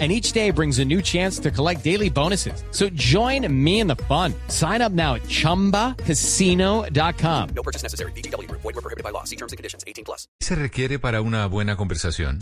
[0.00, 2.64] and each day brings a new chance to collect daily bonuses.
[2.72, 4.34] So join me in the fun.
[4.48, 7.48] Sign up now at ChumbaCasino.com.
[7.54, 8.10] No purchase necessary.
[8.16, 8.50] BGW.
[8.50, 9.22] Void were prohibited by law.
[9.22, 9.84] See terms and conditions.
[9.86, 10.26] 18 plus.
[10.40, 12.40] Se requiere para una buena conversación.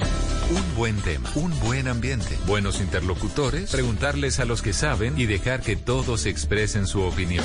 [0.50, 5.62] Un buen tema, un buen ambiente, buenos interlocutores, preguntarles a los que saben y dejar
[5.62, 7.44] que todos expresen su opinión.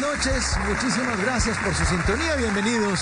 [0.00, 3.00] noches, muchísimas gracias por su sintonía, bienvenidos.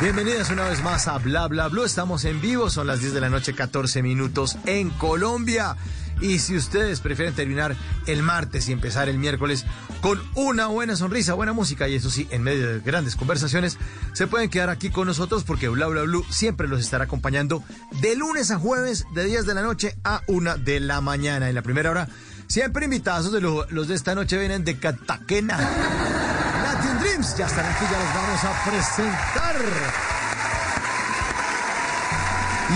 [0.00, 3.20] Bienvenidas una vez más a Bla Bla Blue, estamos en vivo, son las 10 de
[3.20, 5.76] la noche, 14 minutos en Colombia.
[6.20, 9.64] Y si ustedes prefieren terminar el martes y empezar el miércoles
[10.00, 13.78] con una buena sonrisa, buena música y eso sí, en medio de grandes conversaciones,
[14.12, 17.62] se pueden quedar aquí con nosotros porque Bla Bla Blue siempre los estará acompañando
[18.00, 21.48] de lunes a jueves, de 10 de la noche a 1 de la mañana.
[21.48, 22.08] En la primera hora
[22.46, 25.58] Siempre invitados de lo- los de esta noche vienen de Cataquena.
[25.58, 29.56] Latin Dreams, ya están aquí, ya los vamos a presentar.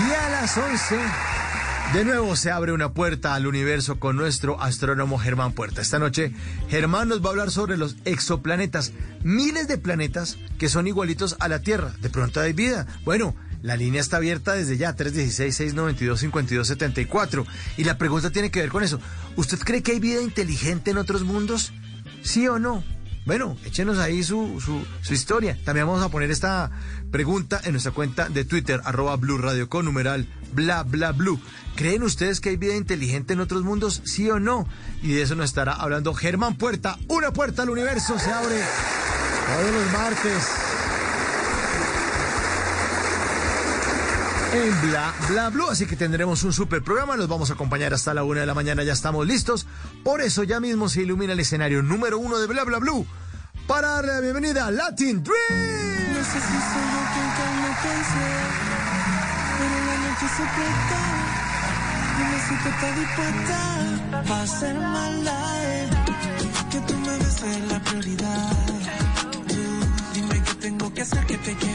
[0.07, 0.97] Y a las 11,
[1.93, 5.81] de nuevo se abre una puerta al universo con nuestro astrónomo Germán Puerta.
[5.81, 6.33] Esta noche,
[6.69, 8.91] Germán nos va a hablar sobre los exoplanetas,
[9.23, 11.91] miles de planetas que son igualitos a la Tierra.
[12.01, 12.85] De pronto hay vida.
[13.03, 17.45] Bueno, la línea está abierta desde ya, 316-692-5274.
[17.77, 19.01] Y la pregunta tiene que ver con eso.
[19.35, 21.73] ¿Usted cree que hay vida inteligente en otros mundos?
[22.23, 22.83] ¿Sí o no?
[23.25, 25.57] Bueno, échenos ahí su, su, historia.
[25.63, 26.71] También vamos a poner esta
[27.11, 31.39] pregunta en nuestra cuenta de Twitter, arroba Blue Radio con numeral bla bla blue.
[31.75, 34.01] ¿Creen ustedes que hay vida inteligente en otros mundos?
[34.05, 34.67] ¿Sí o no?
[35.03, 36.97] Y de eso nos estará hablando Germán Puerta.
[37.07, 38.61] Una puerta al universo se abre
[39.45, 40.43] todos los martes.
[44.53, 45.69] En Bla Bla Blue.
[45.69, 47.15] Así que tendremos un super programa.
[47.15, 48.83] Los vamos a acompañar hasta la una de la mañana.
[48.83, 49.65] Ya estamos listos.
[50.03, 53.05] Por eso ya mismo se ilumina el escenario número uno de Bla Bla Blue
[53.67, 56.13] para darle la bienvenida a Latin Dream.
[56.13, 58.29] No sé si soy yo quien calma pensé,
[59.59, 60.99] pero la noche se presta.
[62.17, 65.89] Dime si tú estás dispuesta a hacer maldades.
[66.71, 68.51] Que tú me beses la prioridad.
[70.13, 71.68] Dime qué tengo que hacer, que te quiero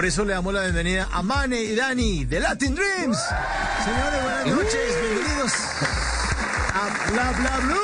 [0.00, 3.18] Por eso le damos la bienvenida a Mane y Dani de Latin Dreams.
[3.84, 5.52] Señores, buenas noches, bienvenidos
[6.72, 7.76] a Bla Bla Blue.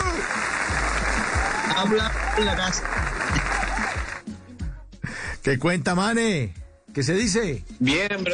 [1.77, 2.85] Habla en la casa.
[5.43, 6.55] ¿Qué cuenta, Mane?
[6.95, 7.63] ¿Qué se dice?
[7.81, 8.33] Bien, bro.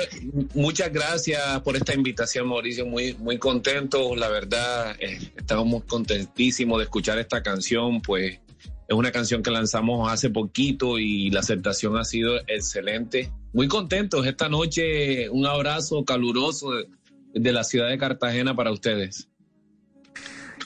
[0.54, 2.86] muchas gracias por esta invitación, Mauricio.
[2.86, 4.94] Muy, muy contento, la verdad.
[5.00, 8.38] eh, estamos contentísimos de escuchar esta canción, pues
[8.86, 13.32] es una canción que lanzamos hace poquito y la aceptación ha sido excelente.
[13.52, 15.28] Muy contentos esta noche.
[15.30, 16.88] Un abrazo caluroso de,
[17.34, 19.28] de la ciudad de Cartagena para ustedes.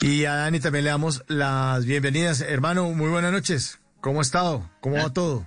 [0.00, 2.40] Y a Dani también le damos las bienvenidas.
[2.40, 3.80] Hermano, muy buenas noches.
[4.00, 4.70] ¿Cómo ha estado?
[4.80, 5.46] ¿Cómo va todo?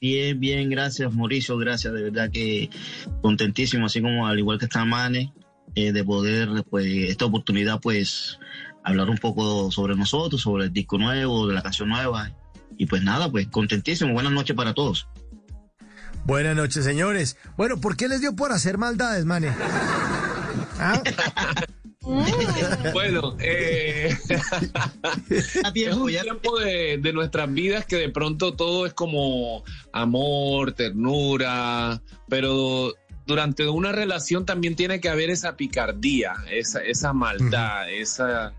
[0.00, 2.70] Bien, bien, gracias Mauricio, gracias, de verdad que
[3.20, 5.30] contentísimo, así como al igual que está Mane,
[5.74, 8.38] eh, de poder, pues, esta oportunidad, pues,
[8.82, 12.32] hablar un poco sobre nosotros, sobre el disco nuevo, de la canción nueva.
[12.78, 15.06] Y pues nada, pues contentísimo, buenas noches para todos.
[16.30, 17.36] Buenas noches, señores.
[17.56, 19.48] Bueno, ¿por qué les dio por hacer maldades, mane?
[20.78, 21.02] ¿Ah?
[22.92, 24.16] Bueno, eh,
[25.28, 25.56] es
[25.96, 32.94] un tiempo de, de nuestras vidas que de pronto todo es como amor, ternura, pero
[33.26, 38.52] durante una relación también tiene que haber esa picardía, esa, esa maldad, esa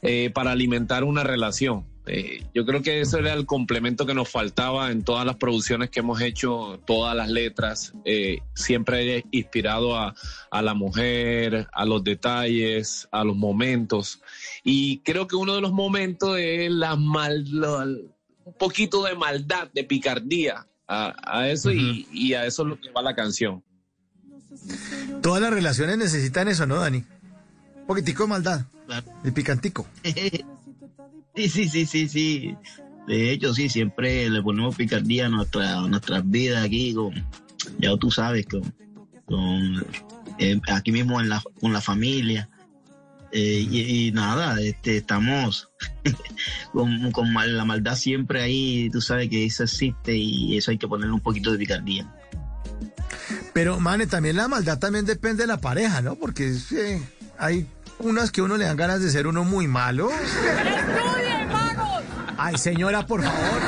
[0.00, 1.91] eh, para alimentar una relación.
[2.06, 5.88] Eh, yo creo que eso era el complemento que nos faltaba en todas las producciones
[5.90, 10.12] que hemos hecho, todas las letras, eh, siempre inspirado a,
[10.50, 14.20] a la mujer, a los detalles, a los momentos.
[14.64, 17.78] Y creo que uno de los momentos es la mal, lo-
[18.44, 22.80] un poquito de maldad, de picardía a, a eso y, y a eso es lo
[22.80, 23.62] que va la canción.
[25.22, 26.98] Todas las relaciones necesitan eso, ¿no, Dani?
[27.76, 28.62] Un poquitico de maldad,
[29.22, 29.86] de picantico.
[31.34, 32.56] Sí, sí, sí, sí, sí.
[33.06, 36.94] De hecho, sí, siempre le ponemos picardía a, nuestra, nuestras vidas aquí,
[37.78, 38.46] ya tú sabes,
[39.26, 39.84] con,
[40.38, 42.48] eh, aquí mismo en la, con la familia.
[43.32, 45.70] Eh, y, nada, este, estamos
[46.72, 50.86] con, con la maldad siempre ahí, tú sabes que eso existe y eso hay que
[50.86, 52.12] ponerle un poquito de picardía.
[53.54, 56.16] Pero, mane, también la maldad también depende de la pareja, ¿no?
[56.16, 57.02] Porque eh,
[57.38, 57.66] hay
[57.98, 60.10] unas que uno le dan ganas de ser uno muy malo.
[62.44, 63.62] Ay, señora, por favor.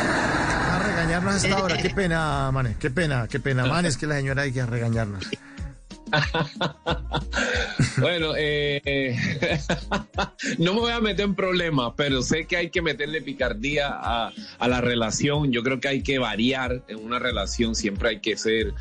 [0.72, 1.76] A regañarnos a esta hora.
[1.76, 2.74] Qué pena, mane.
[2.80, 3.64] Qué pena, qué pena.
[3.66, 5.30] Man, es que la señora hay que regañarnos.
[7.98, 9.16] Bueno, eh,
[10.58, 14.32] no me voy a meter en problemas, pero sé que hay que meterle picardía a,
[14.58, 15.52] a la relación.
[15.52, 17.74] Yo creo que hay que variar en una relación.
[17.74, 18.74] Siempre hay que ser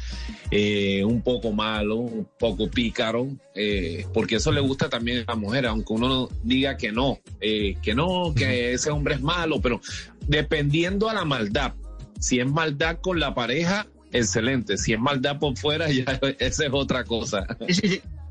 [0.52, 5.36] eh, un poco malo, un poco pícaro, eh, porque eso le gusta también a la
[5.36, 9.82] mujer, aunque uno diga que no, eh, que no, que ese hombre es malo, pero
[10.28, 11.74] dependiendo a la maldad.
[12.20, 14.78] Si es maldad con la pareja, excelente.
[14.78, 17.46] Si es maldad por fuera, ya esa es otra cosa.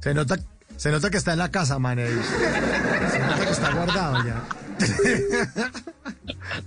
[0.01, 0.39] Se nota,
[0.77, 2.07] se nota que está en la casa, mane.
[2.07, 4.43] Se nota que está guardado ya.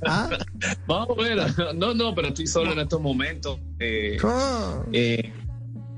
[0.06, 0.30] ¿Ah?
[0.88, 1.56] Más o menos.
[1.76, 3.60] No, no, pero estoy solo en estos momentos.
[3.80, 4.18] Eh,
[4.94, 5.34] eh,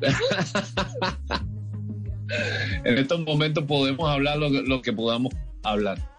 [2.84, 6.17] en estos momentos podemos hablar lo que podamos hablar.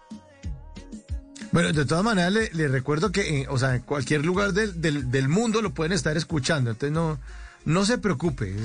[1.51, 5.09] Bueno, de todas maneras le, recuerdo que, eh, o sea, en cualquier lugar del, del,
[5.09, 7.19] del mundo lo pueden estar escuchando, entonces no,
[7.65, 8.55] no se preocupe.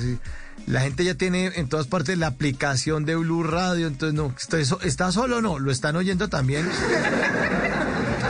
[0.66, 4.34] la gente ya tiene en todas partes la aplicación de Blue Radio, entonces no,
[4.82, 6.68] está solo o no, lo están oyendo también.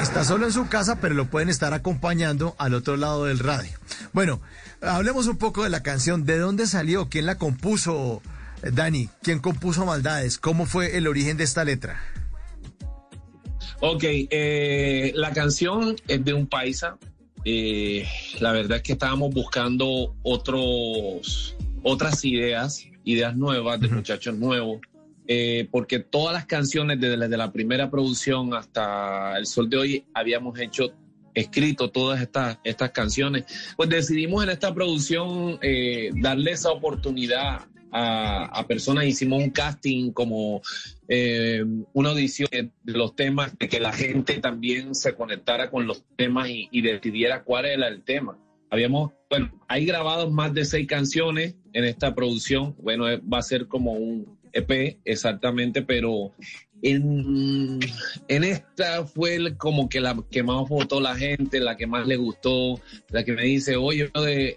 [0.02, 3.72] Está solo en su casa, pero lo pueden estar acompañando al otro lado del radio.
[4.12, 4.40] Bueno,
[4.82, 6.26] hablemos un poco de la canción.
[6.26, 7.08] ¿De dónde salió?
[7.08, 8.20] ¿Quién la compuso,
[8.62, 9.08] eh, Dani?
[9.22, 10.36] ¿Quién compuso Maldades?
[10.38, 12.00] ¿Cómo fue el origen de esta letra?
[13.86, 16.96] Ok, eh, la canción es de un paisa.
[17.44, 18.06] Eh,
[18.40, 24.80] la verdad es que estábamos buscando otros, otras ideas, ideas nuevas de muchachos nuevos,
[25.28, 29.76] eh, porque todas las canciones desde la, de la primera producción hasta el sol de
[29.76, 30.94] hoy habíamos hecho
[31.34, 33.44] escrito todas estas, estas canciones,
[33.76, 40.62] pues decidimos en esta producción eh, darle esa oportunidad a, personas, hicimos un casting como
[41.06, 46.02] eh, una audición de los temas, de que la gente también se conectara con los
[46.16, 48.36] temas y, y decidiera cuál era el tema.
[48.70, 52.74] Habíamos, bueno, hay grabados más de seis canciones en esta producción.
[52.82, 56.32] Bueno, eh, va a ser como un EP exactamente, pero
[56.84, 57.80] en,
[58.28, 62.06] en esta fue el- como que la que más votó la gente, la que más
[62.06, 62.78] le gustó,
[63.10, 64.10] la que me dice, oye,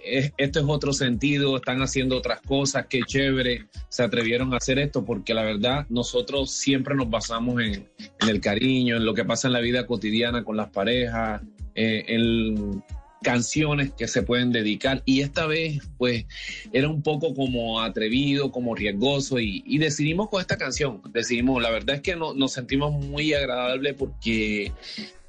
[0.05, 4.77] es- esto es otro sentido, están haciendo otras cosas, qué chévere, se atrevieron a hacer
[4.77, 7.87] esto, porque la verdad nosotros siempre nos basamos en,
[8.21, 11.41] en el cariño, en lo que pasa en la vida cotidiana con las parejas,
[11.75, 12.83] eh, en
[13.21, 16.25] canciones que se pueden dedicar y esta vez pues
[16.71, 21.95] era un poco como atrevido, como riesgoso y, decidimos con esta canción, decidimos, la verdad
[21.95, 24.71] es que no- nos sentimos muy agradable porque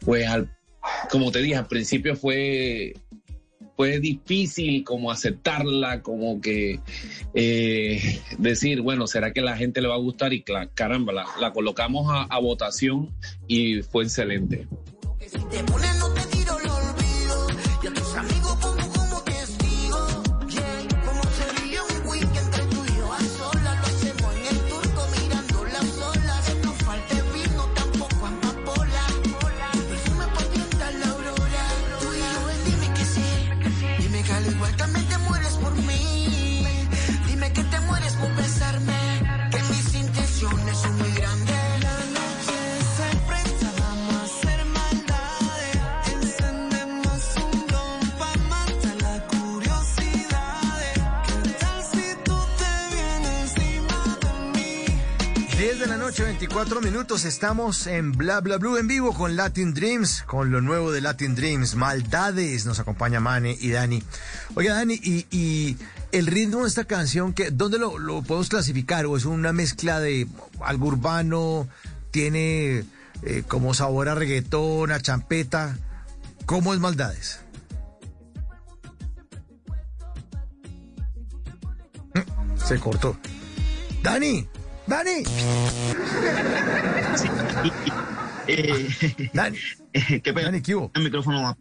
[0.00, 0.50] pues al,
[1.10, 2.94] como te dije al principio fue
[3.76, 6.80] fue difícil como aceptarla, como que
[7.32, 10.32] eh, decir, bueno, ¿será que la gente le va a gustar?
[10.32, 10.42] Y
[10.74, 13.14] caramba, la, colocamos a votación
[13.46, 14.66] y fue excelente.
[56.38, 57.24] 24 minutos.
[57.24, 61.34] Estamos en Bla Bla Blue en vivo con Latin Dreams, con lo nuevo de Latin
[61.34, 62.64] Dreams, Maldades.
[62.64, 64.04] Nos acompaña Mane y Dani.
[64.54, 65.76] Oiga, Dani, y,
[66.12, 69.04] el ritmo de esta canción, que, ¿dónde lo, lo podemos clasificar?
[69.06, 70.28] ¿O es una mezcla de
[70.60, 71.66] algo urbano?
[72.12, 72.84] ¿Tiene
[73.22, 75.76] eh, como sabor a reggaetón, a champeta?
[76.46, 77.40] ¿Cómo es Maldades?
[82.14, 83.18] Mm, Se cortó.
[84.04, 84.48] Dani,
[84.88, 85.22] Dani.
[88.50, 89.58] Eh, Dani,
[89.92, 90.32] eh, qué.
[90.32, 90.90] Dani, ¿qué hubo?
[90.94, 91.58] El micrófono va.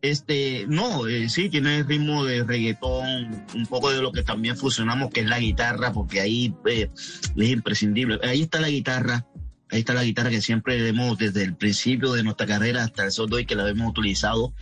[0.00, 5.10] Este, no, eh, sí, tiene ritmo de reggaetón, un poco de lo que también fusionamos,
[5.10, 6.88] que es la guitarra, porque ahí eh,
[7.36, 8.18] es imprescindible.
[8.22, 9.26] Ahí está la guitarra,
[9.72, 13.12] ahí está la guitarra que siempre hemos, desde el principio de nuestra carrera hasta el
[13.12, 14.52] sol de hoy, que la hemos utilizado,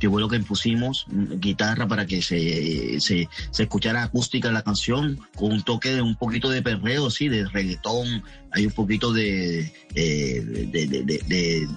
[0.00, 5.18] que fue lo que impusimos, mm, guitarra para que se, se, escuchara acústica la canción,
[5.36, 8.22] con un toque de un poquito de perreo, sí, de reggaetón,
[8.52, 11.68] hay un poquito de, eh, de, de, de, de-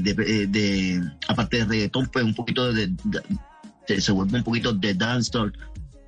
[0.00, 2.92] de- de- aparte de reggaetón, pues un poquito de,
[3.98, 5.52] se vuelve un poquito de dancehall.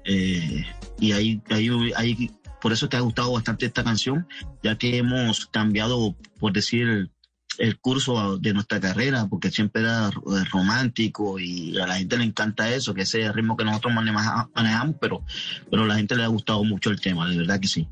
[0.07, 0.65] eh,
[1.01, 2.31] y ahí, ahí, ahí-
[2.65, 4.27] por eso te ha gustado bastante esta canción,
[4.63, 7.11] ya que hemos cambiado, por decir,
[7.59, 10.11] el, curso de nuestra carrera, porque siempre era
[10.51, 14.97] romántico y a la gente le encanta eso, que ese ritmo que nosotros maneja- manejamos,
[14.99, 15.23] pero,
[15.71, 17.87] pero a la gente le ha gustado mucho el tema, de verdad que sí.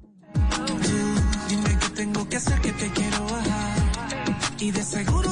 [1.51, 4.57] Dime qué tengo que hacer que te quiero bajar.
[4.59, 5.32] Y de seguro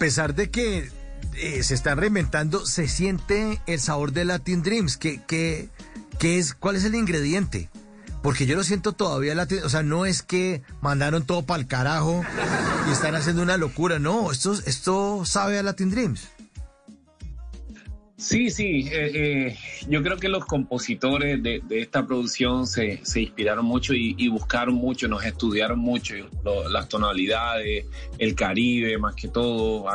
[0.00, 0.90] pesar de que
[1.34, 4.96] eh, se están reinventando, se siente el sabor de Latin Dreams.
[4.96, 5.68] ¿Qué, qué,
[6.18, 7.68] qué es, ¿Cuál es el ingrediente?
[8.22, 11.66] Porque yo lo siento todavía Latin, o sea, no es que mandaron todo para el
[11.66, 12.24] carajo
[12.88, 16.28] y están haciendo una locura, no, esto, esto sabe a Latin Dreams.
[18.20, 19.56] Sí, sí, eh, eh,
[19.88, 25.08] yo creo que los compositores de, esta producción se, se inspiraron mucho y, buscaron mucho,
[25.08, 27.86] nos estudiaron mucho lo- las tonalidades,
[28.18, 29.86] el Caribe más que todo.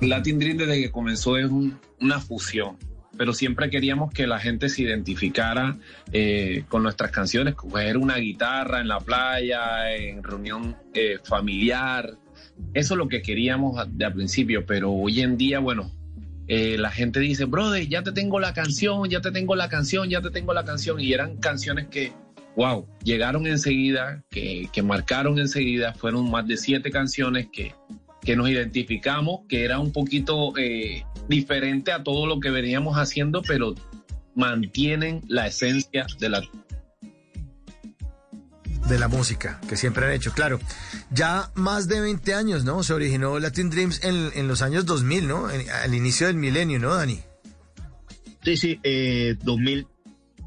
[0.00, 2.76] Latin Dream desde que comenzó es un- una fusión,
[3.18, 5.76] pero siempre queríamos que la gente se identificara
[6.12, 12.14] eh, con nuestras canciones, coger una guitarra en la playa, en reunión eh, familiar.
[12.74, 15.90] Eso es lo que queríamos de al principio, pero hoy en día, bueno,
[16.52, 20.10] eh, la gente dice, brother, ya te tengo la canción, ya te tengo la canción,
[20.10, 20.98] ya te tengo la canción.
[20.98, 22.12] Y eran canciones que,
[22.56, 25.94] wow, llegaron enseguida, que, que marcaron enseguida.
[25.94, 27.72] Fueron más de siete canciones que,
[28.20, 33.42] que nos identificamos, que era un poquito eh, diferente a todo lo que veníamos haciendo,
[33.42, 33.76] pero
[34.34, 36.42] mantienen la esencia de la...
[38.90, 40.60] de la música que siempre han hecho, claro.
[41.10, 42.82] Ya más de 20 años, ¿no?
[42.82, 45.50] Se originó Latin Dreams en, en los años 2000, ¿no?
[45.50, 47.20] En- al inicio del milenio, ¿no, Dani?
[48.44, 49.86] Sí, sí, eh, 2000,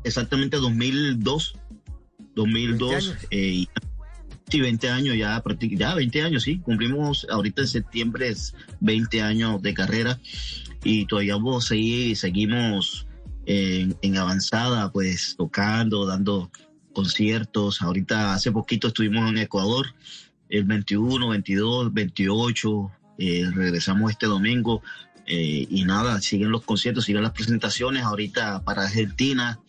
[0.03, 1.55] exactamente 2002.
[2.35, 2.89] 2002.
[2.91, 3.17] 20 años.
[3.31, 3.69] eh, y-
[4.49, 6.59] sí, 20 años ya, ya 20 años, sí.
[6.59, 10.19] Cumplimos ahorita en septiembre es 20 años de carrera
[10.83, 13.07] y todavía vamos a seguir- seguimos
[13.45, 16.49] en, en avanzada, pues tocando, dando
[16.93, 17.81] conciertos.
[17.81, 19.87] Ahorita hace poquito estuvimos en Ecuador,
[20.49, 22.91] el 21, 22, 28.
[23.17, 24.81] eh, regresamos este domingo.
[25.25, 28.03] Eh, y nada, siguen los conciertos, siguen las presentaciones.
[28.03, 29.59] Ahorita para Argentina,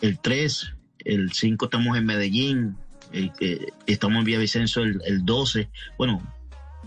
[0.00, 2.76] el 3, el 5 estamos en Medellín,
[3.86, 5.70] estamos en Villavicencio el, el 12.
[5.96, 6.22] Bueno,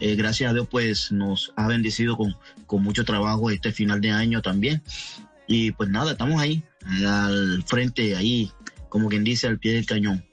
[0.02, 4.10] eh, gracias a Dios pues nos ha bendecido con, con mucho trabajo este final de
[4.10, 4.82] año también.
[5.48, 6.64] Y pues nada, estamos ahí,
[7.06, 8.52] al frente, ahí,
[8.92, 10.24] como quien dice, al pie del cañón.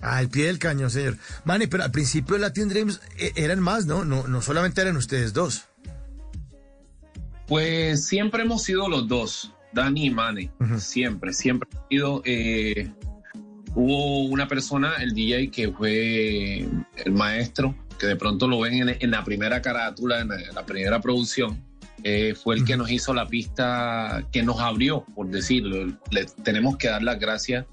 [0.00, 1.18] Al pie del cañón, señor.
[1.44, 4.04] Mane, pero al principio Latin Dreams eh, eran más, ¿no?
[4.04, 5.66] No, no solamente eran ustedes dos.
[7.46, 12.22] Pues siempre hemos sido los dos, Dani y Mane, siempre, siempre ha sido.
[12.24, 12.90] eh,
[13.74, 16.60] hubo una persona, el DJ, que fue
[17.04, 20.54] el maestro, que de pronto lo ven en, en la primera carátula, en la, en
[20.54, 21.62] la primera producción.
[22.04, 25.98] Eh, fue el que nos hizo la pista, que nos abrió, por decirlo.
[26.10, 27.66] Le tenemos que dar las gracias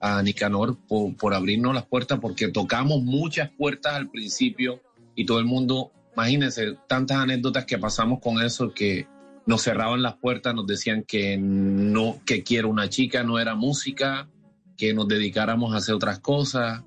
[0.00, 4.80] a Nicanor por, por abrirnos las puertas, porque tocamos muchas puertas al principio
[5.14, 9.06] y todo el mundo, imagínense, tantas anécdotas que pasamos con eso que
[9.46, 14.28] nos cerraban las puertas, nos decían que no, que quiero una chica, no era música,
[14.76, 16.82] que nos dedicáramos a hacer otras cosas.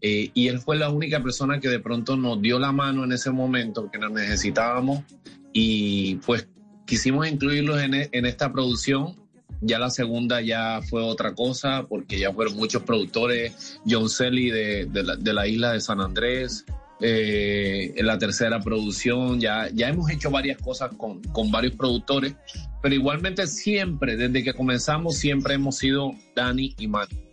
[0.00, 3.12] Eh, y él fue la única persona que de pronto nos dio la mano en
[3.12, 5.04] ese momento que nos necesitábamos
[5.52, 6.48] y pues
[6.86, 9.16] quisimos incluirlos en, e- en esta producción.
[9.62, 14.86] Ya la segunda ya fue otra cosa, porque ya fueron muchos productores, John Selly de,
[14.86, 16.64] de la, de la isla de San Andrés,
[17.02, 22.34] eh, en la tercera producción, ya, ya hemos hecho varias cosas con, con varios productores,
[22.80, 27.26] pero igualmente siempre, desde que comenzamos, siempre hemos sido Dani y Manny.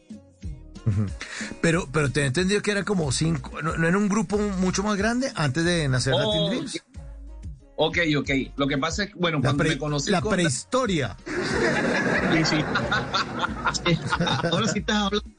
[1.61, 4.83] Pero, pero te he entendido que era como cinco, no, no era un grupo mucho
[4.83, 6.83] más grande antes de nacer Oh, Latin Dreams.
[7.79, 8.29] Ok, ok.
[8.57, 11.15] Lo que pasa es que, bueno, La, cuando pre- me conocí la con prehistoria.
[11.25, 12.55] Sí, sí.
[14.51, 15.29] Ahora sí estás hablando.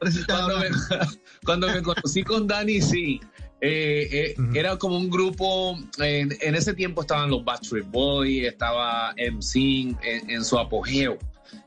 [0.00, 1.06] Ahora sí estás cuando me, hablando.
[1.44, 3.20] cuando me conocí con Dani, sí.
[3.60, 4.34] Eh, eh.
[4.54, 10.30] Era como un grupo, en, en ese tiempo estaban los Backstreet Boys, estaba MCing en,
[10.30, 11.18] en su apogeo.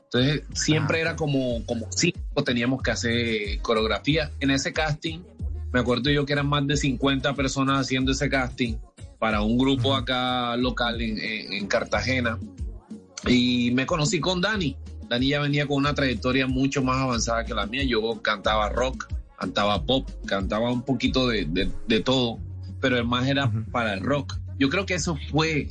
[0.04, 4.30] Entonces siempre Ah, era como, como cinco teníamos que hacer coreografía.
[4.40, 5.20] En ese casting,
[5.72, 8.76] me acuerdo yo que eran más de 50 personas haciendo ese casting
[9.18, 12.38] para un grupo acá local en, en- en Cartagena.
[13.26, 14.76] Y me conocí con Dani.
[15.08, 17.82] Dani ya venía con una trayectoria mucho más avanzada que la mía.
[17.84, 19.08] Yo cantaba rock,
[19.38, 22.38] cantaba pop, cantaba un poquito de, de- de todo,
[22.80, 24.36] pero el más era para el rock.
[24.58, 25.68] Yo creo que eso fue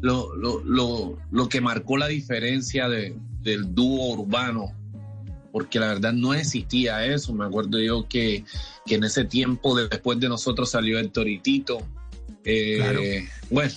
[0.00, 4.72] lo, lo, lo, lo que marcó la diferencia de- del dúo urbano,
[5.52, 7.32] porque la verdad no existía eso.
[7.34, 8.44] Me acuerdo yo que,
[8.86, 11.78] que en ese tiempo, después de nosotros, salió el Toritito.
[12.44, 13.00] Eh, Claro.
[13.50, 13.72] Bueno,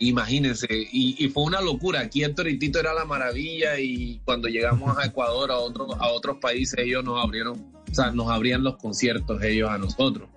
[0.00, 2.00] imagínense, y, y fue una locura.
[2.00, 6.36] Aquí el Toritito era la maravilla y cuando llegamos a Ecuador, a, otros a otros
[6.40, 10.28] países, ellos nos abrieron, o sea, nos abrían los conciertos ellos a nosotros.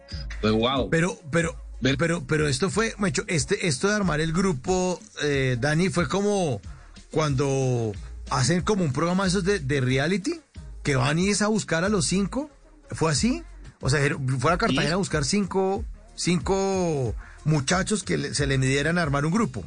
[0.42, 0.90] Pues wow.
[0.90, 1.56] Pero, pero,
[1.98, 6.60] pero, pero esto fue, Mecho, este, esto de armar el grupo, eh, Dani, fue como
[7.12, 7.92] cuando
[8.30, 10.40] hacen como un programa de esos de, de reality,
[10.84, 12.50] que van y es a buscar a los cinco.
[12.90, 13.44] ¿Fue así?
[13.82, 14.00] O sea,
[14.40, 14.94] fue a Cartagena Sí.
[14.94, 17.14] a buscar cinco, cinco
[17.46, 19.64] muchachos que se le midieran a armar un grupo.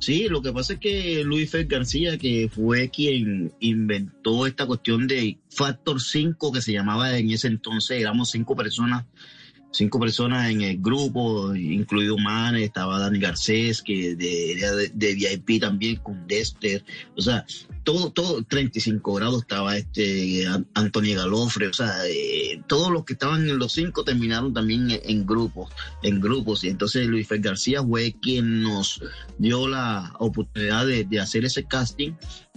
[0.00, 5.08] Sí, lo que pasa es que Luis Fer García, que fue quien inventó esta cuestión
[5.08, 9.06] de Factor 5, que se llamaba en ese entonces, éramos cinco personas,
[9.70, 15.60] cinco personas en el grupo, incluido Mane, estaba Dani Garcés, que de, era de, VIP
[15.60, 16.84] también, con Dexter,
[17.16, 17.44] o sea,
[17.84, 23.14] todo, todo, 35 grados estaba este An- Anthony Galofre, o sea, eh, todos los que
[23.14, 25.70] estaban en los cinco terminaron también en, grupos,
[26.02, 29.00] en grupos, y entonces Luis Fer García fue quien nos
[29.38, 32.12] dio la oportunidad de, de hacer ese casting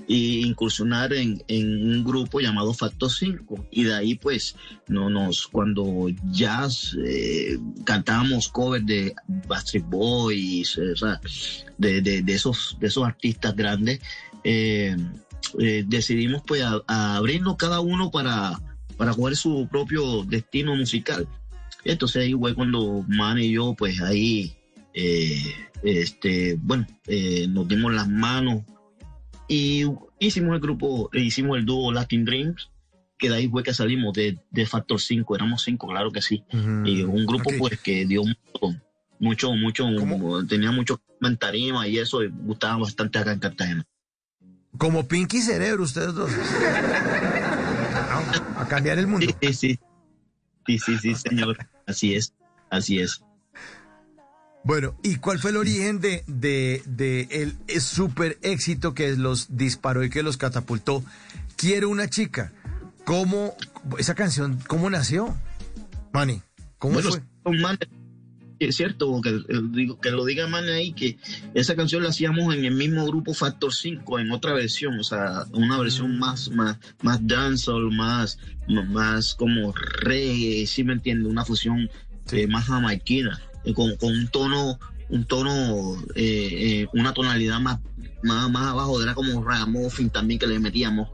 [0.09, 3.67] e incursionar en, en un grupo llamado Factor 5.
[3.71, 4.55] Y de ahí, pues,
[4.87, 6.67] no nos, cuando ya
[7.05, 9.13] eh, cantábamos covers de
[9.47, 11.19] Backstreet Boys, eh, o sea,
[11.77, 13.99] de, de- de esos, de esos artistas grandes,
[14.43, 14.95] eh,
[15.59, 18.59] eh, decidimos pues a, a abrirnos cada uno para,
[18.97, 21.27] para jugar su propio destino musical.
[21.83, 24.55] Entonces ahí fue cuando Man y yo, pues ahí
[24.93, 25.41] eh,
[25.83, 28.61] este, bueno, eh, nos dimos las manos
[29.47, 29.83] y
[30.19, 32.69] hicimos el grupo, hicimos el dúo Latin Dreams,
[33.21, 36.43] que de ahí fue que salimos de, de Factor 5, éramos cinco, claro que sí.
[36.83, 38.23] Y un grupo pues que dio
[39.19, 43.85] mucho, mucho, mucho, tenía mucho comentarima y eso y gustaba bastante acá en Cartagena.
[44.75, 46.31] Como Pinky Cerebro, ustedes dos.
[48.09, 49.27] a, a cambiar el mundo.
[49.39, 49.79] Sí, sí,
[50.65, 52.33] sí, sí, sí, señor, así es,
[52.71, 53.23] así es.
[54.63, 57.27] Bueno, ¿y cuál fue el origen de, de, de
[57.67, 61.03] el super éxito que los disparó y que los catapultó?
[61.55, 62.51] Quiero una chica.
[63.05, 63.55] ¿Cómo,
[63.97, 65.35] esa canción, cómo nació?
[66.13, 66.41] Manny,
[66.77, 67.21] ¿cómo Bueno, fue?
[68.59, 71.17] es cierto, que, eh, que lo diga Mane ahí, que
[71.55, 75.45] esa canción la hacíamos en el mismo grupo Factor 5, en otra versión, o sea,
[75.53, 78.37] una versión más, más, más dancehall, más,
[78.67, 81.89] más como reggae, si me entiende, una fusión
[82.27, 82.41] Sí.
[82.41, 87.79] eh, más jamaiquina, eh, con, con un tono, un tono, eh, eh, una tonalidad más,
[88.21, 91.09] más, más abajo, era como ragamuffin también que le metíamos.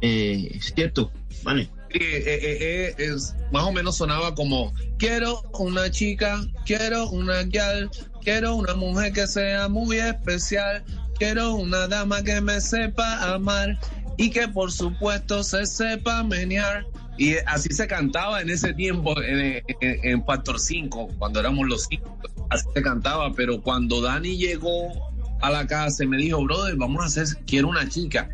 [0.00, 1.70] Eh, es cierto, vale.
[1.92, 7.90] Eh, eh, eh, es, más o menos sonaba como quiero una chica, quiero una gal,
[8.22, 10.84] quiero una mujer que sea muy especial,
[11.18, 13.76] quiero una dama que me sepa amar
[14.16, 16.86] y que por supuesto se sepa menear.
[17.18, 22.18] Y así se cantaba en ese tiempo en, en, Factor 5, cuando éramos los cinco.
[22.48, 25.10] Así se cantaba, pero cuando Dani llegó
[25.42, 28.30] a la casa y me dijo, brother, vamos a hacer, quiero una chica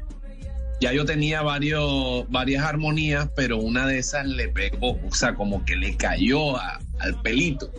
[0.80, 5.64] ya yo tenía varios, varias armonías, pero una de esas le pegó, o sea, como
[5.64, 7.72] que le cayó a- al pelito.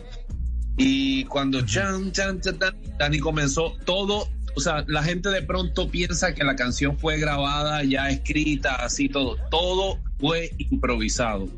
[0.76, 2.58] Y cuando chan, chan, chan,
[2.98, 7.82] Dani comenzó todo, o sea, la gente de pronto piensa que la canción fue grabada,
[7.84, 9.36] ya escrita, así todo.
[9.50, 11.48] Todo fue improvisado.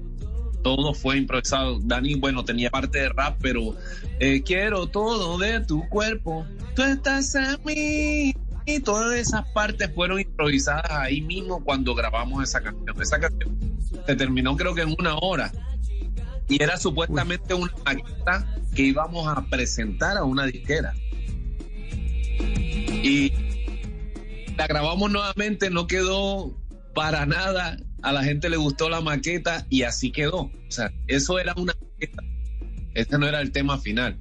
[0.62, 1.79] todo fue improvisado.
[1.81, 3.74] Dani, bueno, tenía parte de rap, pero
[4.18, 6.44] eh, quiero todo de tu cuerpo.
[6.74, 8.35] Tú estás en mí.
[8.66, 13.00] Y todas esas partes fueron improvisadas ahí mismo cuando grabamos esa canción.
[13.00, 13.58] Esa canción
[14.06, 15.52] se terminó creo que en una hora.
[16.48, 20.94] Y era supuestamente una maqueta que íbamos a presentar a una disquera.
[23.02, 23.32] Y
[24.56, 26.56] la grabamos nuevamente, no quedó
[26.94, 27.76] para nada.
[28.02, 30.40] A la gente le gustó la maqueta y así quedó.
[30.40, 32.22] O sea, eso era una maqueta.
[32.94, 34.18] Este no era el tema final.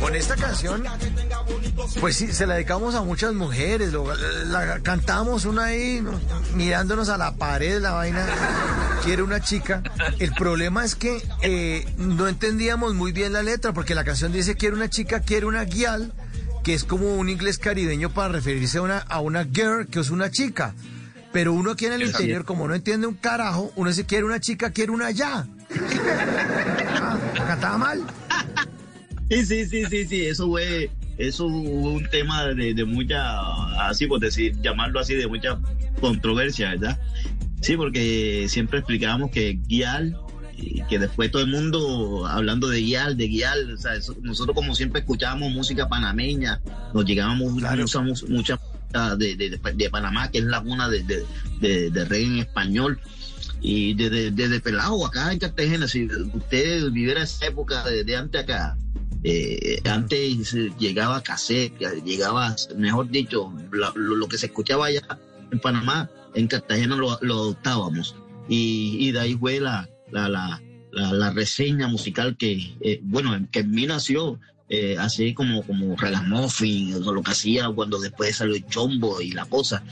[0.00, 0.84] Con esta canción,
[2.00, 6.20] pues sí, se la dedicamos a muchas mujeres, lo- la, cantamos una ahí, ¿no?
[6.54, 8.26] mirándonos a la pared, la vaina,
[9.04, 9.82] quiere una chica.
[10.18, 14.54] El problema es que eh, no entendíamos muy bien la letra, porque la canción dice
[14.56, 16.12] quiere una chica, quiere una guial,
[16.62, 20.10] que es como un inglés caribeño para referirse a una, a una girl, que es
[20.10, 20.74] una chica.
[21.34, 22.22] Pero uno aquí en el Exacto.
[22.22, 25.46] interior, como no entiende un carajo, uno dice quiere una chica, quiere una ya.
[26.94, 28.00] Ah, cantaba mal.
[29.28, 33.40] Sí, sí, sí, sí, sí, eso fue, eso fue un tema de, de mucha,
[33.88, 35.58] así por decir, llamarlo así, de mucha
[36.00, 37.00] controversia, ¿verdad?
[37.60, 40.16] Sí, porque siempre explicábamos que guial,
[40.56, 44.54] y que después todo el mundo hablando de guial, de guial, o sea, eso- nosotros
[44.54, 46.60] como siempre escuchábamos música panameña,
[46.92, 47.82] nos llegábamos Claro.
[47.82, 48.60] mucha, mucha,
[48.94, 51.02] de, de, de- Panamá, que es la cuna de,
[51.60, 53.00] de, de, reggae en español.
[53.60, 58.76] Y desde, desde pelado acá en Cartagena, si usted viviera esa época de, antes acá,
[59.22, 65.02] eh, antes llegaba cassette, llegaba, mejor dicho, lo, que se escuchaba allá
[65.50, 68.14] en Panamá, en Cartagena lo, lo adoptábamos.
[68.48, 73.60] Y, de ahí fue la, la, la, la, la reseña musical que, eh, bueno, que
[73.60, 74.38] en mí nació
[74.74, 79.30] eh, así como, como ragamuffin, o lo que hacía cuando después salió el chombo y
[79.32, 79.82] la cosa.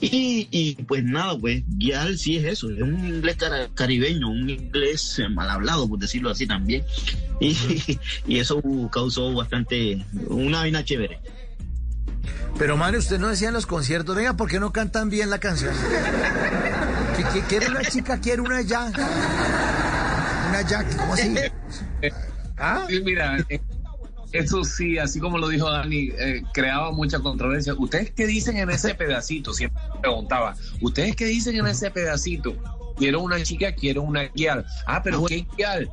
[0.00, 4.48] Y, y pues nada, pues Guial sí es eso, es un inglés cara- caribeño, un
[4.48, 6.84] inglés eh, mal hablado, por decirlo así también.
[7.40, 7.56] Y,
[8.26, 8.62] y eso
[8.92, 11.18] causó bastante, una vaina chévere.
[12.58, 15.38] Pero Mario, usted no decía en los conciertos, venga, ¿por qué no cantan bien la
[15.38, 15.74] canción?
[17.48, 18.86] Quiere una chica, quiere una ya.
[20.48, 21.34] Una ya, ¿cómo así?
[22.58, 22.84] ¿Ah?
[22.88, 23.60] Sí, mira, eh,
[24.32, 27.74] eso sí, así como lo dijo Dani, eh, creaba mucha controversia.
[27.74, 29.52] ¿Ustedes qué dicen en ese pedacito?
[29.52, 32.56] Siempre preguntaba, ¿ustedes qué dicen en ese pedacito?
[32.96, 34.64] Quiero una chica, quiero una guial.
[34.86, 35.90] Ah, pero ¿qué guial?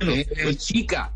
[0.00, 1.12] Es, es chica.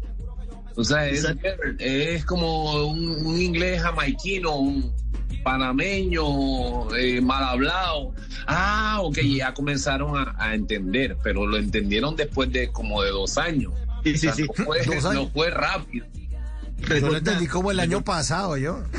[0.77, 4.93] O sea, es, como un, un inglés jamaiquino, un
[5.45, 8.13] panameño, eh, mal hablado.
[8.47, 13.39] Ah, ok, ya comenzaron a, a entender, pero lo entendieron después de como de dos
[13.39, 13.73] años.
[14.03, 14.47] Sí, sí, O sea, sí.
[14.65, 16.07] fue- no fue rápido.
[16.79, 18.83] Yo lo entendí como el año pasado, yo.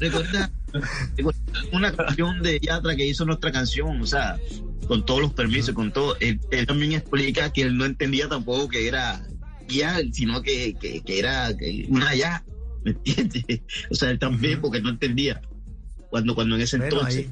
[0.00, 0.50] recuerda,
[1.72, 4.38] una canción de Yatra que hizo nuestra canción, o sea,
[4.86, 6.16] con todos los permisos, con todo.
[6.20, 9.22] Él, él también explica que él no entendía tampoco que era
[9.68, 11.50] ya, sino que, que, que era
[11.88, 12.44] una ya,
[12.84, 13.44] ¿me entiendes?
[13.90, 15.40] O sea, él también, porque no entendía
[16.10, 17.26] cuando, cuando en ese Bueno, entonces.
[17.26, 17.30] ahí.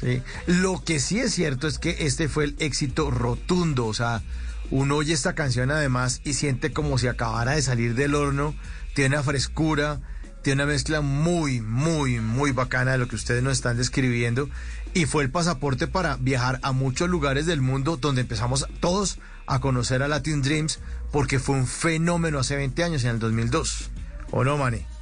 [0.00, 0.22] Sí.
[0.46, 3.86] Lo que sí es cierto es que este fue el éxito rotundo.
[3.86, 4.22] O sea,
[4.70, 8.54] uno oye esta canción además y siente como si acabara de salir del horno.
[8.94, 10.00] Tiene una frescura,
[10.42, 14.48] tiene una mezcla muy, muy, muy bacana de lo que ustedes nos están describiendo.
[14.92, 19.60] Y fue el pasaporte para viajar a muchos lugares del mundo donde empezamos todos a
[19.60, 20.80] conocer a Latin Dreams
[21.10, 23.90] porque fue un fenómeno hace 20 años, en el 2002.
[24.30, 24.93] ¿O no, Mane?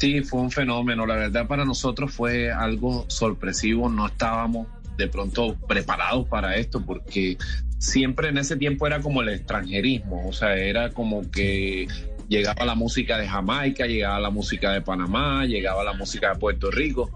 [0.00, 1.04] Sí, fue un fenómeno.
[1.04, 3.90] La verdad para nosotros fue algo sorpresivo.
[3.90, 7.36] No estábamos de pronto preparados para esto porque
[7.78, 10.26] siempre en ese tiempo era como el extranjerismo.
[10.26, 11.86] O sea, era como que
[12.30, 16.70] llegaba la música de Jamaica, llegaba la música de Panamá, llegaba la música de Puerto
[16.70, 17.10] Rico.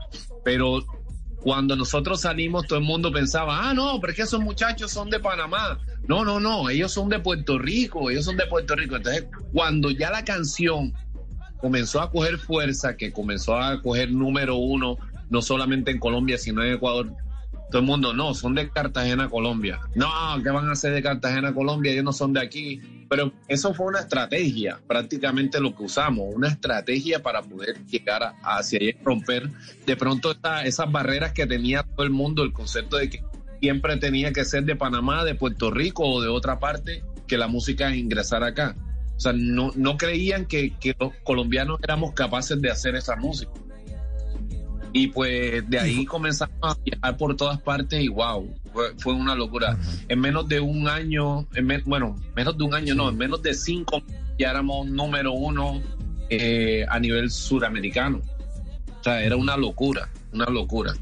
[0.45, 0.85] Pero
[1.41, 5.09] cuando nosotros salimos, todo el mundo pensaba, ah, no, pero es que esos muchachos son
[5.09, 5.79] de Panamá.
[6.07, 8.97] No, no, no, ellos son de Puerto Rico, ellos son de Puerto Rico.
[8.97, 10.93] Entonces, cuando ya la canción
[11.65, 14.99] comenzó a coger fuerza, que comenzó a coger número uno,
[15.31, 17.11] no solamente en Colombia, sino en Ecuador.
[17.71, 19.81] Todo el mundo, no, son de Cartagena, Colombia.
[19.95, 20.07] No,
[20.43, 21.93] ¿qué van a hacer de Cartagena, Colombia?
[21.93, 22.83] Ellos no son de aquí.
[23.09, 28.83] Pero eso fue una estrategia, prácticamente lo que usamos, una estrategia para poder llegar hacia
[28.83, 29.51] y romper
[29.87, 33.25] de pronto esas barreras que tenía todo el mundo, el concepto de que
[33.63, 37.49] siempre tenía que ser de Panamá, de Puerto Rico o de otra parte que la
[37.49, 38.77] música ingresara acá.
[39.17, 43.53] O sea, no, no creían que, que los colombianos éramos capaces de hacer esa música.
[44.93, 48.49] Y pues de ahí comenzamos a viajar por todas partes y wow,
[48.99, 49.77] fue, una locura.
[50.09, 53.43] En menos de un año, en me- bueno, menos de un año no, en menos
[53.43, 54.03] de cinco
[54.39, 55.83] ya éramos número uno
[56.31, 58.21] eh, a nivel suramericano.
[59.01, 60.95] O sea, era una locura, una locura.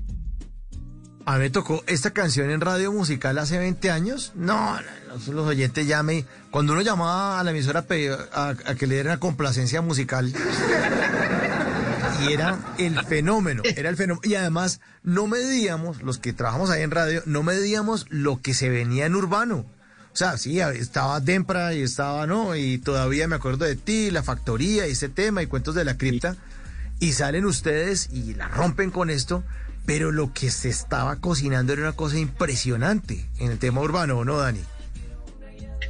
[1.24, 4.32] A mí me tocó esta canción en radio musical hace 20 años.
[4.34, 4.82] No, no,
[5.32, 6.04] los oyentes ya.
[6.50, 7.84] Cuando uno llamaba a la emisora
[8.32, 10.32] a- a que le dieran complacencia musical,
[12.22, 14.20] y era el fenómeno, era el fenómeno.
[14.28, 18.68] Y además, no medíamos, los que trabajamos ahí en radio, no medíamos lo que se
[18.68, 19.64] venía en urbano.
[20.12, 22.54] O sea, sí, estaba Dempra y estaba, ¿no?
[22.56, 25.96] Y todavía me acuerdo de ti, la factoría y ese tema y cuentos de la
[25.96, 26.36] cripta.
[26.98, 29.42] Y salen ustedes y la rompen con esto,
[29.86, 34.24] pero lo que se estaba cocinando era una cosa impresionante en el tema urbano, ¿o
[34.24, 34.60] no, Dani?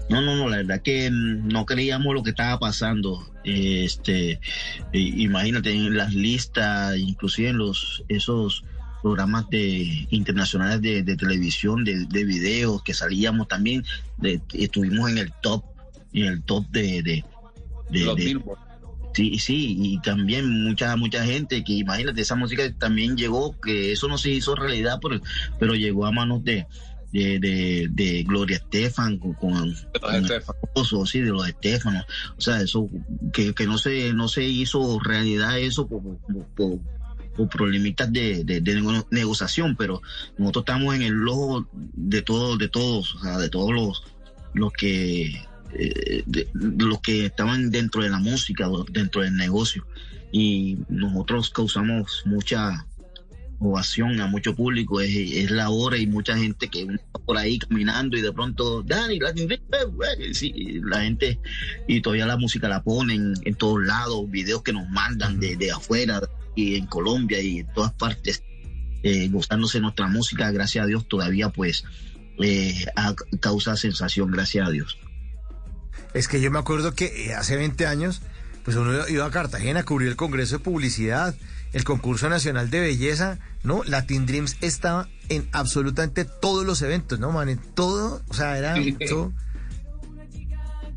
[0.08, 3.28] No, no, no, la verdad que mm, no creíamos lo que estaba pasando.
[3.44, 4.40] Este,
[4.92, 8.64] imagínate en las listas, inclusive en los esos
[9.02, 13.84] programas de internacionales de, de televisión, de, de videos que salíamos también,
[14.18, 15.64] de- estuvimos en el top,
[16.12, 17.24] en el top de, de,
[17.90, 18.58] de- Los de- Billboard.
[19.14, 24.08] Sí, sí, y también mucha mucha gente que imagínate, esa música también llegó, que eso
[24.08, 25.20] no se hizo realidad, pero,
[25.58, 26.66] pero llegó a manos de,
[27.12, 30.54] de, de, de Gloria Estefan, con, con, Los con Estefan.
[30.62, 32.04] el esposo, sí, de los Estefanos.
[32.38, 32.88] O sea, eso,
[33.34, 36.78] que, que no se no se hizo realidad eso por, por, por-
[37.36, 40.02] por problemitas de, de, de nego- negociación, pero
[40.36, 44.02] nosotros estamos en el ojo de todos, de todos, o sea, de todos los,
[44.52, 45.42] los que
[45.74, 49.86] eh, los que estaban dentro de la música, dentro del negocio.
[50.30, 52.86] Y nosotros causamos mucha
[53.64, 57.58] ovación a mucho público, es, es la hora y mucha gente que está por ahí
[57.58, 61.38] caminando y de pronto, Dani, Latin Ring, eh, eh", sí, la gente,
[61.86, 66.20] y todavía la música la ponen en todos lados, videos que nos mandan de, afuera
[66.56, 68.42] y en Colombia y en todas partes,
[69.04, 71.84] eh, gustándose nuestra música, gracias a Dios todavía pues
[72.40, 74.98] eh, ha- causa sensación, gracias a Dios.
[76.14, 78.22] Es que yo me acuerdo que eh, hace 20 años,
[78.64, 81.34] pues uno iba a Cartagena a cubrir el Congreso de Publicidad,
[81.72, 83.82] el concurso nacional de belleza, ¿no?
[83.84, 87.48] Latin Dreams estaba en absolutamente todos los eventos, ¿no, man?
[87.48, 88.92] En todo, o sea, era Sí.
[89.08, 89.32] todo-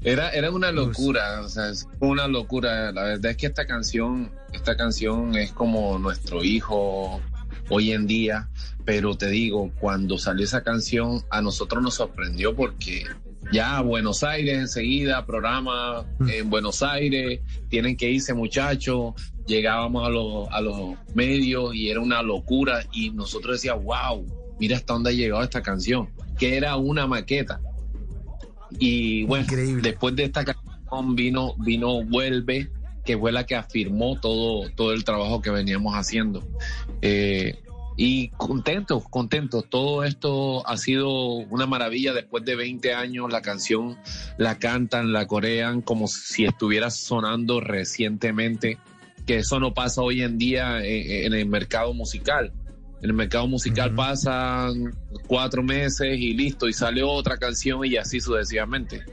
[0.01, 2.91] Era, era una locura, o sea, es una locura.
[2.91, 7.19] La verdad es que esta canción, esta canción es como nuestro hijo
[7.69, 8.47] hoy en día,
[8.83, 13.05] pero te digo, cuando salió esa canción, a nosotros nos sorprendió porque
[13.51, 19.13] ya Buenos Aires enseguida, programa en Buenos Aires, tienen que irse muchachos,
[19.45, 24.25] llegábamos a los, a los medios y era una locura y nosotros decíamos, wow,
[24.59, 27.61] mira hasta dónde ha llegado esta canción, que era una maqueta.
[28.79, 29.81] Y bueno, Increíble.
[29.81, 32.69] después de esta canción vino, vino Vuelve,
[33.05, 36.43] que fue la que afirmó todo, todo el trabajo que veníamos haciendo.
[37.01, 37.61] Eh,
[37.97, 39.65] y contentos, contentos.
[39.69, 42.13] Todo esto ha sido una maravilla.
[42.13, 43.97] Después de 20 años, la canción
[44.37, 48.77] la cantan, la corean como si estuviera sonando recientemente,
[49.25, 52.51] que eso no pasa hoy en día en, en el mercado musical.
[53.01, 54.95] En el mercado musical pasan
[55.27, 59.03] cuatro meses y listo, y sale otra canción y así sucesivamente.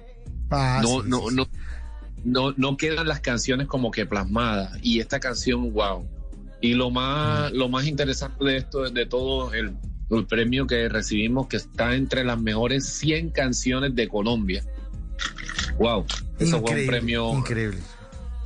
[0.50, 1.36] Ah, no, sí, no, sí.
[1.36, 1.48] no,
[2.24, 4.78] no, no quedan las canciones como que plasmadas.
[4.82, 6.08] Y esta canción, wow.
[6.62, 9.72] Y lo más, lo más interesante de esto, de todo el,
[10.10, 14.64] el premio que recibimos, que está entre las mejores 100 canciones de Colombia.
[15.78, 16.06] Wow.
[16.38, 17.78] Eso fue un Increíble, premio Increíble.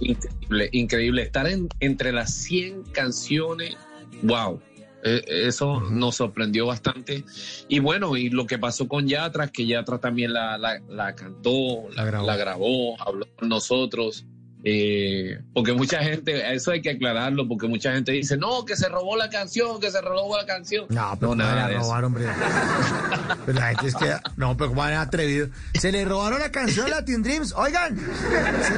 [0.00, 1.22] increíble, increíble.
[1.22, 3.76] Estar en, entre las 100 canciones,
[4.22, 4.60] wow.
[5.04, 7.24] Eh, Eso nos sorprendió bastante.
[7.68, 11.88] Y bueno, y lo que pasó con Yatra, que Yatra también la, la, la cantó,
[11.90, 12.26] la, La grabó.
[12.26, 14.24] la grabó, habló con nosotros.
[14.68, 18.88] Eh, porque mucha gente, eso hay que aclararlo, porque mucha gente dice, no, que se
[18.88, 20.86] robó la canción, que se robó la canción.
[20.88, 21.86] No, pero No, ¿cómo nada van de a eso.
[21.86, 22.24] robar, hombre?
[23.46, 24.12] Pero la gente es que...
[24.36, 25.48] No, pero ¿cómo van a atrevido?
[25.78, 27.52] Se le robaron la canción a Latin Dreams.
[27.56, 28.74] Oigan, se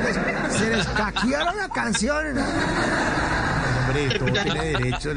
[0.52, 2.36] les, se les caquearon la canción.
[2.36, 5.10] Hombre, todo tiene derecho.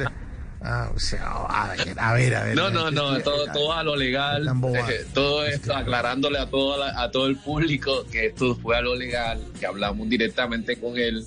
[0.64, 2.36] Ah, o sea, a ver, a ver.
[2.36, 4.48] A ver No, no, no, todo, todo a lo legal.
[4.92, 8.82] Eh, todo esto aclarándole a todo, la- a todo el público que esto fue a
[8.82, 11.26] lo legal, que hablamos directamente con él.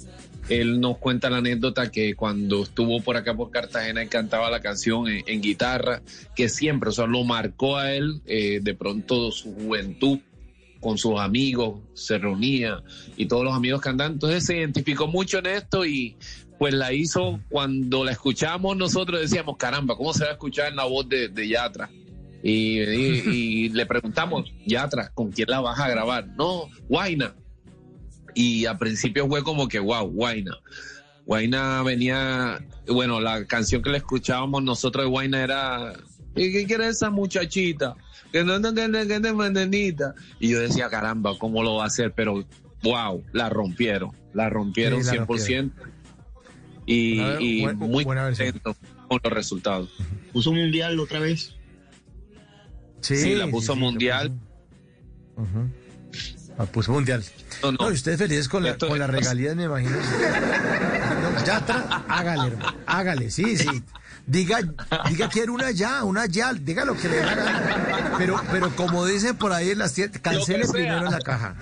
[0.48, 4.60] Él nos cuenta la anécdota que cuando estuvo por acá por Cartagena él cantaba la
[4.60, 6.02] canción en, en guitarra,
[6.36, 10.18] que siempre, o sea, lo marcó a él eh, de pronto su juventud
[10.80, 12.82] con sus amigos, se reunía
[13.16, 14.12] y todos los amigos cantaban.
[14.12, 16.14] Entonces se identificó mucho en esto y
[16.58, 20.76] pues la hizo cuando la escuchamos nosotros decíamos, caramba, ¿cómo se va a escuchar en
[20.76, 21.90] la voz de, de Yatra?
[22.42, 26.26] Y, y- y le preguntamos, Yatra, ¿con quién la vas a grabar?
[26.36, 27.34] No, Guaina.
[28.34, 30.56] Y al principio fue como que, wow, Guaina.
[31.26, 35.94] Guaina venía, bueno, la canción que le escuchábamos nosotros de Guaina era,
[36.36, 37.94] ¿y qué quiere esa muchachita?
[38.32, 40.14] Que no no, que no, que no.
[40.40, 42.12] Y yo decía, caramba, ¿cómo lo va a hacer?
[42.14, 42.44] Pero,
[42.82, 45.70] wow, la rompieron, la rompieron Sí, la 100%.
[46.86, 48.52] Y, muy buena versión.
[48.52, 48.76] contento
[49.08, 49.90] con los resultados.
[50.32, 51.54] Puso mundial otra vez.
[53.00, 54.32] Sí, la puso mundial.
[55.34, 55.68] puso.
[56.56, 57.24] La puso mundial.
[57.62, 57.78] No, no.
[57.80, 59.96] No, y felices con, la, con las regalías, me imagino.
[59.96, 63.82] No, ya tra- hágale, hermano, hágale, sí, sí.
[64.26, 64.60] Diga,
[65.08, 68.14] diga quiero una ya, una ya, diga lo que le gana.
[68.16, 71.56] Pero, pero como dicen por ahí en las tiendas, cancele primero en la caja.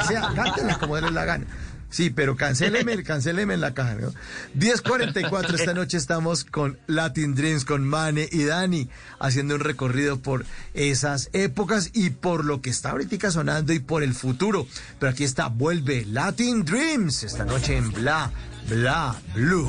[0.00, 1.46] O sea, cántela como le dé la gana.
[1.92, 3.94] Sí, pero cancéleme, cancéleme en la caja.
[3.94, 4.12] ¿no?
[4.58, 8.88] 10.44 esta noche estamos con Latin Dreams, con Mane y Dani,
[9.20, 14.02] haciendo un recorrido por esas épocas y por lo que está ahorita sonando y por
[14.02, 14.66] el futuro.
[14.98, 18.30] Pero aquí está, vuelve Latin Dreams esta noche en Bla,
[18.68, 19.68] Bla, Blue.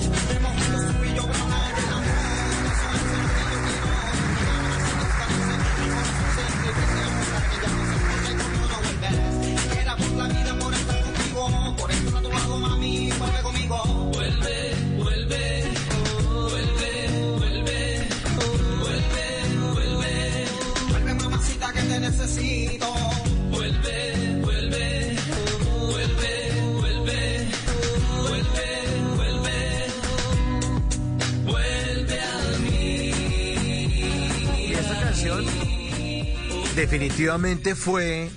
[36.84, 38.30] Definitivamente fue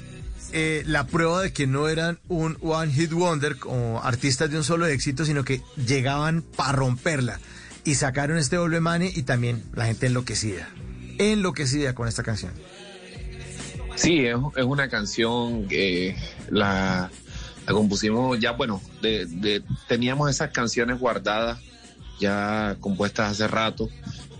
[0.53, 4.63] eh, la prueba de que no eran un one hit wonder o artistas de un
[4.63, 7.41] solo éxito, sino que llegaban para romperla.
[7.83, 10.69] Y sacaron este doble mane y también la gente enloquecida.
[11.19, 12.53] Enloquecida con esta canción.
[13.97, 16.15] Sí, es, es una canción que
[16.49, 17.11] la,
[17.67, 21.59] la compusimos ya, bueno, de, de- teníamos esas canciones guardadas,
[22.21, 23.89] ya compuestas hace rato,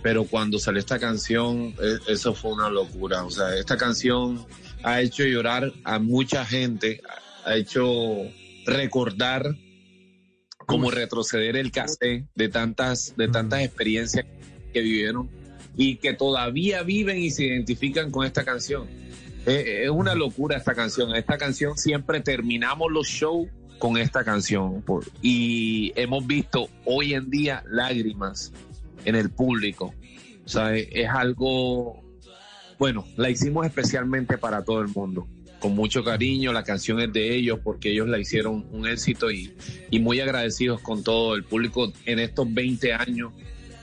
[0.01, 3.23] pero cuando salió esta canción, e- eso fue una locura.
[3.23, 4.45] O sea, esta canción
[4.83, 7.01] ha hecho llorar a mucha gente,
[7.45, 8.23] ha hecho
[8.65, 9.55] recordar
[10.65, 14.25] como retroceder el cassette de tantas, de tantas experiencias
[14.73, 15.29] que vivieron
[15.77, 18.87] y que todavía viven y se identifican con esta canción.
[19.45, 21.15] Eh, Es una locura esta canción.
[21.15, 23.47] Esta canción siempre terminamos los shows
[23.79, 24.83] con esta canción.
[25.21, 28.51] y hemos visto hoy en día lágrimas
[29.07, 29.95] en el público.
[30.45, 32.03] O sea, es, algo,
[32.77, 35.27] bueno, la hicimos especialmente para todo el mundo.
[35.59, 39.53] Con mucho cariño, la canción es de ellos porque ellos la hicieron un éxito y,
[39.89, 43.33] y muy agradecidos con todo el público en estos 20 años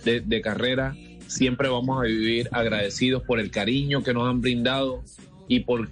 [0.05, 0.95] de, de carrera.
[1.27, 5.03] Siempre vamos a vivir agradecidos por el cariño que nos han brindado
[5.49, 5.89] y por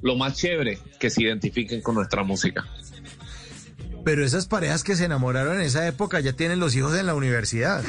[0.00, 2.64] lo más chévere que se identifiquen con nuestra música.
[4.06, 7.16] Pero esas parejas que se enamoraron en esa época ya tienen los hijos en la
[7.16, 7.82] universidad.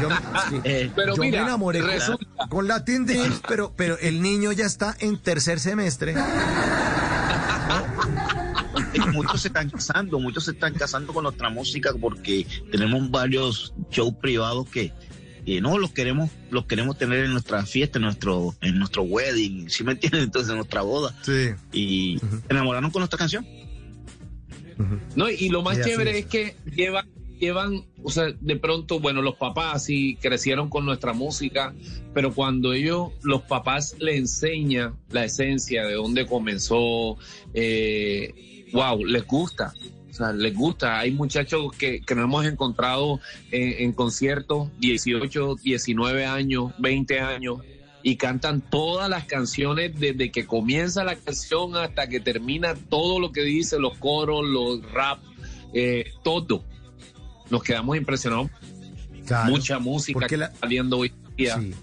[0.00, 0.08] Yo,
[0.48, 4.22] sí, Eh, Pero yo mira, me enamoré con- resulta- con, Latin Dreams, pero, pero el
[4.22, 6.14] niño ya está en tercer semestre.
[9.12, 14.14] muchos se están casando, muchos se están casando con nuestra música porque tenemos varios shows
[14.14, 14.92] privados que,
[15.60, 19.82] no los queremos, los queremos tener en nuestra fiesta, en nuestro, en nuestro wedding, ¿sí
[19.82, 20.22] me entienden?
[20.22, 21.12] Entonces en nuestra boda.
[21.22, 21.50] Sí.
[21.72, 23.44] Y se enamoraron con nuestra canción.
[25.14, 26.16] No, y lo más Y chévere es.
[26.18, 26.26] es.
[26.26, 27.06] que llevan,
[27.38, 31.74] llevan, o sea, de pronto, bueno, los papás sí crecieron con nuestra música,
[32.14, 37.16] pero cuando ellos, los papás le enseñan la esencia de dónde comenzó,
[37.54, 39.72] eh, wow, les gusta.
[40.10, 40.98] O sea, les gusta.
[40.98, 43.20] Hay muchachos que, que nos hemos encontrado
[43.50, 47.58] en, en conciertos, 18, 19 años, 20 años,
[48.08, 53.32] y cantan todas las canciones desde que comienza la canción hasta que termina todo lo
[53.32, 55.18] que dice, los coros, los rap,
[55.74, 56.64] eh, todo.
[57.50, 58.48] Nos quedamos impresionados.
[59.26, 61.74] Claro, Mucha música la- saliendo hoy día sí.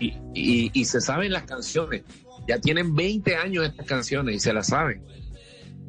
[0.00, 2.02] y, y- y se saben las canciones.
[2.46, 5.02] Ya tienen 20 años estas canciones y se las saben.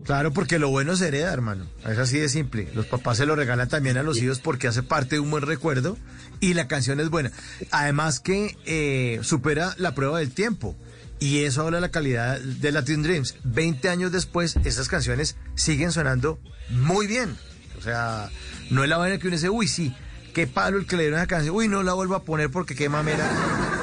[0.06, 1.66] Claro, porque lo bueno se hereda, hermano.
[1.86, 2.70] Es así de simple.
[2.76, 5.44] Los papás se lo regalan también a los hijos porque hace parte de un buen
[5.44, 5.98] recuerdo
[6.40, 7.32] y la canción es buena.
[7.72, 10.76] Además que eh, supera la prueba del tiempo.
[11.20, 13.36] Y eso habla de la calidad de Latin Dreams.
[13.44, 17.38] 20 años después, estas canciones siguen sonando muy bien.
[17.78, 18.30] O sea,
[18.70, 19.96] no es la vaina que uno dice, uy, sí,
[20.34, 22.76] qué palo el que le dieron esa canción, uy, no la vuelvo a poner porque
[22.76, 23.30] qué mamera.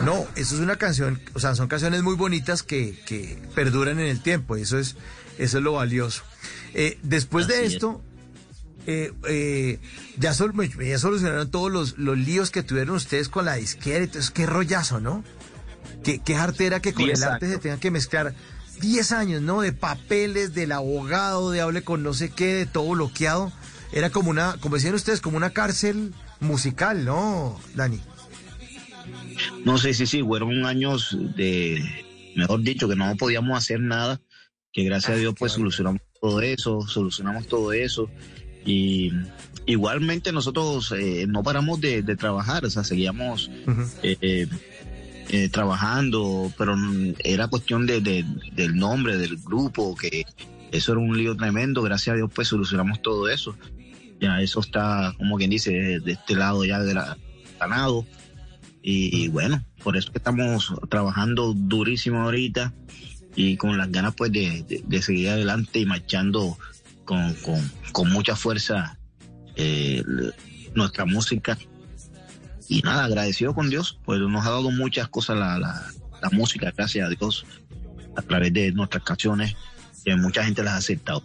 [0.05, 4.09] No, eso es una canción, o sea, son canciones muy bonitas que, que perduran en
[4.09, 4.57] el tiempo.
[4.57, 4.97] Eso es,
[5.39, 6.23] eso es lo valioso.
[6.75, 7.83] Eh, después de Así es.
[8.87, 9.79] Eh, eh,
[10.19, 10.53] ya, sol-
[10.85, 14.05] ya solucionaron todos los, los líos que tuvieron ustedes con la disquera.
[14.05, 15.25] Entonces, qué rollazo, ¿no?
[16.05, 17.63] Qué, qué jartera que con Diez el arte se años.
[17.63, 18.35] tengan que mezclar
[18.81, 19.61] 10 años, ¿no?
[19.61, 23.53] De papeles, del abogado, de hable con no sé qué, de todo bloqueado.
[23.93, 28.01] Era como una, como decían ustedes, como una cárcel musical, ¿no, Dani?
[29.65, 31.81] No sé, sí, sí, fueron años de,
[32.37, 34.21] mejor dicho, que no podíamos hacer nada,
[34.73, 38.09] que gracias a Dios pues solucionamos todo eso, solucionamos todo eso.
[38.65, 39.11] Y
[39.67, 43.51] igualmente nosotros eh, no paramos de, de trabajar, o sea, seguíamos
[44.03, 44.47] eh, eh,
[45.31, 46.75] eh, trabajando, pero
[47.25, 50.25] era cuestión de, de- del nombre del grupo, que
[50.73, 53.57] eso era un lío tremendo, gracias a Dios pues solucionamos todo eso.
[54.21, 57.17] Ya eso está, como quien dice, de, de este lado ya gra-
[57.59, 58.07] ganado.
[58.85, 62.73] Y, y bueno, por eso que estamos trabajando durísimo ahorita
[63.37, 66.57] y con las ganas pues de, de- de seguir adelante y marchando
[67.05, 68.99] con, con, con mucha fuerza
[69.57, 70.03] eh,
[70.75, 71.59] nuestra música.
[72.69, 75.87] Y nada, agradecido con Dios, pues nos ha dado muchas cosas la, la,
[76.23, 77.45] la música, gracias a Dios,
[78.17, 79.57] a través de nuestras canciones,
[80.05, 81.23] que mucha gente las ha aceptado.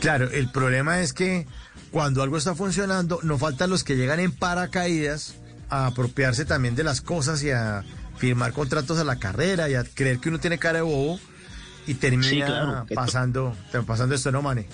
[0.00, 1.46] Claro, el problema es que
[1.90, 5.34] cuando algo está funcionando, no faltan los que llegan en paracaídas
[5.68, 7.84] a apropiarse también de las cosas y a
[8.16, 11.18] firmar contratos a la carrera y a creer que uno tiene cara de bobo
[11.86, 13.56] y termina Sí, claro, pasando,
[13.86, 14.66] pasando esto, ¿no, Mane?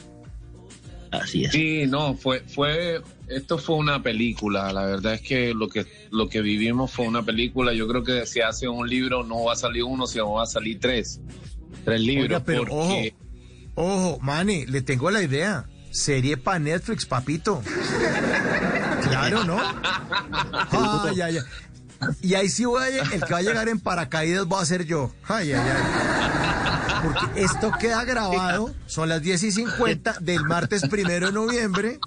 [1.10, 1.52] Así es.
[1.52, 4.72] Sí, no, fue, fue, esto fue una película.
[4.72, 7.72] La verdad es que lo que lo que vivimos fue una película.
[7.72, 10.46] Yo creo que si hace un libro no va a salir uno, sino va a
[10.46, 11.20] salir tres,
[11.84, 12.26] tres libros.
[12.26, 13.14] Oiga, pero porque-
[13.76, 15.66] ojo, ojo, Mane, le tengo la idea.
[15.92, 17.62] Serie para Netflix, papito.
[19.08, 19.56] Claro, ¿no?
[20.70, 22.08] Ay, ay, ay.
[22.20, 24.84] Y ahí sí voy a, el que va a llegar en paracaídas va a ser
[24.84, 25.14] yo.
[25.26, 26.15] Ay, ay, ay.
[27.06, 32.00] Porque esto queda grabado, son las 10 y 50 del martes primero de noviembre,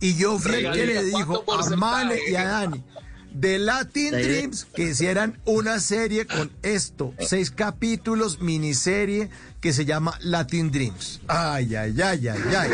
[0.00, 2.84] y yo fui el que le dijo ¿Cuánto a Mane y a Dani
[3.32, 9.30] de Latin Dreams que hicieran una serie con esto, seis capítulos, miniserie
[9.60, 11.20] que se llama Latin Dreams.
[11.28, 12.70] Ay, ay, ay, ay, ay.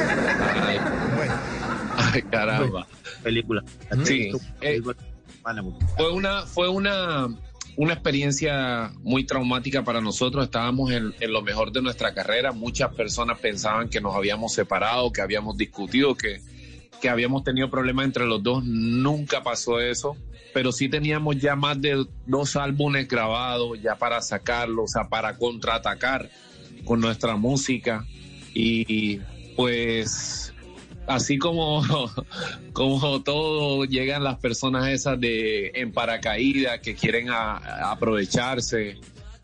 [0.63, 0.79] Ay,
[1.17, 1.35] Bueno,
[1.97, 2.87] ay, caramba.
[3.23, 3.65] Película.
[4.05, 4.81] Sí, eh,
[5.97, 7.29] Fue una, fue una,
[7.77, 10.45] una experiencia muy traumática para nosotros.
[10.45, 12.53] Estábamos en, en lo mejor de nuestra carrera.
[12.53, 16.41] Muchas personas pensaban que nos habíamos separado, que habíamos discutido, que,
[17.01, 18.65] que habíamos tenido problemas entre los dos.
[18.65, 20.17] Nunca pasó eso.
[20.53, 25.37] Pero sí teníamos ya más de dos álbumes grabados ya para sacarlos, o sea, para
[25.37, 26.31] contraatacar
[26.85, 28.07] con nuestra música.
[28.55, 29.19] Y
[29.57, 30.54] pues
[31.07, 31.83] así como,
[32.73, 38.97] como todo llegan las personas esas de en paracaídas que quieren a- a aprovecharse.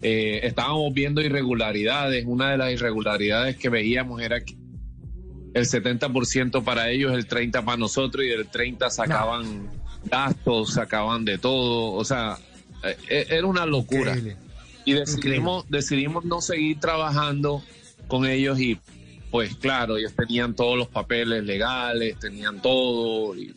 [0.03, 2.25] Eh, estábamos viendo irregularidades.
[2.27, 4.55] Una de las irregularidades que veíamos era que
[5.53, 9.69] el 70% para ellos, el 30% para nosotros y el 30% sacaban
[10.05, 11.93] gastos, sacaban de todo.
[11.93, 12.39] O sea,
[12.85, 14.13] eh, eh, era una locura.
[14.17, 14.37] increíble.
[14.87, 17.63] Y decidimos, decidimos no seguir trabajando
[18.09, 18.79] con ellos y
[19.31, 23.55] pues claro, ellos tenían todos los papeles legales, tenían todo y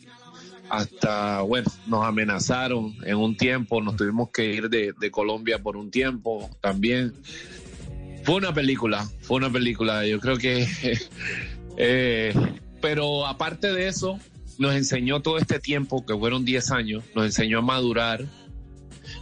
[0.68, 5.90] hasta, bueno, nos amenazaron en un tiempo, nos tuvimos que ir de, Colombia por un
[5.90, 7.14] tiempo también.
[8.22, 10.66] Fue una película, fue una película, yo creo que...
[11.76, 12.34] eh,
[12.80, 14.18] pero aparte de eso,
[14.58, 18.24] nos enseñó todo este tiempo, que fueron 10 años, nos enseñó a madurar,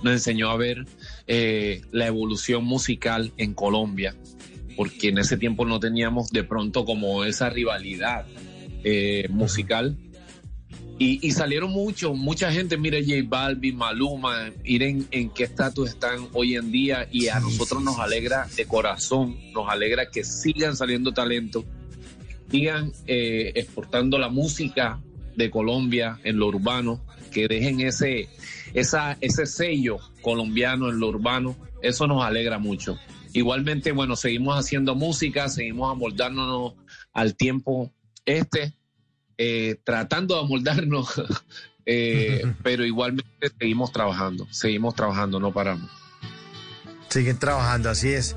[0.02, 0.86] nos enseñó a ver
[1.26, 4.14] eh, la evolución musical en Colombia,
[4.76, 8.26] porque en ese tiempo no teníamos de pronto como esa rivalidad
[8.84, 9.96] eh, musical.
[10.98, 16.28] Y, y salieron mucho, mucha gente, mira J Balvin, Maluma, miren en qué estatus están
[16.32, 20.22] hoy en día y a Sí, nosotros sí, nos alegra de corazón, nos alegra que
[20.22, 21.64] sigan saliendo talento,
[22.50, 25.00] sigan eh, exportando la música
[25.34, 28.28] de Colombia en lo urbano, que dejen ese,
[28.74, 32.98] esa, ese sello colombiano en lo urbano, eso nos alegra mucho.
[33.32, 36.74] Igualmente, bueno, seguimos haciendo música, seguimos amoldándonos
[37.12, 37.90] al tiempo
[38.24, 38.74] este,
[39.38, 41.22] eh, tratando de amoldarnos,
[41.86, 45.90] eh, pero igualmente seguimos trabajando, seguimos trabajando, no paramos.
[47.08, 48.36] Siguen trabajando, así es.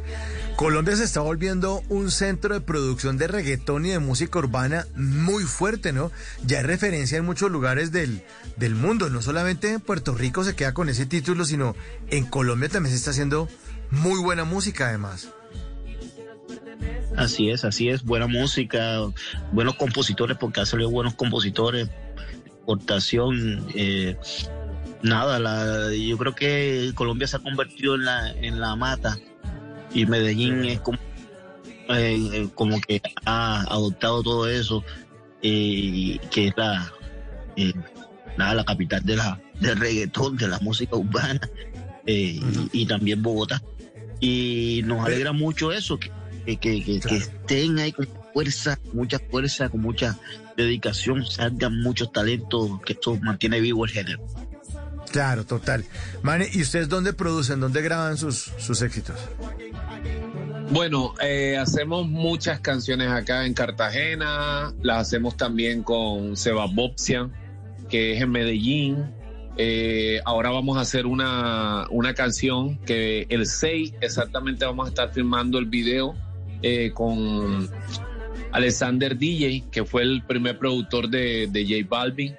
[0.56, 5.44] Colombia se está volviendo un centro de producción de reggaetón y de música urbana muy
[5.44, 6.12] fuerte, ¿no?
[6.46, 8.24] Ya hay referencia en muchos lugares del,
[8.56, 9.10] del mundo.
[9.10, 11.76] No solamente en Puerto Rico se queda con ese título, sino
[12.10, 13.50] en Colombia también se está haciendo
[13.92, 15.30] muy buena música, además.
[17.16, 19.00] Así es, así es, buena música,
[19.52, 21.90] buenos compositores, porque ha salido buenos compositores,
[22.46, 24.18] exportación, eh,
[25.02, 29.18] nada, la, yo creo que Colombia se ha convertido en la, en la mata.
[29.94, 30.98] Y Medellín es como,
[31.90, 34.84] eh, eh, como que ha adoptado todo eso
[35.42, 36.92] eh, que es la,
[38.38, 41.40] nada, la capital de la, del reggaetón, de la música urbana,
[42.06, 42.42] y,
[42.74, 43.62] y también Bogotá.
[44.20, 46.10] Y nos alegra mucho eso, que,
[46.46, 50.18] que, que- que- que estén ahí con fuerza, mucha fuerza, con mucha
[50.58, 54.26] dedicación, salgan muchos talentos, que esto mantiene vivo el género.
[55.12, 55.86] Claro, total.
[56.24, 59.16] Mane, ¿y ustedes dónde producen, dónde graban sus, sus éxitos?
[60.72, 67.30] Bueno, eh, hacemos muchas canciones acá en Cartagena, las hacemos también con Seba Bobsia,
[67.90, 69.06] que es en Medellín.
[69.58, 75.14] Eh, ahora vamos a hacer una, una canción que el 6 exactamente vamos a estar
[75.14, 76.14] filmando el video
[76.62, 77.70] eh, con
[78.52, 82.36] Alexander DJ, que fue el primer productor de, de J Balvin.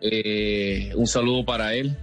[0.00, 1.96] Eh, un saludo para él.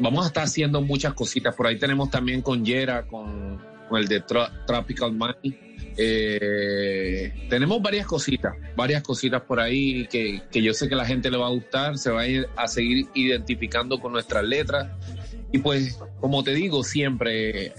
[0.00, 1.54] Vamos a estar haciendo muchas cositas.
[1.54, 3.58] Por ahí tenemos también con Yera, con,
[3.90, 4.20] el de
[4.66, 5.67] Tropical Money.
[5.96, 11.30] Eh, tenemos varias cositas, varias cositas por ahí que, que yo sé que la gente
[11.30, 14.88] le va a gustar, se va a ir a seguir identificando con nuestras letras.
[15.52, 17.72] Y pues, como te digo, siempre,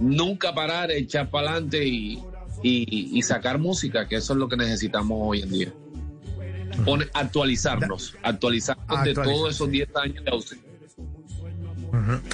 [0.00, 2.14] nunca parar, echar para adelante y,
[2.62, 5.72] y- y sacar música, que eso es lo que necesitamos hoy en día.
[6.84, 10.68] Pone- actualizarnos, actualizarnos de todos esos 10 años de ausencia.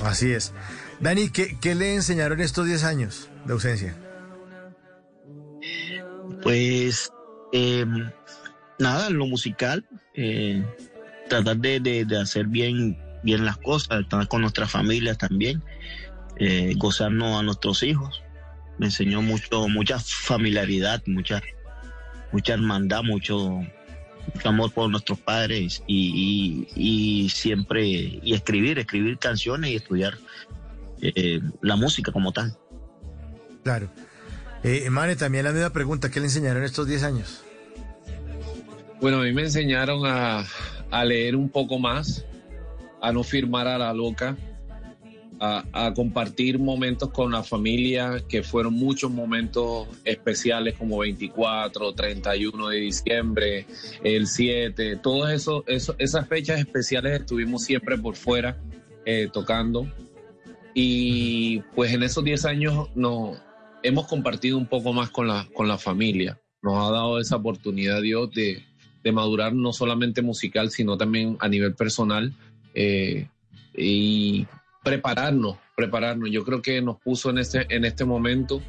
[0.05, 0.53] Así es.
[1.01, 3.96] Dani, ¿qué, qué le enseñaron estos 10 años de ausencia?
[6.43, 7.12] Pues
[7.53, 7.84] eh,
[8.78, 9.84] nada, lo musical,
[10.14, 10.64] eh,
[11.28, 15.62] tratar de, de- de hacer bien, bien las cosas, estar con nuestra familia también,
[16.36, 18.22] eh, gozarnos a nuestros hijos.
[18.78, 21.43] Me enseñó mucho, mucha familiaridad, mucha,
[22.32, 23.61] mucha hermandad, mucho,
[24.45, 30.14] amor por nuestros padres y, y- y siempre, y escribir, escribir canciones y estudiar
[31.03, 32.57] eh, la música como tal.
[33.62, 33.91] Claro.
[34.62, 37.42] Eh, Mane, también la misma pregunta, ¿qué le enseñaron estos 10 años?
[39.00, 40.44] Bueno, a mí me enseñaron a,
[41.04, 42.26] leer un poco más,
[43.00, 44.36] a no firmar a la loca,
[45.38, 52.76] a, compartir momentos con la familia, que fueron muchos momentos especiales como 24, 31 de
[52.76, 53.66] diciembre,
[54.04, 58.58] el 7, todas eso- esas fechas especiales estuvimos siempre por fuera
[59.06, 59.90] eh, tocando.
[60.74, 63.34] Y pues en esos 10 años no,
[63.82, 66.40] hemos compartido un poco más con la, con la familia.
[66.62, 68.62] Nos ha dado esa oportunidad Dios de,
[69.02, 72.34] de madurar no solamente musical, sino también a nivel personal
[72.74, 73.28] eh,
[73.74, 74.46] y
[74.82, 76.30] prepararnos, prepararnos.
[76.30, 78.62] Yo creo que nos puso en este, en este momento,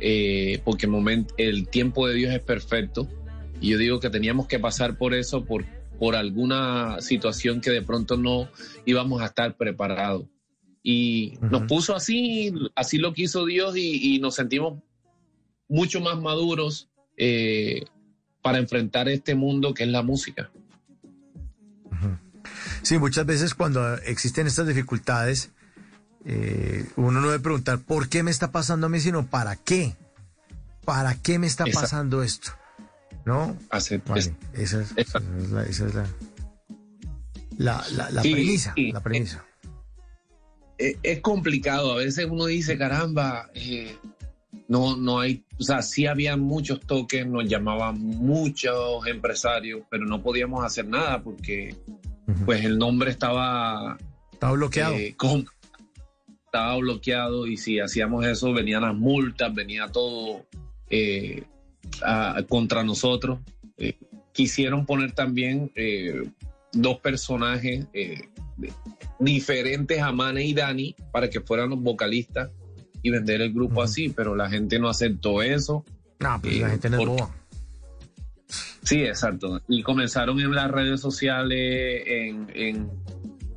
[0.00, 3.08] eh, porque el, momento, el tiempo de Dios es perfecto,
[3.60, 5.64] y yo digo que teníamos que pasar por eso, por,
[5.98, 8.48] por alguna situación que de pronto no
[8.86, 10.26] íbamos a estar preparados.
[10.90, 14.82] Y nos puso así, así lo quiso Dios y, y nos sentimos
[15.68, 17.84] mucho más maduros eh,
[18.40, 20.50] para enfrentar este mundo que es la música.
[22.80, 25.50] Sí, muchas veces cuando existen estas dificultades,
[26.24, 29.94] eh, uno no debe preguntar por qué me está pasando a mí, sino para qué.
[30.86, 31.80] ¿Para qué me está Exacto.
[31.82, 32.52] pasando esto?
[33.26, 33.58] ¿No?
[33.68, 36.06] Hace- Vale, es- esa es, esa es la, esa es la,
[37.58, 38.72] la, la- la Sí, premisa.
[38.74, 38.90] sí.
[38.92, 39.44] La premisa.
[40.78, 41.92] Es, es complicado.
[41.92, 43.94] A veces uno dice, caramba, eh,
[44.68, 50.22] no, no hay, o sea, sí había muchos toques, nos llamaban muchos empresarios, pero no
[50.22, 51.74] podíamos hacer nada porque
[52.44, 53.96] pues el nombre estaba
[54.32, 54.94] Estaba bloqueado.
[54.94, 55.46] eh, con-
[56.44, 60.46] estaba bloqueado y si hacíamos eso venían las multas, venía todo
[60.90, 61.44] eh,
[62.02, 63.40] a- contra nosotros.
[63.76, 63.98] Eh,
[64.32, 66.22] quisieron poner también eh,
[66.72, 68.72] dos personajes eh, de-
[69.18, 72.50] diferentes a Mane y Dani para que fueran los vocalistas
[73.02, 75.84] y vender el grupo así, pero la gente no aceptó eso.
[76.20, 77.34] No, pues Eh, la gente no es por- boba.
[78.82, 79.60] Sí, exacto.
[79.68, 82.90] Y comenzaron en las redes sociales, en, en-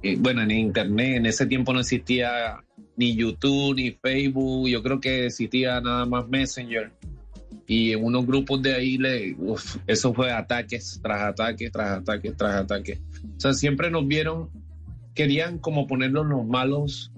[0.03, 1.17] en- bueno, en internet.
[1.17, 2.57] En ese tiempo no existía
[2.97, 4.67] ni YouTube ni Facebook.
[4.67, 6.91] Yo creo que existía nada más Messenger.
[7.67, 12.35] Y en unos grupos de ahí, le, uf, eso fue ataques tras ataques, tras ataques,
[12.35, 12.99] tras ataques.
[13.37, 14.49] O sea, siempre nos vieron,
[15.13, 17.11] querían como ponernos los malos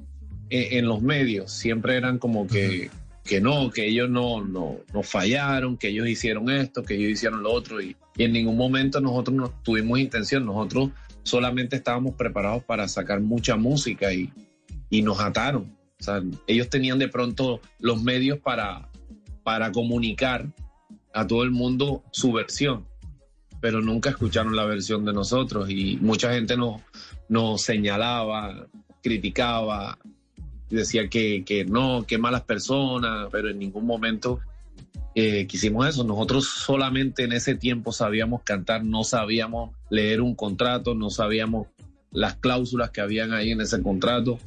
[0.49, 1.51] en, en los medios.
[1.51, 2.89] Siempre eran como que,
[3.23, 7.43] que no, que ellos no, no, no fallaron, que ellos hicieron esto, que ellos hicieron
[7.43, 7.81] lo otro.
[7.81, 10.45] Y, y en ningún momento nosotros no tuvimos intención.
[10.45, 10.89] Nosotros
[11.23, 14.31] solamente estábamos preparados para sacar mucha música y,
[14.89, 15.75] y nos ataron.
[15.99, 18.89] O sea, ellos tenían de pronto los medios para,
[19.43, 20.47] para comunicar
[21.13, 22.85] a todo el mundo su versión,
[23.61, 26.81] pero nunca escucharon la versión de nosotros y mucha gente nos,
[27.29, 28.67] nos señalaba,
[29.01, 29.97] criticaba,
[30.69, 34.39] decía que, que no, que malas personas, pero en ningún momento
[35.15, 36.03] eh, quisimos eso.
[36.03, 41.67] Nosotros solamente en ese tiempo sabíamos cantar, no sabíamos leer un contrato, no sabíamos
[42.11, 44.39] las cláusulas que habían ahí en ese contrato.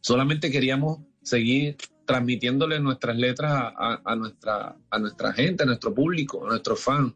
[0.00, 1.76] Solamente queríamos seguir
[2.06, 7.14] transmitiéndole nuestras letras a nuestra, a nuestra gente, a nuestro público, a nuestros fans.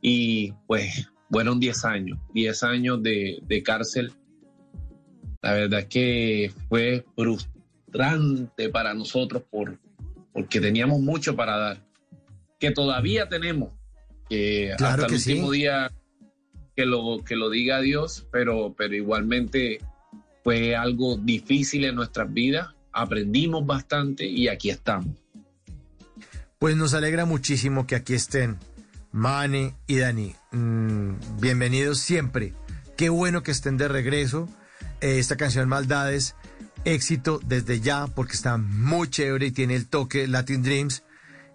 [0.00, 4.12] Y pues fueron 10 años, 10 años de, de cárcel.
[5.42, 9.78] La verdad es que fue frustrante para nosotros por,
[10.32, 11.86] porque teníamos mucho para dar,
[12.58, 13.70] que todavía tenemos,
[14.28, 15.32] que Claro hasta que el sí.
[15.32, 15.92] último día
[16.74, 19.80] que lo, que lo diga Dios, pero, pero igualmente
[20.44, 25.08] fue algo difícil en nuestras vidas, aprendimos bastante y aquí estamos.
[26.58, 28.58] Pues nos alegra muchísimo que aquí estén
[29.12, 30.34] Mane y Dani.
[30.52, 32.54] Mm, bienvenidos siempre.
[32.96, 34.48] Qué bueno que estén de regreso.
[35.00, 36.34] Eh, esta canción Maldades,
[36.84, 41.02] éxito desde ya porque está muy chévere y tiene el toque Latin Dreams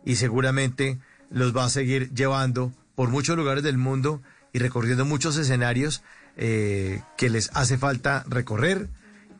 [0.06, 1.00] y seguramente
[1.30, 4.22] los va a seguir llevando por muchos lugares del mundo
[4.54, 6.04] y recorriendo muchos escenarios
[6.38, 8.90] eh, que les hace falta recorrer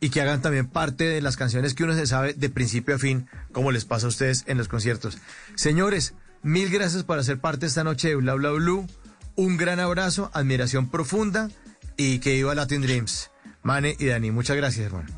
[0.00, 2.98] y que hagan también parte de las canciones que uno se sabe de principio a
[2.98, 5.18] fin, como les pasa a ustedes en los conciertos.
[5.54, 6.14] Señores,
[6.44, 8.86] mil gracias por hacer parte esta noche de Bla Bla Blue.
[9.34, 11.50] Un gran abrazo, admiración profunda
[11.96, 13.30] y que viva Latin Dreams.
[13.62, 15.08] Mane y Dani, muchas gracias, hermano.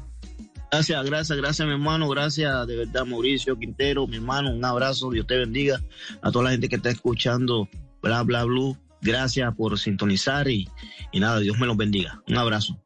[0.71, 2.09] Gracias, gracias, gracias, mi hermano.
[2.09, 4.53] Gracias, de verdad, Mauricio Quintero, mi hermano.
[4.53, 5.81] Un abrazo, Dios te bendiga.
[6.23, 7.69] A toda la gente que está escuchando
[8.03, 8.77] Bla Bla Blue.
[9.03, 10.69] Gracias por sintonizar y,
[11.13, 12.23] y nada, Dios me los bendiga.
[12.29, 12.81] Un abrazo.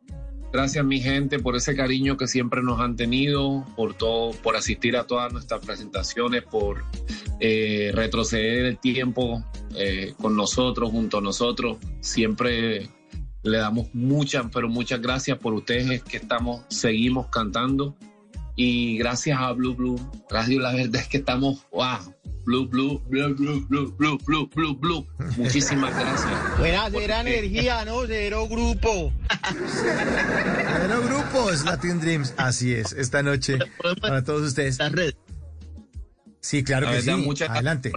[0.53, 4.97] Gracias mi gente por ese cariño que siempre nos han tenido, por todo, por asistir
[4.97, 6.85] a todas nuestras presentaciones, por
[7.39, 9.45] eh, retroceder el tiempo
[9.77, 11.79] eh, con nosotros, junto a nosotros.
[12.01, 12.89] Siempre
[13.45, 17.97] le damos muchas, pero muchas gracias por ustedes que estamos, seguimos cantando.
[18.57, 22.13] Y gracias a Blue Blue Radio, la verdad es que estamos, wow,
[22.45, 25.07] Blue Blue, Blue Blue, Blue Blue, Blue Blue, Blue.
[25.37, 26.59] Muchísimas gracias.
[26.59, 28.07] Buena, cero energía, ¿no?
[28.07, 29.13] Cero grupo.
[30.79, 33.59] Bueno, grupos Latin Dreams, así es, esta noche
[34.01, 34.79] para todos ustedes.
[34.79, 35.15] La red.
[36.41, 37.23] Sí, claro La que verdad, sí.
[37.23, 37.93] muchas- Adelante.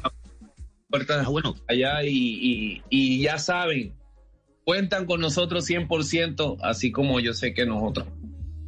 [0.89, 1.56] puertas Ah, bueno.
[1.68, 3.94] allá y, y- y ya saben,
[4.66, 8.08] cuentan con nosotros 100%, así como yo sé que nosotros,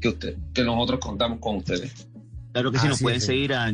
[0.02, 2.08] que usted, que nosotros contamos con ustedes.
[2.54, 3.70] Claro que sí, nos pueden es, seguir a-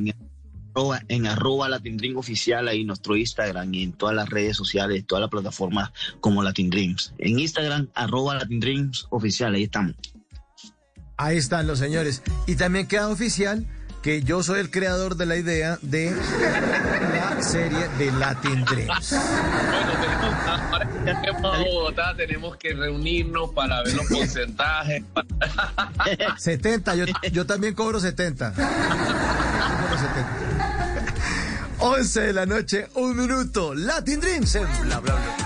[0.72, 5.06] en arroba, en arroba Latindream oficial, ahí nuestro Instagram y en todas las redes sociales,
[5.06, 7.14] todas las plataformas como Latin Dreams.
[7.18, 9.96] En Instagram, arroba Latindreams oficial, ahí estamos.
[11.18, 12.24] Ahí están los señores.
[12.48, 13.68] Y también queda oficial
[14.02, 19.16] que yo soy el creador de la idea de la serie de Latin Dreams.
[19.72, 20.34] Bueno, tenemos,
[20.72, 25.04] ahora que llegamos a Bogotá, tenemos que reunirnos para ver los porcentajes.
[26.38, 28.50] 70, yo, yo también cobro 70.
[28.50, 30.41] Yo cobro 70.
[31.84, 33.74] 11 de la noche, un minuto.
[33.74, 35.38] Latin Dreams en bla bla bla.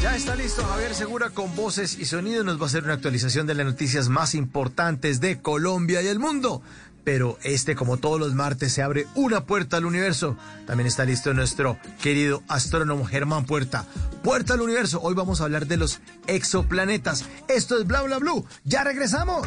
[0.00, 2.44] Ya está listo Javier Segura con voces y sonidos.
[2.44, 6.20] Nos va a hacer una actualización de las noticias más importantes de Colombia y el
[6.20, 6.62] mundo.
[7.04, 10.36] Pero este, como todos los martes, se abre una puerta al universo.
[10.66, 13.86] También está listo nuestro querido astrónomo Germán Puerta.
[14.22, 15.00] Puerta al universo.
[15.00, 17.24] Hoy vamos a hablar de los exoplanetas.
[17.48, 18.44] Esto es Bla Bla Blue.
[18.64, 19.46] Ya regresamos.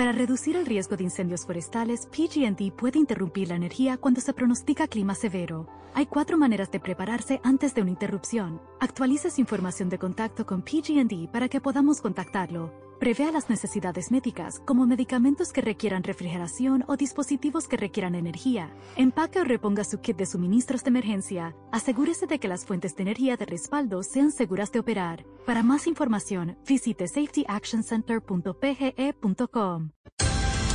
[0.00, 4.88] Para reducir el riesgo de incendios forestales, PG&E puede interrumpir la energía cuando se pronostica
[4.88, 5.68] clima severo.
[5.92, 8.62] Hay cuatro maneras de prepararse antes de una interrupción.
[8.80, 12.89] Actualice su información de contacto con PG&E para que podamos contactarlo.
[13.00, 18.76] Prevea las necesidades médicas, como medicamentos que requieran refrigeración o dispositivos que requieran energía.
[18.94, 21.56] Empaque o reponga su kit de suministros de emergencia.
[21.72, 25.24] Asegúrese de que las fuentes de energía de respaldo sean seguras de operar.
[25.46, 29.92] Para más información, visite safetyactioncenter.pge.com.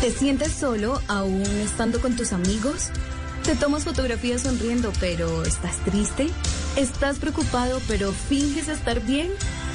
[0.02, 2.90] ¿Te sientes solo aún estando con tus amigos?
[3.44, 6.30] ¿Te tomas fotografías sonriendo pero estás triste?
[6.76, 9.30] ¿Estás preocupado pero finges estar bien?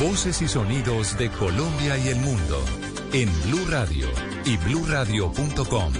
[0.00, 2.62] Voces y sonidos de Colombia y el mundo
[3.14, 4.06] en Blue Radio
[4.44, 5.92] y bluradio.com.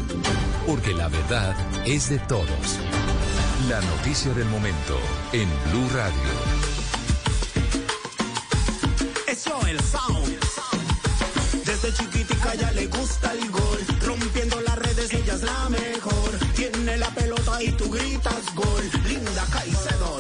[0.67, 2.79] Porque la verdad es de todos.
[3.71, 4.99] La noticia del momento
[5.33, 6.31] en Blue Radio.
[9.27, 10.37] Eso el sound.
[11.65, 13.79] Desde chiquitica ya le gusta el gol.
[14.05, 16.31] Rompiendo las redes, ella es la mejor.
[16.55, 18.91] Tiene la pelota y tú gritas gol.
[19.09, 20.19] Linda Caicedo,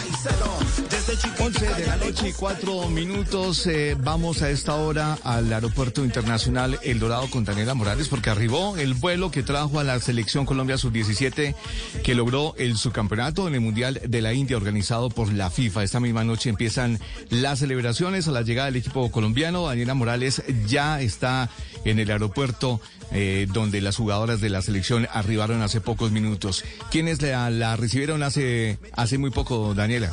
[0.00, 0.58] Caicedo.
[0.90, 3.66] Desde chiquitica 11 de la noche y gusta cuatro minutos.
[3.66, 8.76] eh, vamos a esta hora al Aeropuerto Internacional El Dorado con Daniela Morales porque arribó
[8.76, 11.54] el vuelo que trajo a la selección Colombia Sub-17
[12.02, 15.82] que logró el subcampeonato en el Mundial de la India organizado por la FIFA.
[15.82, 16.98] Esta misma noche empiezan
[17.28, 19.66] las celebraciones a la llegada del equipo colombiano.
[19.66, 21.50] Daniela Morales ya está
[21.84, 22.80] en el aeropuerto
[23.12, 26.64] eh, donde las jugadoras de la selección arribaron hace pocos minutos.
[26.90, 30.10] ¿Quiénes la, la recibieron hace, hace muy poco, Daniela?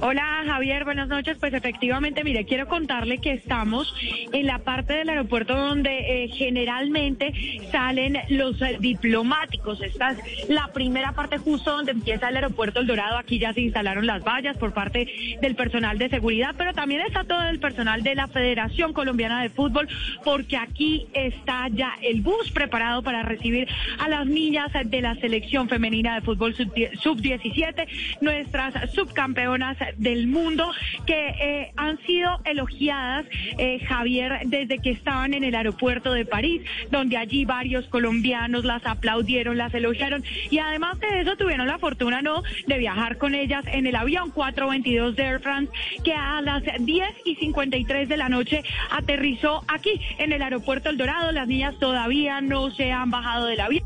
[0.00, 1.36] Hola Javier, buenas noches.
[1.40, 3.92] Pues efectivamente, mire, quiero contarle que estamos
[4.32, 7.32] en la parte del aeropuerto donde eh, generalmente
[7.72, 9.80] salen los eh, diplomáticos.
[9.82, 13.18] Esta es la primera parte justo donde empieza el aeropuerto El Dorado.
[13.18, 15.08] Aquí ya se instalaron las vallas por parte
[15.40, 19.48] del personal de seguridad, pero también está todo el personal de la Federación Colombiana de
[19.48, 19.88] Fútbol,
[20.22, 23.66] porque aquí está ya el bus preparado para recibir
[23.98, 26.72] a las niñas de la selección femenina de fútbol sub-
[27.02, 27.88] sub-17,
[28.20, 30.70] nuestras subcampeonas del mundo
[31.06, 33.26] que eh, han sido elogiadas,
[33.58, 38.84] eh, Javier, desde que estaban en el aeropuerto de París, donde allí varios colombianos las
[38.86, 43.64] aplaudieron, las elogiaron y además de eso tuvieron la fortuna, ¿no?, de viajar con ellas
[43.66, 45.72] en el avión 422 de Air France,
[46.04, 50.96] que a las 10 y 53 de la noche aterrizó aquí en el aeropuerto El
[50.96, 51.32] Dorado.
[51.32, 53.84] Las niñas todavía no se han bajado del avión.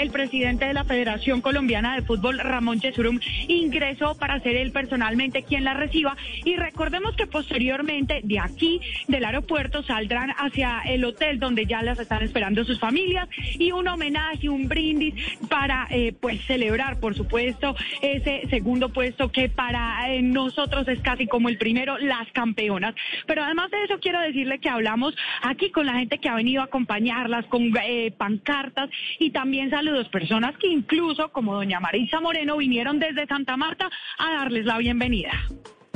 [0.00, 5.42] El presidente de la Federación Colombiana de Fútbol, Ramón Chesurum, ingresó para ser él personalmente
[5.42, 6.16] quien la reciba.
[6.42, 11.98] Y recordemos que posteriormente de aquí, del aeropuerto, saldrán hacia el hotel donde ya las
[11.98, 13.28] están esperando sus familias
[13.58, 15.14] y un homenaje, un brindis
[15.50, 21.26] para eh, pues celebrar, por supuesto, ese segundo puesto que para eh, nosotros es casi
[21.26, 22.94] como el primero, las campeonas.
[23.26, 26.62] Pero además de eso, quiero decirle que hablamos aquí con la gente que ha venido
[26.62, 28.88] a acompañarlas, con eh, pancartas
[29.18, 34.38] y también saludos, personas que incluso, como doña Marisa Moreno, vinieron desde Santa Marta a
[34.38, 35.30] darles la bienvenida.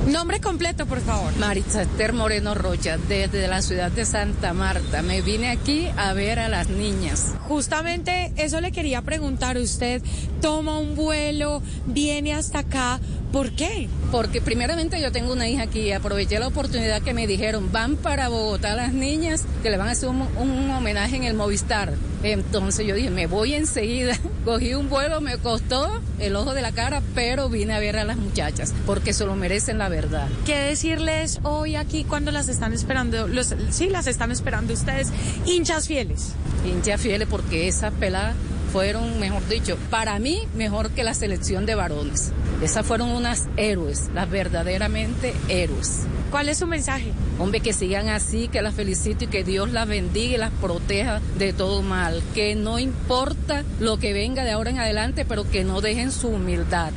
[0.05, 1.35] Nombre completo, por favor.
[1.37, 5.01] Maritza Esther Moreno Rocha, desde la ciudad de Santa Marta.
[5.01, 7.35] Me vine aquí a ver a las niñas.
[7.47, 9.57] Justamente eso le quería preguntar.
[9.57, 10.03] Usted
[10.41, 12.99] toma un vuelo, viene hasta acá.
[13.35, 13.89] ¿Por qué?
[14.13, 18.29] Porque primeramente yo tengo una hija aquí, aproveché la oportunidad que me dijeron, van para
[18.29, 21.95] Bogotá las niñas, que le van a hacer un, un homenaje en el Movistar.
[22.23, 24.17] Entonces yo dije, me voy enseguida.
[24.45, 28.05] Cogí un vuelo, me costó el ojo de la cara, pero vine a ver a
[28.05, 30.29] las muchachas, porque se lo merecen la verdad.
[30.45, 33.27] ¿Qué decirles hoy aquí cuando las están esperando?
[33.27, 35.11] Los, sí, las están esperando ustedes,
[35.45, 36.35] hinchas fieles.
[36.65, 38.37] Hinchas fieles, porque esas peladas
[38.75, 42.33] fueron, mejor dicho, para mí mejor que la selección de varones.
[42.61, 46.01] Esas fueron unas héroes, las verdaderamente héroes.
[46.35, 47.13] ¿Cuál es su mensaje?
[47.39, 51.21] Hombre, que sigan así, que las felicito y que Dios las bendiga y las proteja
[51.37, 52.21] de todo mal.
[52.33, 56.27] Que no importa lo que venga de ahora en adelante, pero que no dejen su
[56.27, 56.91] humildad.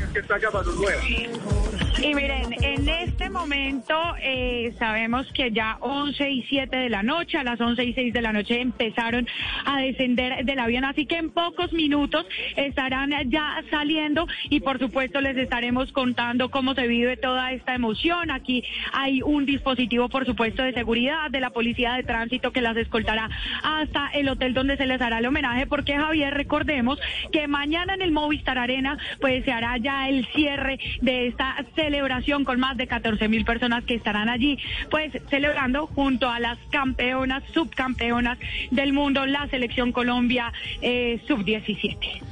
[2.00, 7.38] Y miren, en este momento eh, sabemos que ya 11 y 7 de la noche,
[7.38, 9.26] a las 11 y 6 de la noche empezaron
[9.64, 12.24] a descender del avión, así que en pocos minutos
[12.56, 18.30] estarán ya saliendo y por supuesto les estaremos contando cómo se vive toda esta emoción.
[18.30, 18.62] Aquí
[18.92, 23.28] hay un dispositivo, por supuesto, de seguridad de la Policía de Tránsito que las escoltará
[23.62, 26.98] hasta el hotel donde se les hará el homenaje, porque Javier, recordemos
[27.30, 32.44] que mañana en el Movistar Arena pues se hará ya el cierre de esta celebración
[32.44, 34.58] con más de 14 mil personas que estarán allí,
[34.90, 38.38] pues celebrando junto a las campeonas, subcampeonas
[38.70, 42.22] del mundo, la selección Colombia eh, sub-17.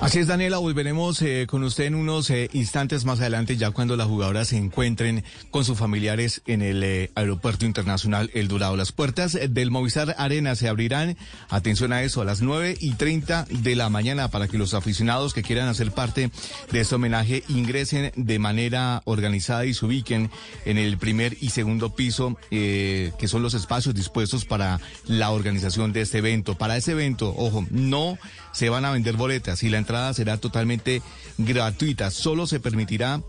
[0.00, 3.96] Así es, Daniela, volveremos eh, con usted en unos eh, instantes más adelante, ya cuando
[3.96, 8.76] las jugadoras se encuentren con sus familiares en el eh, Aeropuerto Internacional El Dorado.
[8.76, 11.16] Las puertas del Movistar Arena se abrirán,
[11.48, 15.34] atención a eso, a las 9 y 30 de la mañana para que los aficionados
[15.34, 16.30] que quieran hacer parte
[16.70, 20.30] de este homenaje ingresen de manera organizada y se ubiquen
[20.64, 25.92] en el primer y segundo piso, eh, que son los espacios dispuestos para la organización
[25.92, 26.56] de este evento.
[26.56, 28.18] Para ese evento, ojo, no
[28.52, 31.02] se van a vender boletas y la entrada será totalmente
[31.38, 32.10] gratuita.
[32.10, 33.20] Solo se permitirá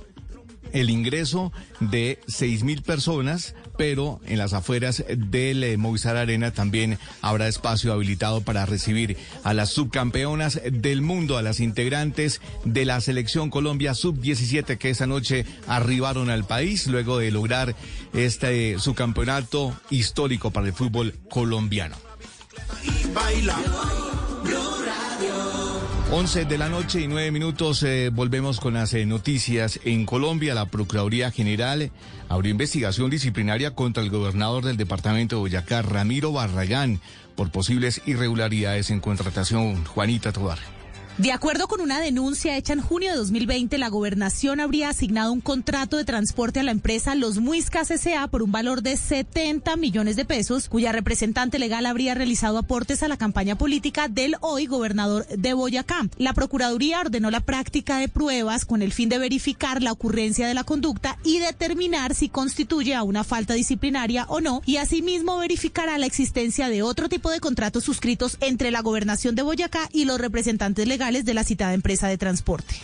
[0.71, 6.97] el ingreso de seis mil personas, pero en las afueras del eh, Movistar Arena también
[7.21, 13.01] habrá espacio habilitado para recibir a las subcampeonas del mundo, a las integrantes de la
[13.01, 17.75] selección Colombia sub-17 que esa noche arribaron al país luego de lograr
[18.13, 21.95] este subcampeonato histórico para el fútbol colombiano.
[26.11, 29.79] 11 de la noche y 9 minutos eh, volvemos con las eh, noticias.
[29.83, 31.91] En Colombia, la Procuraduría General
[32.29, 36.99] abrió investigación disciplinaria contra el gobernador del departamento de Boyacá, Ramiro Barragán,
[37.35, 39.83] por posibles irregularidades en contratación.
[39.85, 40.82] Juanita Tobar.
[41.19, 45.41] De acuerdo con una denuncia hecha en junio de 2020, la gobernación habría asignado un
[45.41, 48.27] contrato de transporte a la empresa Los Muiscas S.A.
[48.29, 53.07] por un valor de 70 millones de pesos, cuya representante legal habría realizado aportes a
[53.07, 56.07] la campaña política del hoy gobernador de Boyacá.
[56.17, 60.55] La Procuraduría ordenó la práctica de pruebas con el fin de verificar la ocurrencia de
[60.55, 65.99] la conducta y determinar si constituye a una falta disciplinaria o no, y asimismo verificará
[65.99, 70.19] la existencia de otro tipo de contratos suscritos entre la gobernación de Boyacá y los
[70.19, 72.75] representantes legales de la citada empresa de transporte.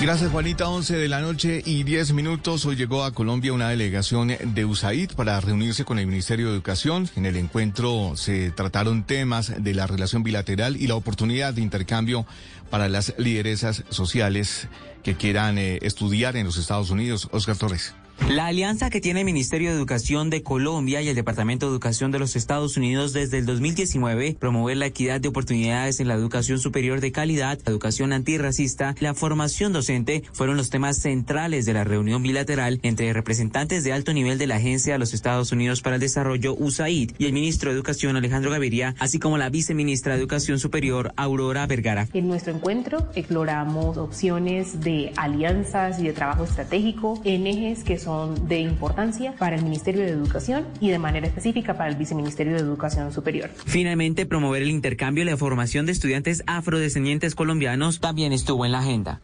[0.00, 0.68] Gracias, Juanita.
[0.68, 2.64] 11 de la noche y 10 minutos.
[2.64, 7.10] Hoy llegó a Colombia una delegación de USAID para reunirse con el Ministerio de Educación.
[7.14, 12.26] En el encuentro se trataron temas de la relación bilateral y la oportunidad de intercambio
[12.70, 14.68] para las lideresas sociales
[15.02, 17.28] que quieran eh, estudiar en los Estados Unidos.
[17.32, 17.92] Oscar Torres.
[18.26, 22.10] La alianza que tiene el Ministerio de Educación de Colombia y el Departamento de Educación
[22.10, 26.58] de los Estados Unidos desde el 2019, promover la equidad de oportunidades en la educación
[26.58, 31.84] superior de calidad, la educación antirracista, la formación docente, fueron los temas centrales de la
[31.84, 35.96] reunión bilateral entre representantes de alto nivel de la Agencia de los Estados Unidos para
[35.96, 40.20] el Desarrollo, USAID, y el ministro de Educación, Alejandro Gaviria, así como la viceministra de
[40.20, 42.08] Educación Superior, Aurora Vergara.
[42.12, 48.07] En nuestro encuentro exploramos opciones de alianzas y de trabajo estratégico en ejes que son
[48.08, 52.60] de importancia para el Ministerio de Educación y de manera específica para el Viceministerio de
[52.60, 53.50] Educación Superior.
[53.66, 58.80] Finalmente, promover el intercambio y la formación de estudiantes afrodescendientes colombianos también estuvo en la
[58.80, 59.20] agenda.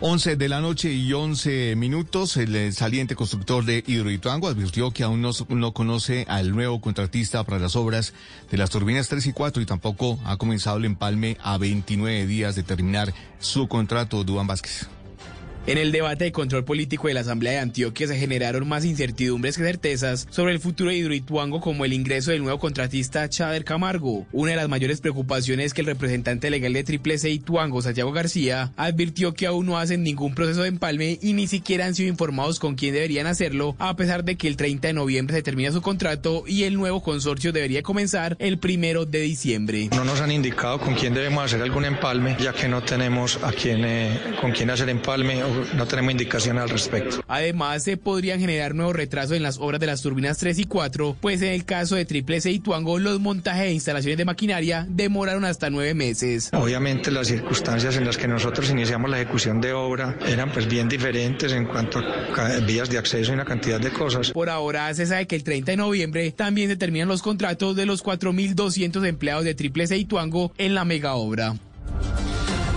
[0.00, 5.22] 11 de la noche y 11 minutos, el saliente constructor de Hidroituango advirtió que aún
[5.22, 8.12] no, no, conoce al nuevo contratista para las obras
[8.50, 12.56] de las turbinas 3 y 4 y tampoco ha comenzado el empalme a 29 días
[12.56, 14.88] de terminar su contrato, Duan Vázquez.
[15.66, 19.56] En el debate de control político de la Asamblea de Antioquia se generaron más incertidumbres
[19.56, 24.26] que certezas sobre el futuro de Hidroituango como el ingreso del nuevo contratista Chader Camargo.
[24.30, 28.72] Una de las mayores preocupaciones que el representante legal de Triple C Ituango, Santiago García,
[28.76, 32.60] advirtió que aún no hacen ningún proceso de empalme y ni siquiera han sido informados
[32.60, 35.80] con quién deberían hacerlo, a pesar de que el 30 de noviembre se termina su
[35.80, 39.88] contrato y el nuevo consorcio debería comenzar el primero de diciembre.
[39.96, 43.50] No nos han indicado con quién debemos hacer algún empalme, ya que no tenemos a
[43.50, 45.42] quién, eh, con quién hacer empalme
[45.74, 47.22] no tenemos indicación al respecto.
[47.28, 51.16] Además, se podrían generar nuevos retrasos en las obras de las turbinas 3 y 4,
[51.20, 54.86] pues en el caso de Triple C y Tuango, los montajes e instalaciones de maquinaria
[54.88, 56.50] demoraron hasta nueve meses.
[56.52, 60.88] Obviamente, las circunstancias en las que nosotros iniciamos la ejecución de obra eran pues bien
[60.88, 64.30] diferentes en cuanto a vías de acceso y una cantidad de cosas.
[64.30, 67.86] Por ahora, se sabe que el 30 de noviembre también se terminan los contratos de
[67.86, 71.54] los 4.200 empleados de Triple C y Tuango en la mega obra.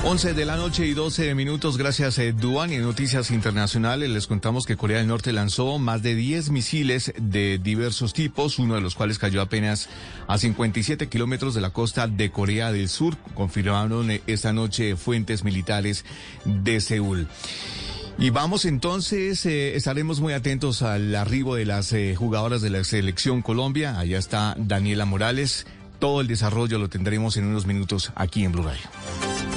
[0.04, 2.72] 11 de la noche y 12 minutos, gracias eh, Duan.
[2.72, 7.58] Y noticias internacionales les contamos que Corea del Norte lanzó más de 10 misiles de
[7.58, 9.90] diversos tipos, uno de los cuales cayó apenas
[10.28, 15.44] a 57 kilómetros de la costa de Corea del Sur, confirmaron eh, esta noche fuentes
[15.44, 16.06] militares
[16.46, 17.28] de Seúl.
[18.18, 23.42] Y vamos entonces, eh, estaremos muy atentos al arribo de las jugadoras de la selección
[23.42, 24.00] Colombia.
[24.00, 25.68] Allá está Daniela Morales.
[26.00, 29.57] Todo el desarrollo lo tendremos en unos minutos aquí en Blue Radio.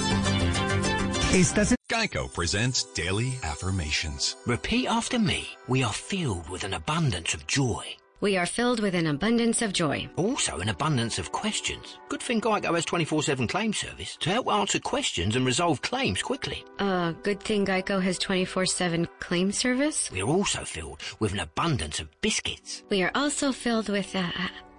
[1.33, 4.35] Estás Geico presents Daily Affirmations.
[4.47, 5.47] Repeat after me.
[5.69, 7.85] We are filled with an abundance of joy.
[8.21, 10.09] We are filled with an abundance of joy.
[10.17, 11.99] Also, an abundance of questions.
[12.09, 16.21] Good thing Geico has 24 7 claim service to help answer questions and resolve claims
[16.21, 16.65] quickly.
[16.81, 20.11] Uh, good thing Geico has 24 7 claim service.
[20.11, 22.83] We are also filled with an abundance of biscuits.
[22.91, 24.33] We are also filled with, uh,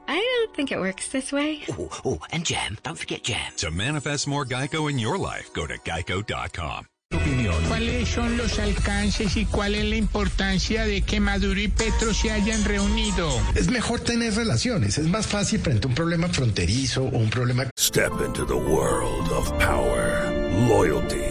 [0.07, 1.61] I don't think it works this way.
[1.69, 2.77] Oh, oh, and jam.
[2.83, 3.53] Don't forget jam.
[3.57, 6.85] To manifest more Geico in your life, go to geico.com.
[7.13, 7.55] Opinión.
[7.67, 12.31] ¿Cuáles son los alcances y cuál es la importancia de que Maduro y Petro se
[12.31, 13.29] hayan reunido?
[13.53, 17.69] Es mejor tener relaciones, es más fácil frente a un problema fronterizo o un problema...
[17.77, 20.31] Step into the world of power,
[20.69, 21.30] loyalty,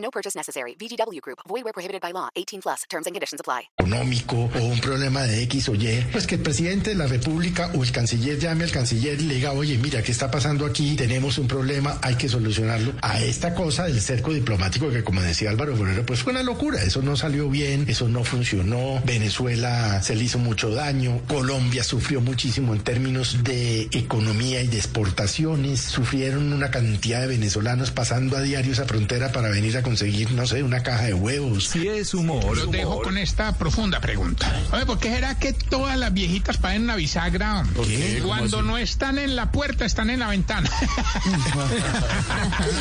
[0.00, 0.74] No purchase necessary.
[0.74, 1.40] VGW Group.
[1.48, 2.28] Void where prohibited by law.
[2.36, 2.82] 18 plus.
[2.88, 3.68] Terms and conditions apply.
[3.90, 7.70] económico o un problema de X o Y, pues que el presidente de la República
[7.74, 10.96] o el canciller llame al canciller y le diga, oye, mira, ¿qué está pasando aquí?
[10.96, 12.92] Tenemos un problema, hay que solucionarlo.
[13.02, 16.82] A esta cosa del cerco diplomático que, como decía Álvaro Forero, pues fue una locura.
[16.82, 19.02] Eso no salió bien, eso no funcionó.
[19.04, 21.20] Venezuela se le hizo mucho daño.
[21.26, 25.80] Colombia sufrió muchísimo en términos de economía y de exportaciones.
[25.80, 30.46] Sufrieron una cantidad de venezolanos pasando a diario esa frontera para venir a conseguir, no
[30.46, 31.64] sé, una caja de huevos.
[31.64, 32.56] Si es humor.
[32.56, 34.46] Los dejo con esta profunda pregunta.
[34.72, 37.64] Oye, ¿por qué será que todas las viejitas pagan una bisagra?
[37.74, 38.18] ¿Por qué?
[38.20, 38.66] ¿Cómo Cuando así?
[38.68, 40.70] no están en la puerta, están en la ventana.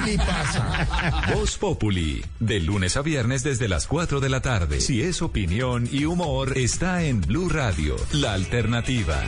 [0.06, 1.26] ¿Qué le pasa?
[1.34, 4.80] Voz Populi, de lunes a viernes desde las 4 de la tarde.
[4.80, 9.20] Si es opinión y humor, está en Blue Radio, la alternativa.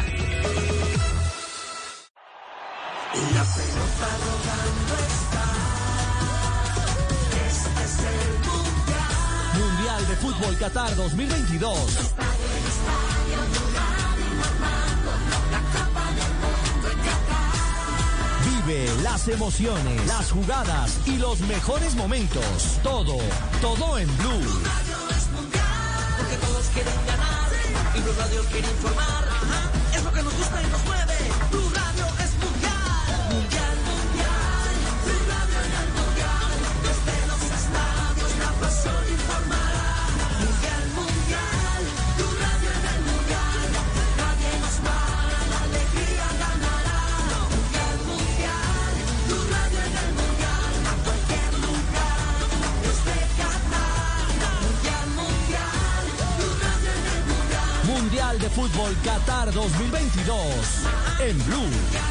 [3.33, 5.20] La pelota rodando
[10.41, 11.77] Fútbol Qatar 2022.
[18.65, 22.79] Vive las emociones, las jugadas y los mejores momentos.
[22.81, 23.17] Todo,
[23.61, 24.63] todo en Blue.
[26.17, 27.51] Porque todos quieren ganar.
[27.95, 29.27] Y Blue Radio quiere informar.
[29.95, 31.20] Es lo que nos gusta y nos mueve.
[58.55, 60.83] Fútbol Qatar 2022.
[61.19, 62.10] En Blue.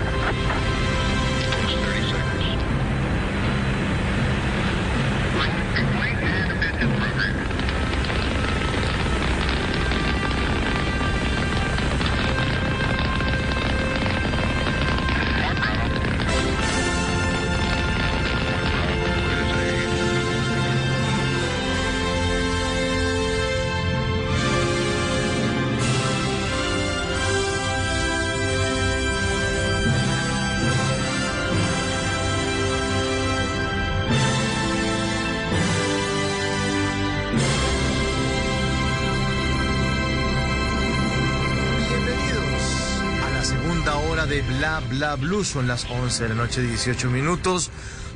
[45.01, 45.43] Bla Blue.
[45.43, 47.71] Son las 11 de la noche, 18 minutos.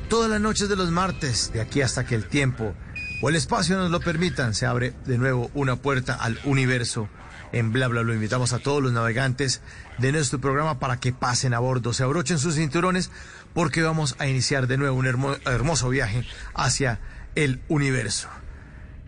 [0.08, 2.76] Todas las noches de los martes, de aquí hasta que el tiempo
[3.20, 7.08] o el espacio nos lo permitan, se abre de nuevo una puerta al universo
[7.50, 8.02] en Bla Bla.
[8.02, 9.62] Invitamos a todos los navegantes
[9.98, 13.10] de nuestro programa para que pasen a bordo, se abrochen sus cinturones,
[13.52, 15.06] porque vamos a iniciar de nuevo un
[15.44, 16.24] hermoso viaje
[16.54, 17.00] hacia
[17.34, 18.28] el universo.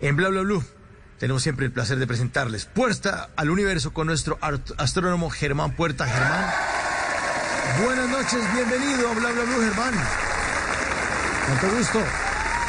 [0.00, 0.42] En Bla Bla
[1.20, 4.36] tenemos siempre el placer de presentarles Puerta al Universo con nuestro
[4.78, 6.06] astrónomo Germán Puerta.
[6.06, 6.52] Germán,
[7.82, 9.94] buenas noches, bienvenido a Bla Bla Blue, Germán.
[11.48, 11.98] Mucho gusto.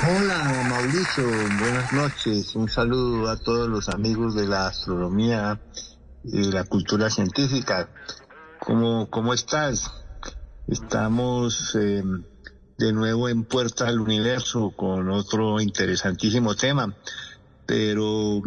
[0.07, 1.27] Hola Mauricio,
[1.59, 2.55] buenas noches.
[2.55, 5.59] Un saludo a todos los amigos de la astronomía
[6.23, 7.89] y de la cultura científica.
[8.59, 9.91] ¿Cómo, cómo estás?
[10.67, 12.03] Estamos eh,
[12.77, 16.95] de nuevo en Puerta al Universo con otro interesantísimo tema
[17.69, 18.41] pero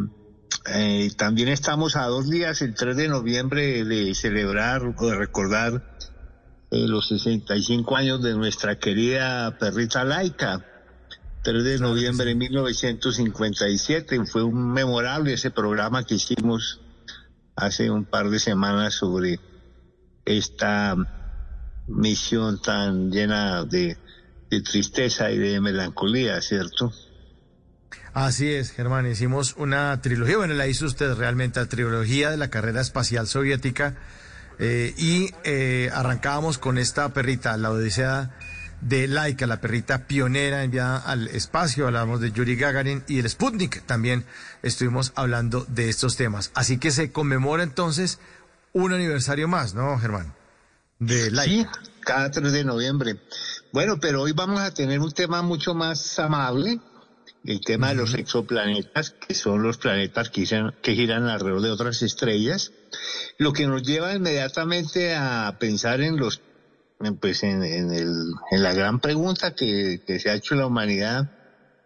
[0.74, 5.96] eh, también estamos a dos días, el 3 de noviembre, de celebrar o de recordar
[6.72, 10.64] eh, los 65 años de nuestra querida perrita laica.
[11.44, 16.80] 3 de noviembre de 1957 fue un memorable ese programa que hicimos
[17.56, 19.38] hace un par de semanas sobre
[20.24, 20.96] esta
[21.88, 23.98] misión tan llena de
[24.48, 26.90] tristeza y de melancolía, ¿cierto?
[28.14, 29.06] Así es, Germán.
[29.06, 33.98] Hicimos una trilogía, bueno, la hizo usted realmente, la trilogía de la carrera espacial soviética.
[34.64, 38.30] Eh, y eh, arrancábamos con esta perrita, la Odisea
[38.80, 41.88] de Laika, la perrita pionera enviada al espacio.
[41.88, 43.84] Hablamos de Yuri Gagarin y el Sputnik.
[43.86, 44.24] También
[44.62, 46.52] estuvimos hablando de estos temas.
[46.54, 48.20] Así que se conmemora entonces
[48.72, 50.32] un aniversario más, ¿no, Germán?
[51.00, 51.72] De Laika.
[51.82, 53.16] Sí, cada 3 de noviembre.
[53.72, 56.78] Bueno, pero hoy vamos a tener un tema mucho más amable
[57.44, 61.70] el tema de los exoplanetas, que son los planetas que giran, que giran alrededor de
[61.70, 62.72] otras estrellas,
[63.38, 66.40] lo que nos lleva inmediatamente a pensar en los
[67.20, 71.30] pues en, el, en la gran pregunta que, se ha hecho la humanidad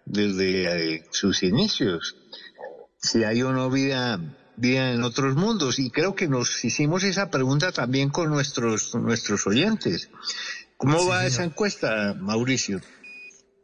[0.04, 2.16] desde eh, sus inicios,
[2.98, 4.20] si hay o no vida,
[4.56, 5.78] vida en otros mundos.
[5.78, 10.10] Y creo que nos hicimos esa pregunta también con nuestros, nuestros oyentes.
[10.76, 12.80] ¿Cómo va esa encuesta, Mauricio?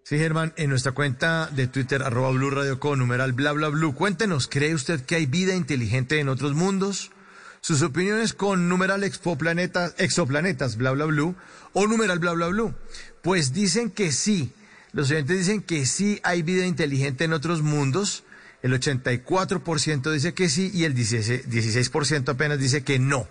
[0.04, 3.94] Sí, Germán, en nuestra cuenta de Twitter, arroba Blue Radio con numeral bla bla blue,
[3.94, 7.12] cuéntenos, ¿cree usted que hay vida inteligente en otros mundos?
[7.60, 11.36] Sus opiniones con numeral exoplanetas, exoplanetas bla bla blue
[11.72, 12.74] o numeral bla bla blue.
[13.22, 14.50] Pues dicen que sí,
[14.90, 18.24] los oyentes dicen que sí hay vida inteligente en otros mundos,
[18.62, 23.28] el 84% dice que sí y el 16% apenas dice que no,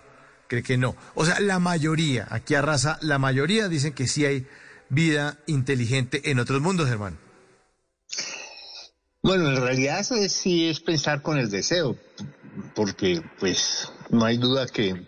[0.48, 0.96] cree que no.
[1.14, 4.46] O sea, la mayoría, aquí arrasa, la mayoría dicen que sí hay
[4.92, 7.18] vida inteligente en otros mundos, Germán?
[9.22, 11.96] Bueno, en realidad eso sí es pensar con el deseo,
[12.74, 15.06] porque pues no hay duda que,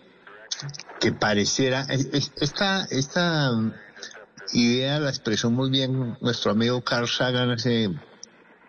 [1.00, 1.86] que pareciera,
[2.40, 3.50] esta, esta
[4.52, 7.90] idea la expresó muy bien nuestro amigo Carl Sagan hace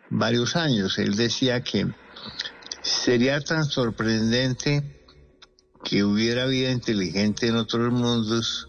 [0.09, 0.97] varios años.
[0.97, 1.87] Él decía que
[2.81, 5.05] sería tan sorprendente
[5.85, 8.67] que hubiera vida inteligente en otros mundos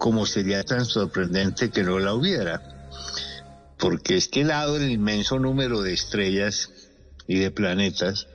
[0.00, 2.62] como sería tan sorprendente que no la hubiera.
[3.78, 6.70] Porque es que dado el inmenso número de estrellas
[7.26, 8.26] y de planetas,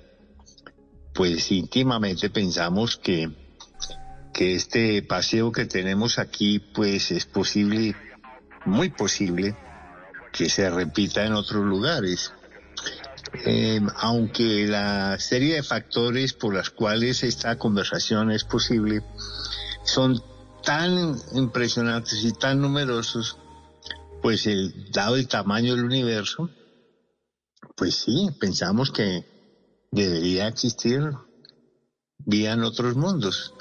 [1.15, 3.31] pues íntimamente pensamos que,
[4.31, 7.95] que este paseo que tenemos aquí, pues es posible,
[8.65, 9.57] muy posible,
[10.31, 12.31] que se repita en otros lugares.
[13.43, 19.01] Eh, aunque la serie de factores por las cuales esta conversación es posible
[19.83, 20.21] son
[20.65, 23.37] tan impresionantes y tan numerosos,
[24.21, 26.49] pues el, dado el tamaño del universo,
[27.77, 29.23] pues sí, pensamos que
[29.91, 31.11] debería existir
[32.17, 33.53] vida en otros mundos.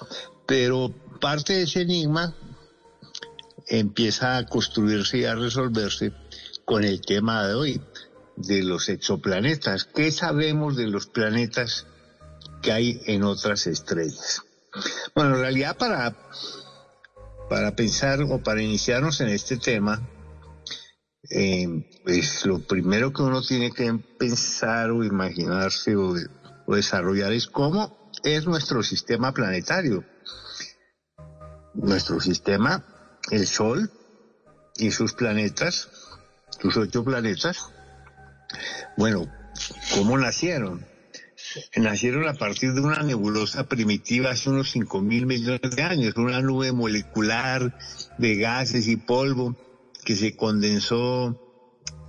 [0.47, 2.35] Pero parte de ese enigma
[3.66, 6.12] empieza a construirse y a resolverse
[6.64, 7.81] con el tema de hoy,
[8.36, 9.85] de los exoplanetas.
[9.85, 11.86] ¿Qué sabemos de los planetas
[12.62, 14.43] que hay en otras estrellas?
[15.14, 16.16] Bueno, en realidad para
[17.49, 20.01] para pensar o para iniciarnos en este tema,
[21.31, 21.66] eh,
[22.05, 26.15] pues lo primero que uno tiene que pensar o imaginarse o,
[26.66, 30.05] desarrollar es cómo es nuestro sistema planetario.
[31.75, 32.85] Nuestro sistema,
[33.31, 33.91] el Sol
[34.77, 35.89] y sus planetas,
[36.61, 37.71] sus ocho planetas,
[38.97, 39.27] bueno,
[39.95, 40.94] ¿cómo nacieron?
[41.76, 46.40] Nacieron a partir de una nebulosa primitiva hace unos 5 mil millones de años, una
[46.40, 47.76] nube molecular
[48.18, 49.56] de gases y polvo
[50.05, 51.40] que se condensó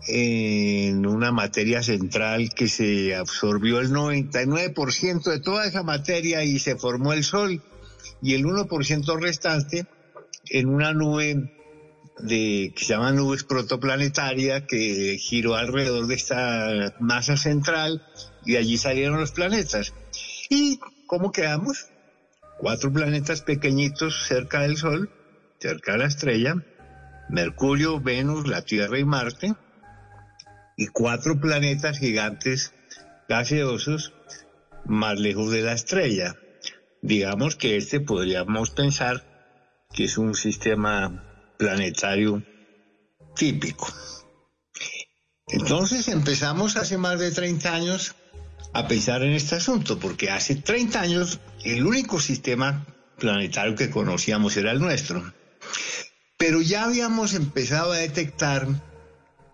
[0.07, 6.75] en una materia central que se absorbió el 99% de toda esa materia y se
[6.75, 7.61] formó el Sol.
[8.21, 9.87] y el 1% restante
[10.49, 11.51] en una nube
[12.19, 18.05] de, que se llama nubes protoplanetaria que giró alrededor de esta masa central
[18.45, 19.93] y allí salieron los planetas.
[20.49, 21.87] ¿Y cómo quedamos?
[22.57, 25.09] Cuatro planetas pequeñitos cerca del Sol,
[25.59, 26.55] cerca de la estrella,
[27.29, 29.55] Mercurio, Venus, la Tierra y Marte,
[30.77, 32.73] y cuatro planetas gigantes
[33.27, 34.13] gaseosos
[34.85, 36.35] más lejos de la estrella.
[37.01, 39.23] Digamos que este podríamos pensar
[39.93, 41.23] que es un sistema
[41.57, 42.43] planetario
[43.35, 43.87] típico.
[45.47, 48.15] Entonces empezamos hace más de 30 años
[48.75, 52.85] a pensar en este asunto, porque hace 30 años el único sistema
[53.17, 55.23] planetario que conocíamos era el nuestro.
[56.37, 58.67] Pero ya habíamos empezado a detectar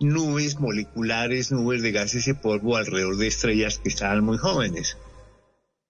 [0.00, 4.98] nubes moleculares, nubes de gases y polvo alrededor de estrellas que estaban muy jóvenes,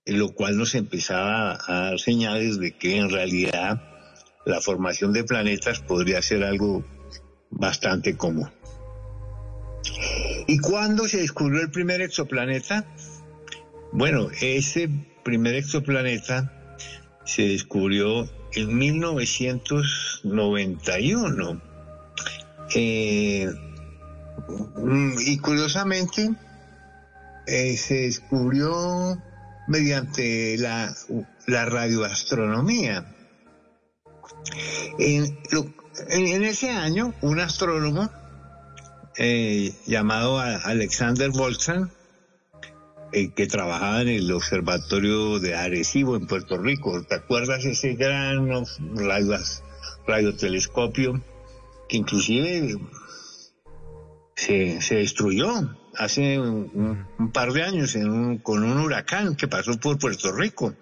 [0.05, 3.83] en lo cual nos empezaba a dar señales de que en realidad
[4.45, 6.85] la formación de planetas podría ser algo
[7.49, 8.51] bastante común.
[10.47, 12.87] ¿Y cuándo se descubrió el primer exoplaneta?
[13.93, 14.89] Bueno, ese
[15.23, 16.51] primer exoplaneta
[17.27, 21.61] se descubrió en 1991.
[22.75, 23.53] Eh,
[25.27, 26.31] y curiosamente
[27.47, 29.21] eh, se descubrió
[29.69, 30.95] mediante la,
[31.47, 33.07] radioastronomía.
[34.99, 35.39] En,
[36.09, 38.11] en, ese año, un astrónomo
[39.19, 41.91] eh, llamado Alexander Boltzmann,
[43.13, 48.49] eh, que trabajaba en el observatorio de Arecibo en Puerto Rico, ¿te acuerdas ese gran
[48.95, 49.39] radio,
[50.07, 51.23] radiotelescopio
[51.89, 52.79] que inclusive
[54.35, 57.97] se, se destruyó hace un, par de años
[58.43, 60.75] con un huracán que pasó por Puerto Rico?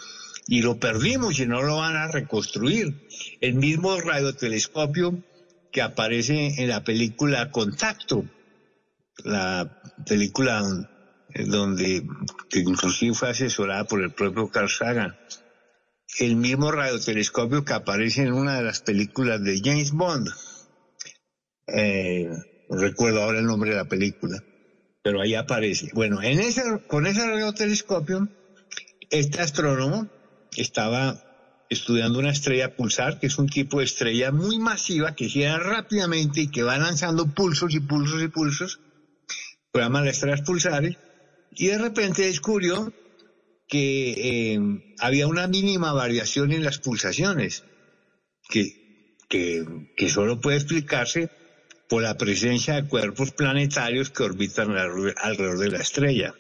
[0.50, 3.06] y lo perdimos y no lo van a reconstruir.
[3.40, 5.22] El mismo radiotelescopio
[5.70, 8.24] que aparece en la película Contacto,
[9.22, 10.89] la película
[11.34, 12.06] donde
[12.48, 15.16] que inclusive fue asesorada por el propio Carl Sagan.
[16.18, 20.28] El mismo radiotelescopio que aparece en una de las películas de James Bond.
[21.68, 22.28] Eh,
[22.68, 24.42] no recuerdo ahora el nombre de la película,
[25.02, 25.90] pero ahí aparece.
[25.94, 28.28] Bueno, en ese, con ese radiotelescopio,
[29.10, 30.08] este astrónomo
[30.56, 31.22] estaba
[31.68, 36.42] estudiando una estrella pulsar, que es un tipo de estrella muy masiva que gira rápidamente
[36.42, 38.80] y que va lanzando pulsos y pulsos y pulsos,
[39.72, 40.96] llaman las estrellas pulsares,
[41.52, 42.92] y de repente descubrió
[43.68, 44.60] que eh,
[44.98, 47.64] había una mínima variación en las pulsaciones,
[48.48, 49.64] que, que,
[49.96, 51.30] que solo puede explicarse
[51.88, 56.34] por la presencia de cuerpos planetarios que orbitan alrededor de la estrella.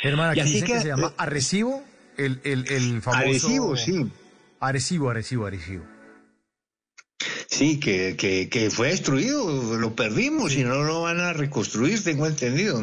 [0.00, 1.84] Germán, aquí dice que, se llama Arrecibo
[2.16, 3.20] el, el, el famoso...
[3.20, 4.06] Arecibo, sí.
[4.60, 5.84] Arecibo, Arecibo, Arecibo.
[7.46, 12.26] Sí, que, que, que, fue destruido, lo perdimos y no lo van a reconstruir, tengo
[12.26, 12.80] entendido.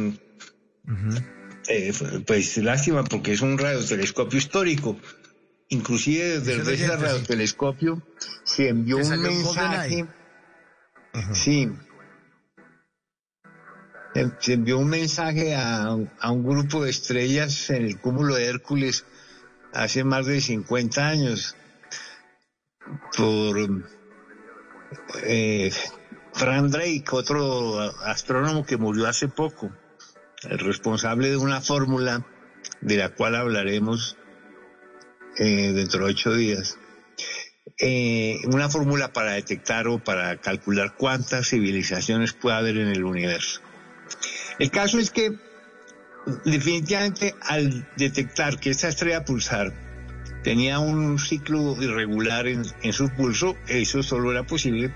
[1.68, 1.94] Eh,
[2.26, 4.98] pues lástima porque es un radiotelescopio histórico.
[5.70, 8.02] Inclusive desde ese radiotelescopio
[8.44, 10.06] se envió un mensaje.
[11.34, 11.72] Sí,
[14.40, 15.88] se envió un mensaje a,
[16.20, 19.06] a, un grupo de estrellas en el cúmulo de Hércules
[19.74, 21.56] hace más de 50 años
[23.18, 23.84] por
[25.24, 25.72] eh,
[26.34, 29.72] Frank Drake, otro astrónomo que murió hace poco,
[30.50, 32.26] responsable de una fórmula
[32.82, 34.18] de la cual hablaremos
[35.38, 36.78] eh, dentro de ocho días.
[37.80, 43.62] Eh, una fórmula para detectar o para calcular cuántas civilizaciones puede haber en el universo.
[44.60, 45.34] El caso es que
[46.46, 49.74] definitivamente al detectar que esta estrella pulsar
[50.44, 54.94] tenía un ciclo irregular en, su pulso, eso solo era posible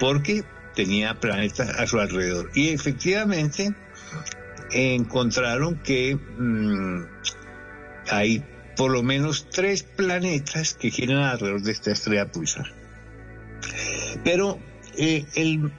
[0.00, 0.44] porque
[0.74, 2.50] tenía planetas a su alrededor.
[2.54, 3.74] Y efectivamente
[4.72, 7.04] encontraron que mm,
[8.10, 8.44] hay
[8.76, 12.72] por lo menos tres planetas que giran alrededor de esta estrella pulsar.
[14.24, 14.58] Pero
[14.96, 15.72] eh, el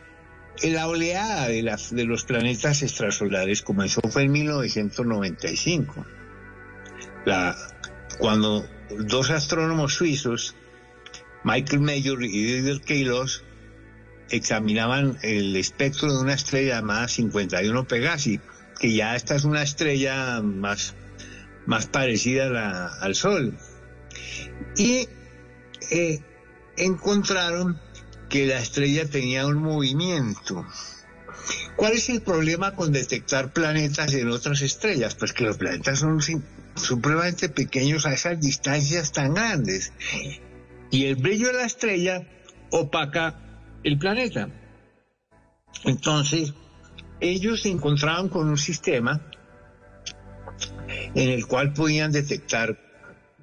[0.61, 6.05] la oleada de, las, de los planetas extrasolares comenzó fue en 1995,
[7.25, 7.55] la,
[8.19, 8.65] cuando
[8.99, 10.55] dos astrónomos suizos,
[11.43, 13.43] Michael Mayor y Didier Queloz,
[14.29, 18.39] examinaban el espectro de una estrella llamada 51 Pegasi,
[18.79, 20.95] que ya esta es una estrella más,
[21.65, 23.57] más parecida al Sol.
[24.77, 25.07] Y
[25.91, 26.21] eh,
[26.77, 27.79] encontraron
[28.29, 30.65] que la estrella tenía un movimiento.
[31.75, 35.15] ¿Cuál es el problema con detectar planetas en otras estrellas?
[35.15, 36.19] Pues que los planetas son
[36.75, 39.91] supremamente pequeños a esas distancias tan grandes.
[40.91, 42.27] Y el brillo de la estrella
[42.69, 43.39] opaca
[43.83, 44.49] el planeta.
[45.83, 46.53] Entonces,
[47.23, 49.21] ellos se encontraban con un sistema
[51.15, 52.77] en el cual podían detectar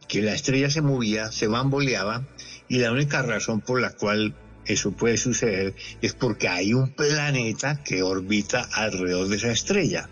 [0.06, 2.26] que la estrella se movía, se bamboleaba,
[2.68, 4.34] y la única razón por la cual
[4.66, 10.08] eso puede suceder es porque hay un planeta que orbita alrededor de esa estrella.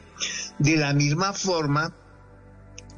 [0.58, 1.94] De la misma forma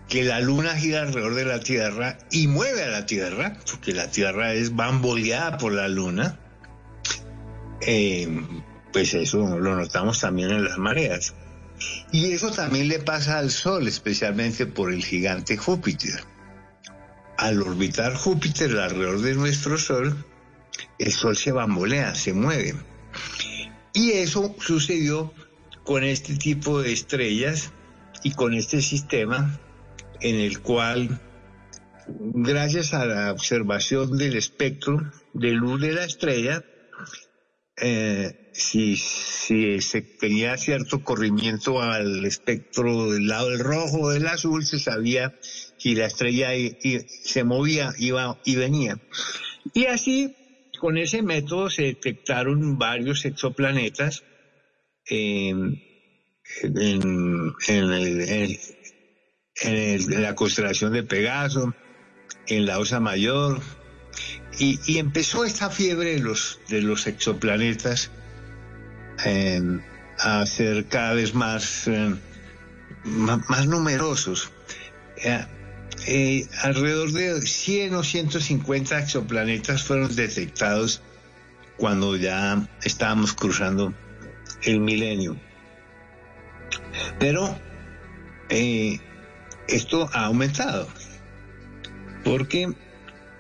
[0.09, 4.11] que la luna gira alrededor de la Tierra y mueve a la Tierra, porque la
[4.11, 6.39] Tierra es bamboleada por la luna,
[7.81, 8.29] eh,
[8.93, 11.35] pues eso lo notamos también en las mareas.
[12.13, 16.25] Y eso también le pasa al Sol, especialmente por el gigante Júpiter.
[17.39, 20.25] Al orbitar Júpiter alrededor de nuestro Sol,
[20.99, 22.75] el Sol se bambolea, se mueve.
[23.95, 25.33] Y eso sucedió
[25.85, 27.73] con este tipo de estrellas
[28.23, 29.59] y con este sistema
[30.21, 31.21] en el cual,
[32.07, 36.63] gracias a la observación del espectro de luz de la estrella,
[37.77, 44.27] eh, si, si se tenía cierto corrimiento al espectro del lado del rojo o del
[44.27, 45.35] azul, se sabía
[45.79, 46.51] si la estrella
[47.07, 48.99] se movía, iba y venía.
[49.73, 50.37] Y así,
[50.79, 54.25] con ese método se detectaron varios exoplanetas
[55.07, 55.83] en,
[56.63, 57.55] en,
[59.63, 61.75] en, la constelación de Pegaso,
[62.47, 63.61] en la Osa Mayor,
[64.59, 68.11] y, empezó esta fiebre de los, de los exoplanetas
[70.19, 72.19] a ser cada vez más, em,
[73.05, 74.51] más, numerosos.
[75.17, 75.45] Eh,
[76.07, 81.03] eh, alrededor de 100 o 150 exoplanetas fueron detectados
[81.77, 83.95] cuando ya estábamos cruzando
[84.63, 85.37] el milenio.
[87.19, 87.59] Pero
[88.49, 88.99] eh,
[89.69, 90.89] esto ha aumentado
[92.25, 92.73] porque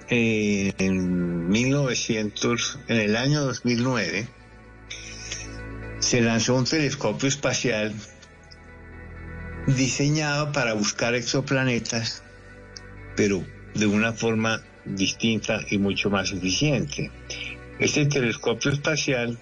[0.08, 4.28] eh, en 1900, en el año 2009,
[6.00, 7.94] se lanzó un telescopio espacial
[9.66, 12.22] diseñado para buscar exoplanetas,
[13.16, 13.44] pero
[13.74, 17.10] de una forma distinta y mucho más eficiente.
[17.78, 19.38] Este telescopio espacial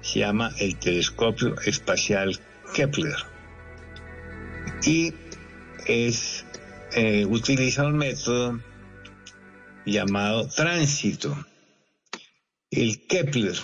[0.00, 2.40] se llama el Telescopio Espacial
[2.74, 3.16] Kepler
[4.84, 5.12] y
[5.86, 6.44] es
[6.94, 8.60] eh, utiliza un método
[9.84, 11.36] llamado tránsito,
[12.70, 13.56] el Kepler.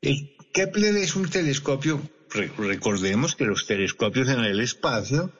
[0.00, 2.00] El Kepler es un telescopio,
[2.58, 5.30] recordemos que los telescopios en el espacio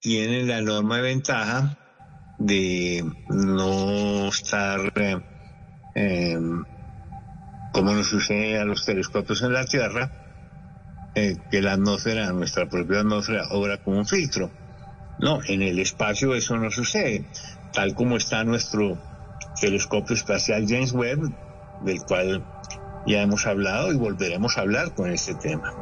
[0.00, 1.78] tienen la enorme ventaja
[2.38, 4.92] de no estar
[5.94, 6.64] em,
[7.72, 10.12] como nos sucede a los telescopios en la Tierra,
[11.14, 14.50] eh, que la atmósfera, nuestra propia atmósfera, obra como un filtro.
[15.18, 17.26] No, en el espacio eso no sucede
[17.72, 18.98] tal como está nuestro
[19.60, 21.20] telescopio espacial James Webb,
[21.82, 22.44] del cual
[23.06, 25.72] ya hemos hablado y volveremos a hablar con este tema,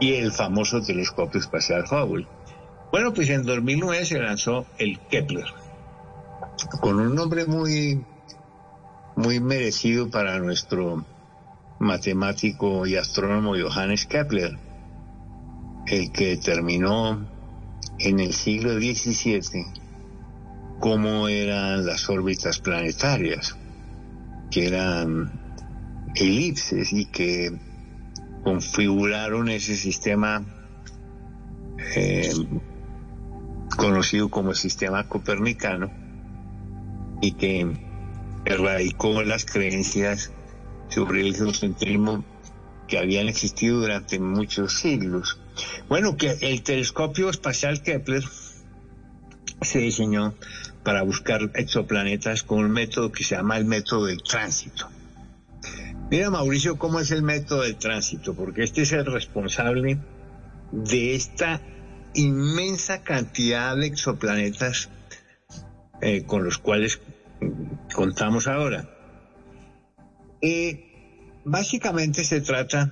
[0.00, 2.26] y el famoso telescopio espacial Hubble.
[2.90, 5.46] Bueno, pues en 2009 se lanzó el Kepler,
[6.80, 8.04] con un nombre muy,
[9.16, 11.04] muy merecido para nuestro
[11.78, 14.58] matemático y astrónomo Johannes Kepler,
[15.86, 17.26] el que terminó
[17.98, 19.66] en el siglo XVII
[20.80, 23.56] cómo eran las órbitas planetarias,
[24.50, 25.47] que eran
[26.20, 27.52] elipses y que
[28.42, 30.44] configuraron ese sistema
[31.94, 32.32] eh,
[33.76, 35.90] conocido como el sistema copernicano
[37.20, 37.66] y que
[38.44, 40.32] erradicó las creencias
[40.88, 42.24] sobre el geocentrismo
[42.86, 45.38] que habían existido durante muchos siglos.
[45.88, 48.24] Bueno, que el telescopio espacial Kepler
[49.60, 50.34] se diseñó
[50.82, 54.88] para buscar exoplanetas con un método que se llama el método del tránsito.
[56.10, 59.98] Mira, Mauricio, cómo es el método del tránsito, porque este es el responsable
[60.72, 61.60] de esta
[62.14, 64.88] inmensa cantidad de exoplanetas
[66.00, 67.00] eh, con los cuales
[67.94, 68.88] contamos ahora.
[71.44, 72.90] básicamente se trata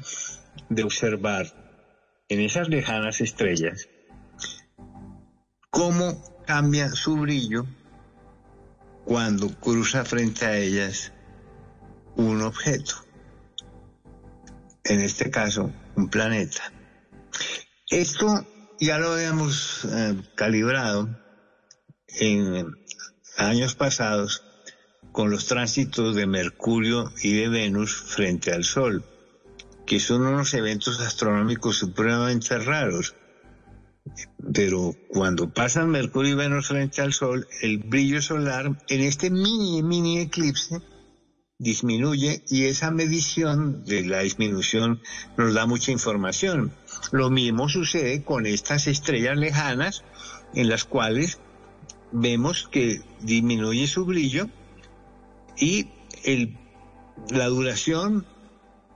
[0.69, 1.47] de observar
[2.29, 3.89] en esas lejanas estrellas
[5.71, 7.67] cómo cambia su brillo
[9.05, 11.13] cuando cruza frente a ellas
[12.17, 13.06] un objeto,
[14.89, 16.73] en este caso un planeta.
[17.89, 18.47] Esto
[18.81, 21.09] ya lo habíamos eh, calibrado
[22.09, 22.67] en
[23.37, 24.43] años pasados
[25.13, 29.05] con los tránsitos de Mercurio y de Venus frente al Sol,
[29.87, 33.15] que son unos eventos astronómicos supremamente raros.
[34.53, 39.83] Pero cuando pasan Mercurio y Venus frente al Sol, el brillo solar en este mini,
[39.83, 40.81] mini eclipse
[41.59, 45.01] disminuye y esa medición de la disminución
[45.37, 46.73] nos da mucha información.
[47.13, 50.05] Lo mismo sucede con estas estrellas lejanas
[50.55, 51.39] en las cuales
[52.13, 54.49] vemos que disminuye su brillo
[55.57, 55.89] y
[56.25, 56.59] el,
[57.31, 58.27] la duración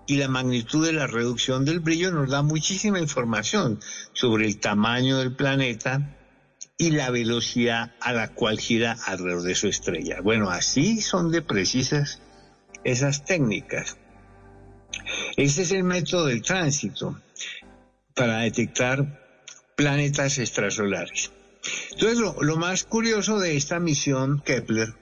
[0.06, 3.80] y la magnitud de la reducción del brillo nos da muchísima información
[4.12, 6.16] sobre el tamaño del planeta
[6.76, 10.20] y la velocidad a la cual gira alrededor de su estrella.
[10.22, 12.20] Bueno, así son de precisas
[12.84, 13.96] esas técnicas.
[15.36, 17.20] Ese es el método del tránsito
[18.14, 19.20] para detectar
[19.76, 21.30] planetas extrasolares.
[21.92, 24.94] Entonces, lo, lo, más curioso de esta misión Kepler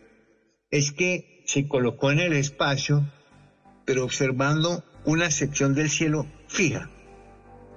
[0.70, 3.10] es que se colocó en el espacio,
[3.84, 6.90] pero observando una sección del cielo fija,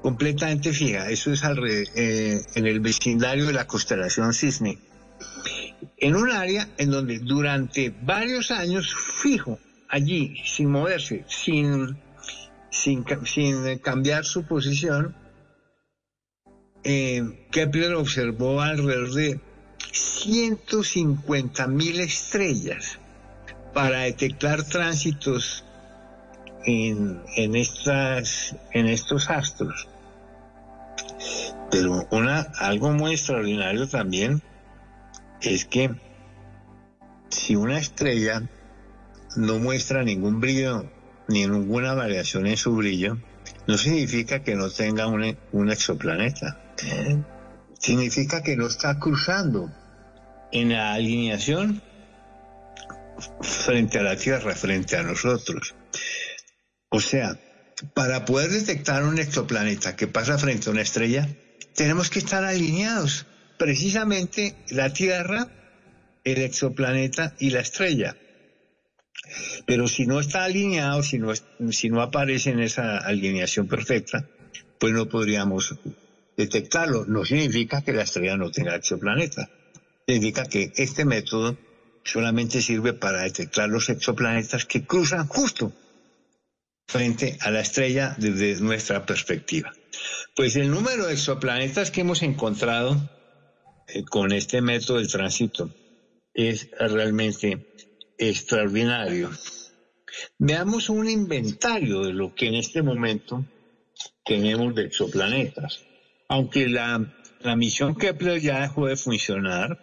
[0.02, 1.10] completamente fija.
[1.10, 1.42] Eso es
[1.96, 4.78] eh, en el vecindario de la constelación Cisne.
[5.98, 9.60] En un área en donde durante varios años fijo,
[9.92, 11.98] allí, sin moverse, sin,
[12.70, 15.16] sin, sin cambiar su posición,
[16.84, 19.40] eh, Kepler observó alrededor de
[19.92, 22.98] 150 mil estrellas
[23.74, 25.66] para detectar tránsitos
[26.66, 29.88] en, en, estas, en estos astros.
[31.70, 34.42] Pero una, algo muy extraordinario también
[35.42, 35.92] es que
[37.30, 38.44] si una estrella
[39.36, 40.90] no muestra ningún brillo
[41.28, 43.18] ni ninguna variación en su brillo,
[43.68, 46.60] no significa que no tenga un, un exoplaneta.
[47.80, 49.72] Significa que no está cruzando
[50.52, 51.82] en la alineación
[53.42, 55.76] frente a la Tierra, frente a nosotros.
[56.90, 57.38] O sea,
[57.94, 61.28] para poder detectar un exoplaneta que pasa frente a una estrella,
[61.76, 63.26] tenemos que estar alineados.
[63.58, 65.48] Precisamente la Tierra,
[66.24, 68.16] el exoplaneta y la estrella.
[69.66, 71.34] Pero si no está alineado, si no,
[71.72, 74.28] si no aparece en esa alineación perfecta,
[74.80, 75.76] pues no podríamos
[76.36, 77.06] detectarlo.
[77.06, 79.50] No significa que la estrella no tenga exoplaneta.
[80.08, 81.58] Significa que este método
[82.04, 85.72] solamente sirve para detectar los exoplanetas que cruzan justo
[86.88, 89.72] frente a la estrella desde nuestra perspectiva.
[90.36, 93.10] Pues el número de exoplanetas que hemos encontrado
[93.88, 95.74] eh, con este método del tránsito
[96.34, 97.71] es realmente
[98.22, 99.32] extraordinario.
[100.38, 103.44] Veamos un inventario de lo que en este momento
[104.24, 105.84] tenemos de exoplanetas.
[106.30, 109.80] Aunque la, la misión Kepler ya dejó de funcionar,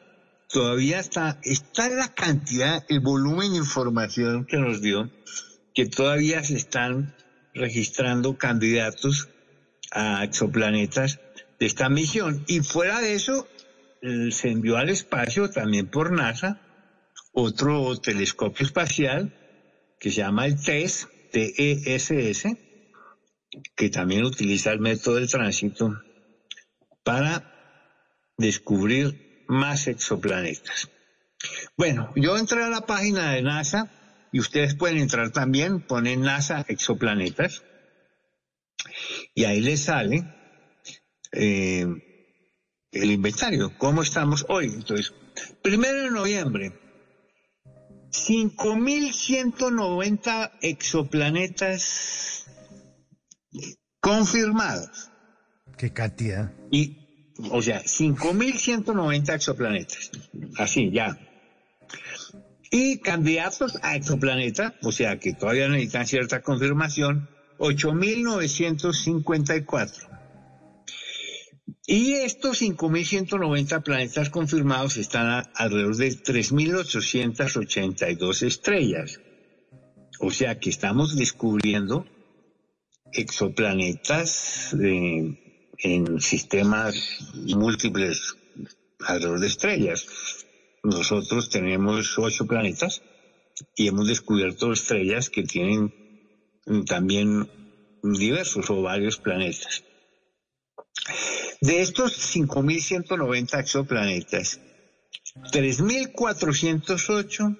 [0.48, 5.10] todavía está, está la cantidad, el volumen de información que nos dio
[5.74, 7.14] que todavía se están
[7.54, 9.28] registrando candidatos
[9.92, 11.20] a exoplanetas
[11.60, 12.44] de esta misión.
[12.48, 13.46] Y fuera de eso,
[14.02, 16.60] se envió al espacio también por NASA
[17.40, 19.32] otro telescopio espacial
[20.00, 22.42] que se llama el TESS, TESS,
[23.76, 26.02] que también utiliza el método del tránsito
[27.04, 27.54] para
[28.36, 30.90] descubrir más exoplanetas.
[31.76, 33.88] Bueno, yo entré a la página de NASA
[34.32, 37.62] y ustedes pueden entrar también, ponen NASA exoplanetas
[39.34, 40.24] y ahí les sale
[41.30, 41.86] eh,
[42.90, 44.66] el inventario, cómo estamos hoy.
[44.66, 45.14] Entonces,
[45.62, 46.87] primero de noviembre,
[48.10, 52.46] 5.190 exoplanetas
[54.00, 55.10] confirmados.
[55.76, 56.50] ¿Qué cantidad?
[56.70, 56.96] Y,
[57.50, 60.10] o sea, 5.190 exoplanetas.
[60.56, 61.18] Así, ya.
[62.70, 67.26] Y candidatos a exoplaneta, o sea que todavía necesitan cierta confirmación,
[67.58, 70.17] 8.954.
[71.90, 79.22] Y estos 5.190 planetas confirmados están alrededor de 3.882 estrellas.
[80.20, 82.04] O sea que estamos descubriendo
[83.10, 87.20] exoplanetas eh, en sistemas
[87.56, 88.36] múltiples
[89.00, 90.44] alrededor de estrellas.
[90.82, 93.00] Nosotros tenemos ocho planetas
[93.74, 95.94] y hemos descubierto estrellas que tienen
[96.86, 97.48] también
[98.02, 99.84] diversos o varios planetas.
[101.60, 104.60] De estos 5.190 exoplanetas,
[105.52, 107.58] 3.408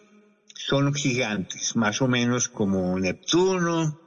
[0.54, 4.00] son gigantes, más o menos como Neptuno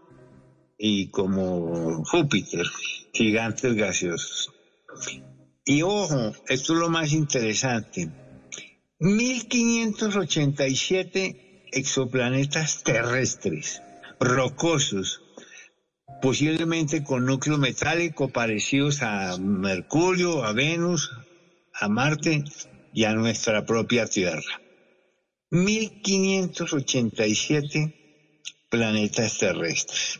[0.77, 2.65] y como Júpiter,
[3.13, 4.53] gigantes gaseosos.
[5.65, 8.09] Y ojo, esto es lo más interesante,
[8.99, 13.81] 1.587 exoplanetas terrestres,
[14.19, 15.22] rocosos,
[16.22, 21.12] posiblemente con núcleo metálico parecidos a Mercurio, a Venus,
[21.74, 22.44] a Marte
[22.94, 24.62] y a nuestra propia Tierra.
[25.52, 27.96] 1587
[28.70, 30.20] planetas terrestres.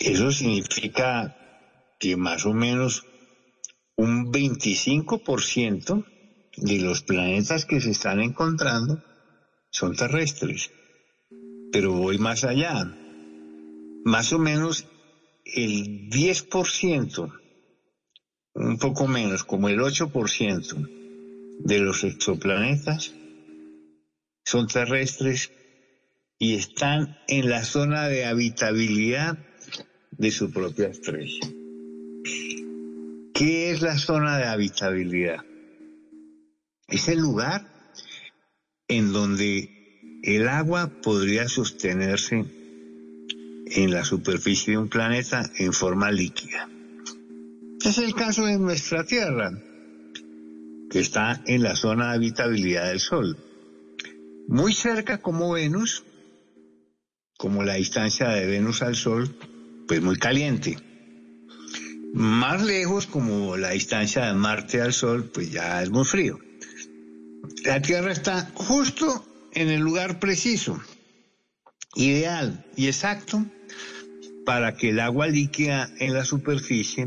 [0.00, 1.36] Eso significa
[1.98, 3.04] que más o menos
[3.96, 6.06] un 25%
[6.56, 9.02] de los planetas que se están encontrando
[9.70, 10.70] son terrestres.
[11.72, 12.96] Pero voy más allá.
[14.04, 14.86] Más o menos
[15.44, 17.32] el 10%,
[18.54, 20.88] un poco menos, como el 8%
[21.60, 23.12] de los exoplanetas
[24.44, 25.52] son terrestres
[26.38, 29.38] y están en la zona de habitabilidad
[30.12, 31.40] de su propia estrella.
[33.34, 35.44] ¿Qué es la zona de habitabilidad?
[36.88, 37.68] Es el lugar
[38.88, 42.57] en donde el agua podría sostenerse
[43.72, 46.68] en la superficie de un planeta en forma líquida.
[47.84, 49.52] Es el caso de nuestra Tierra,
[50.90, 53.36] que está en la zona de habitabilidad del Sol.
[54.48, 56.04] Muy cerca como Venus,
[57.36, 59.34] como la distancia de Venus al Sol,
[59.86, 60.76] pues muy caliente.
[62.14, 66.38] Más lejos, como la distancia de Marte al Sol, pues ya es muy frío.
[67.64, 70.82] La Tierra está justo en el lugar preciso,
[71.94, 73.44] ideal y exacto
[74.48, 77.06] para que el agua líquida en la superficie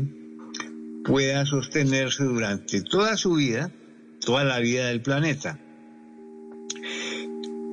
[1.04, 3.72] pueda sostenerse durante toda su vida,
[4.24, 5.58] toda la vida del planeta.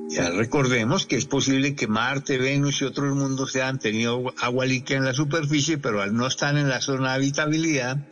[0.08, 4.98] Ya recordemos que es posible que Marte, Venus y otros mundos hayan tenido agua líquida
[4.98, 8.08] en la superficie, pero al no estar en la zona de habitabilidad,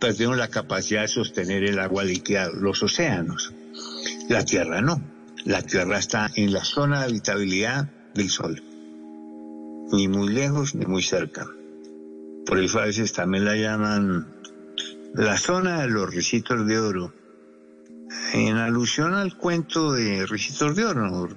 [0.00, 3.52] perdieron la capacidad de sostener el agua líquida, los océanos.
[4.28, 5.00] La Tierra no.
[5.44, 8.60] La Tierra está en la zona de habitabilidad del Sol.
[9.92, 11.46] Ni muy lejos ni muy cerca.
[12.46, 14.26] Por eso a veces también la llaman
[15.14, 17.12] la zona de los ricitos de oro
[18.32, 21.28] en alusión al cuento de Ricitos de Oro,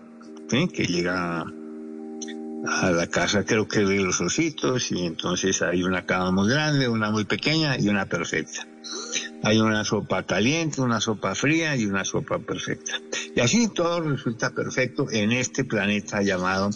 [0.50, 6.32] que llega a la casa creo que de los ositos y entonces hay una cama
[6.32, 8.68] muy grande, una muy pequeña y una perfecta.
[9.44, 13.00] Hay una sopa caliente, una sopa fría y una sopa perfecta.
[13.34, 16.72] Y así todo resulta perfecto en este planeta llamado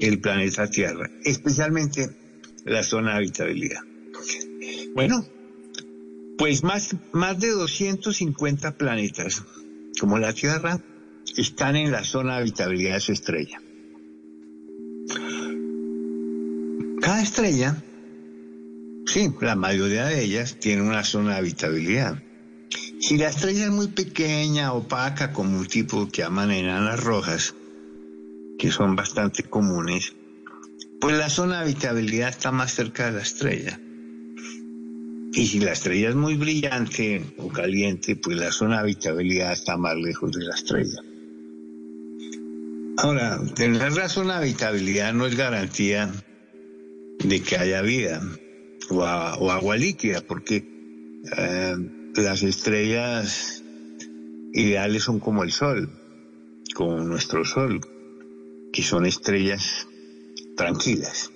[0.00, 2.10] el planeta Tierra, especialmente
[2.64, 3.80] la zona de habitabilidad.
[4.94, 5.26] Bueno,
[6.38, 9.42] pues más, más de 250 planetas,
[10.00, 10.80] como la Tierra,
[11.36, 13.60] están en la zona de habitabilidad de su estrella.
[17.00, 17.82] Cada estrella,
[19.06, 22.22] sí, la mayoría de ellas tiene una zona de habitabilidad.
[23.00, 27.54] Si la estrella es muy pequeña, opaca, como un tipo que llaman enanas rojas,
[28.58, 30.14] que son bastante comunes,
[31.00, 33.80] pues la zona de habitabilidad está más cerca de la estrella.
[35.32, 39.76] Y si la estrella es muy brillante o caliente, pues la zona de habitabilidad está
[39.76, 41.02] más lejos de la estrella.
[42.98, 46.12] Ahora, tener la zona de habitabilidad no es garantía
[47.18, 48.22] de que haya vida
[48.90, 50.64] o, agua líquida, porque
[51.36, 51.76] eh,
[52.14, 53.64] las estrellas
[54.52, 55.90] ideales son como el Sol,
[56.74, 57.80] como nuestro Sol,
[58.74, 59.86] que son estrellas
[60.56, 61.30] tranquilas,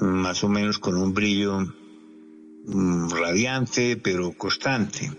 [0.00, 1.66] más o menos con un brillo
[2.64, 5.10] Mm, radiante pero constante.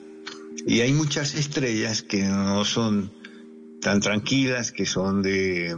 [0.65, 3.11] Y hay muchas estrellas que no son
[3.81, 5.75] tan tranquilas, que son de,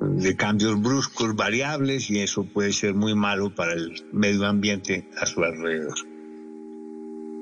[0.00, 5.24] de cambios bruscos, variables, y eso puede ser muy malo para el medio ambiente a
[5.24, 5.94] su alrededor.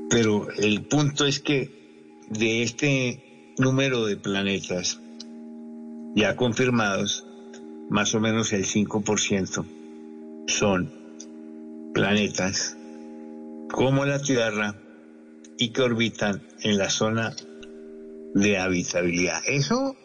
[0.08, 5.00] Pero el punto es que de este número de planetas
[6.14, 7.26] ya confirmados,
[7.88, 9.64] más o menos el 5%
[10.46, 10.92] son
[11.94, 12.76] planetas
[13.70, 14.74] como la Tierra
[15.58, 17.34] y que orbitan en la zona
[18.34, 19.40] de habitabilidad.
[19.46, 19.96] Eso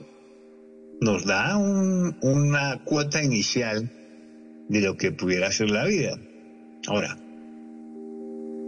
[1.02, 3.92] nos da una cuota inicial
[4.68, 6.18] de lo que pudiera ser la vida.
[6.88, 7.18] Ahora,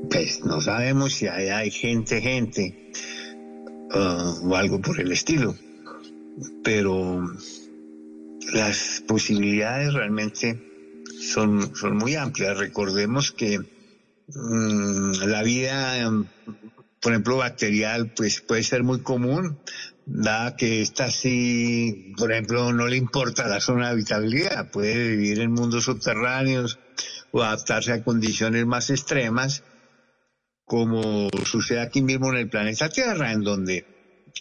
[0.10, 2.92] pues no sabemos si hay, gente, gente,
[3.94, 5.56] uh, o algo por el estilo,
[6.64, 7.28] pero
[8.54, 10.62] las posibilidades realmente
[11.20, 12.58] son, son muy amplias.
[12.58, 13.60] Recordemos que
[14.28, 16.12] Mm, la vida,
[17.02, 19.58] por ejemplo, bacterial, pues puede ser muy común,
[20.06, 25.40] da que esta sí, por ejemplo, no le importa la zona de habitabilidad, puede vivir
[25.40, 26.78] en mundos subterráneos
[27.32, 29.64] o adaptarse a condiciones más extremas,
[30.66, 33.86] como sucede aquí mismo en el planeta Tierra, en donde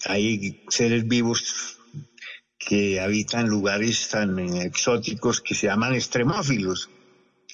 [0.04, 1.75] hay seres vivos
[2.58, 6.90] que habitan lugares tan eh, exóticos que se llaman extremófilos,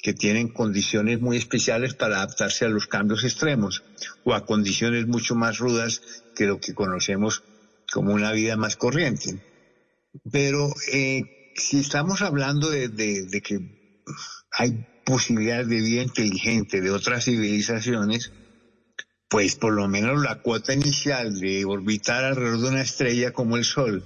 [0.02, 3.84] que tienen condiciones muy especiales para adaptarse a los cambios extremos
[4.24, 6.02] o a condiciones mucho más rudas
[6.34, 7.42] que lo que conocemos
[7.92, 9.42] como una vida más corriente.
[10.30, 13.58] Pero eh, si estamos hablando de, de, de que
[14.50, 18.32] hay posibilidades de vida inteligente de otras civilizaciones,
[19.28, 23.64] pues por lo menos la cuota inicial de orbitar alrededor de una estrella como el
[23.64, 24.04] Sol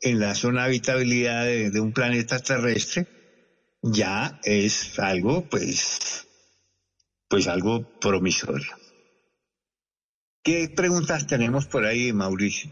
[0.00, 3.06] en la zona de habitabilidad de, un planeta terrestre
[3.82, 6.26] ya es algo, pues,
[7.28, 8.72] pues algo promisorio.
[10.42, 12.70] ¿Qué preguntas tenemos por ahí, Mauricio?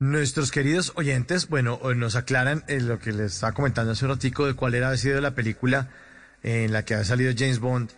[0.00, 4.46] Nuestros queridos oyentes, bueno, nos aclaran eh, lo que les estaba comentando hace un ratico
[4.46, 5.90] de cuál era sido la película
[6.42, 7.90] en la que ha salido James Bond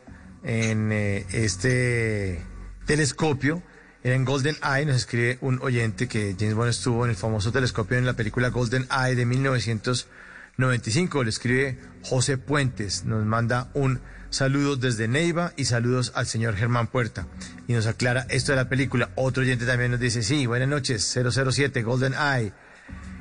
[0.43, 2.40] en eh, este
[2.86, 3.62] telescopio.
[4.02, 7.98] En Golden Eye, nos escribe un oyente que James Bond estuvo en el famoso telescopio
[7.98, 11.22] en la película Golden Eye de 1995.
[11.22, 14.01] Le escribe José Puentes, nos manda un
[14.31, 17.27] saludo desde Neiva y saludos al señor Germán Puerta.
[17.68, 19.10] Y nos aclara esto de la película.
[19.16, 22.55] Otro oyente también nos dice, sí, buenas noches, 007, Golden Eye.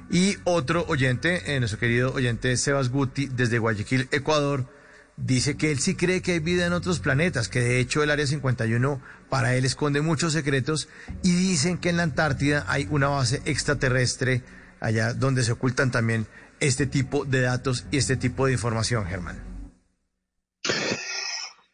[0.10, 4.66] Y otro oyente, eh, nuestro querido oyente Sebas Guti, desde Guayaquil, Ecuador,
[5.18, 8.12] dice que él sí cree que hay vida en otros planetas, que de hecho el
[8.12, 10.90] Área 51 para él esconde muchos secretos
[11.24, 14.44] y dicen que en la Antártida hay una base extraterrestre
[14.80, 16.28] allá donde se ocultan también
[16.60, 19.42] este tipo de datos y este tipo de información, Germán.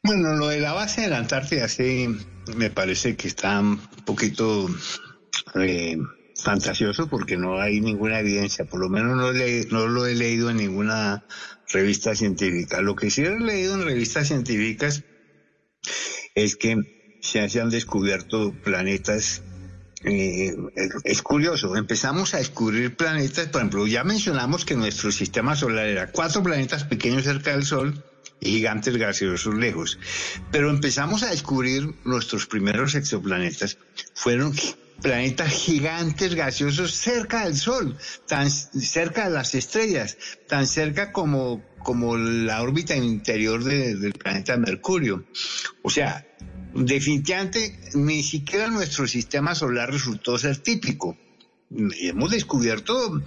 [0.03, 2.15] Bueno, lo de la base de la Antártida sí
[2.56, 4.68] me parece que está un poquito
[5.56, 5.98] eh,
[6.36, 10.57] fantasioso porque no hay ninguna evidencia, por lo menos no, no lo he leído en
[10.57, 11.26] ninguna
[11.73, 12.82] revista científica.
[12.82, 15.03] Lo que sí he leído en revistas científicas
[16.36, 16.95] es que
[17.26, 19.41] se han descubierto planetas.
[20.03, 20.56] Eh,
[21.03, 26.11] es curioso, empezamos a descubrir planetas, por ejemplo, ya mencionamos que nuestro sistema solar era
[26.11, 28.03] cuatro planetas pequeños cerca del Sol
[28.39, 29.97] y gigantes gaseosos lejos,
[30.52, 33.80] pero empezamos a descubrir nuestros primeros exoplanetas,
[34.14, 34.53] fueron
[35.02, 37.97] planetas gigantes gaseosos cerca del Sol,
[38.27, 44.57] tan cerca de las estrellas, tan cerca como, como la órbita interior de, del planeta
[44.57, 45.26] Mercurio.
[45.81, 46.26] O sea,
[46.76, 51.18] definitivamente ni siquiera nuestro sistema solar resultó ser típico.
[51.72, 53.23] Hemos descubierto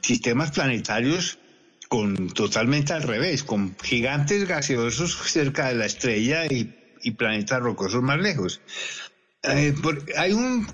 [0.00, 1.38] sistemas planetarios
[1.88, 8.18] con totalmente al revés, con gigantes gaseosos cerca de la estrella y, planetas rocosos más
[8.20, 8.62] lejos.
[9.42, 9.74] Eh,
[10.16, 10.66] hay un,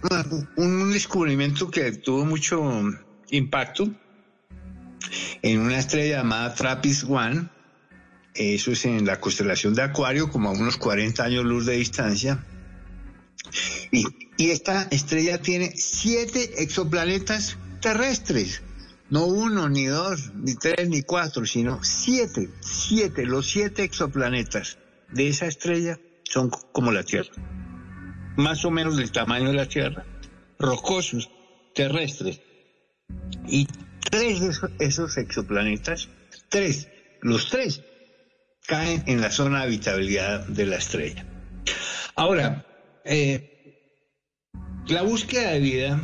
[0.56, 2.84] un, descubrimiento que tuvo mucho
[3.30, 3.88] impacto
[5.42, 7.48] en una estrella llamada Trappist One.
[8.34, 12.44] Eso es en la constelación de Acuario, como a unos 40 años luz de distancia.
[13.90, 14.06] Y,
[14.36, 18.62] y esta estrella tiene siete exoplanetas terrestres.
[19.10, 22.50] No uno, ni dos, ni tres, ni cuatro, sino siete.
[22.60, 23.24] Siete.
[23.24, 24.78] Los siete exoplanetas
[25.10, 27.32] de esa estrella son como la Tierra
[28.38, 30.04] más o menos del tamaño de la Tierra,
[30.60, 31.28] rocosos,
[31.74, 32.40] terrestres.
[33.48, 33.66] Y
[34.08, 36.08] tres de esos, exoplanetas,
[36.48, 36.88] tres,
[37.20, 37.82] los tres,
[38.68, 41.26] caen en la zona de habitabilidad de la estrella.
[42.14, 42.64] Ahora,
[43.04, 43.82] eh,
[44.86, 46.00] la búsqueda de vida,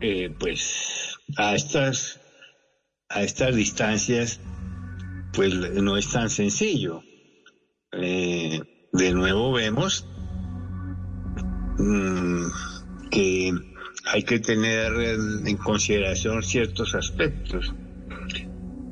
[0.00, 2.20] eh, pues a estas,
[3.08, 4.38] a estas distancias,
[5.32, 7.02] pues no es tan sencillo.
[7.92, 8.60] Eh,
[8.92, 10.06] de nuevo vemos
[11.80, 12.46] Mm,
[13.10, 13.52] que
[14.12, 17.72] hay que tener en, consideración ciertos aspectos.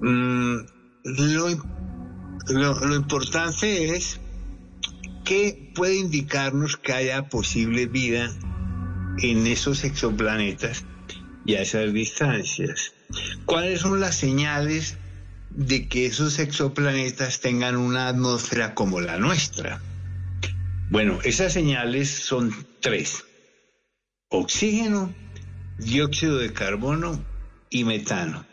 [0.00, 0.56] Mm,
[1.04, 1.77] lo,
[2.48, 4.20] lo, importante es
[5.24, 8.32] que puede indicarnos que haya posible vida
[9.20, 10.84] en esos exoplanetas
[11.44, 12.94] y a esas distancias.
[13.44, 14.96] ¿Cuáles son las señales
[15.50, 19.82] de que esos exoplanetas tengan una atmósfera como la nuestra?
[20.90, 23.24] Bueno, esas señales son tres.
[24.30, 25.14] Oxígeno,
[25.78, 27.24] dióxido de carbono
[27.70, 28.46] y metano.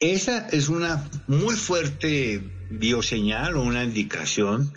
[0.00, 4.72] Esa es una muy fuerte bioseñal o una indicación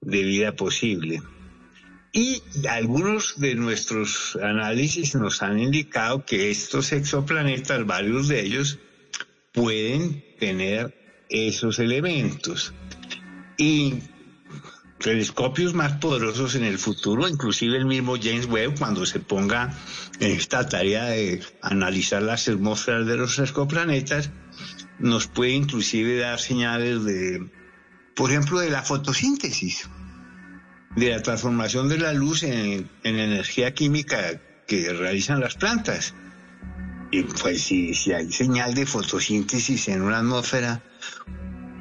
[0.00, 1.22] de vida posible.
[2.12, 8.78] Y algunos de nuestros análisis nos han indicado que estos exoplanetas, varios de ellos,
[9.52, 12.72] pueden tener esos elementos.
[13.56, 14.00] Y
[14.98, 19.72] telescopios más poderosos en el futuro, inclusive el mismo James Webb cuando se ponga
[20.18, 24.30] en esta tarea de analizar las atmósferas de los exoplanetas,
[25.00, 27.50] nos puede inclusive dar señales de,
[28.14, 29.88] por ejemplo, de la fotosíntesis,
[30.96, 36.14] de la transformación de la luz en, en energía química que realizan las plantas.
[37.10, 40.82] Y pues si, si hay señal de fotosíntesis en una atmósfera,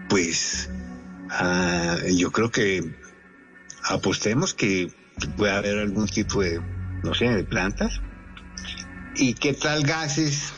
[0.09, 0.69] pues
[1.29, 2.95] ah, yo creo que
[3.83, 4.91] apostemos que
[5.37, 6.59] puede haber algún tipo de,
[7.03, 8.01] no sé, de plantas.
[9.15, 10.53] ¿Y qué tal gases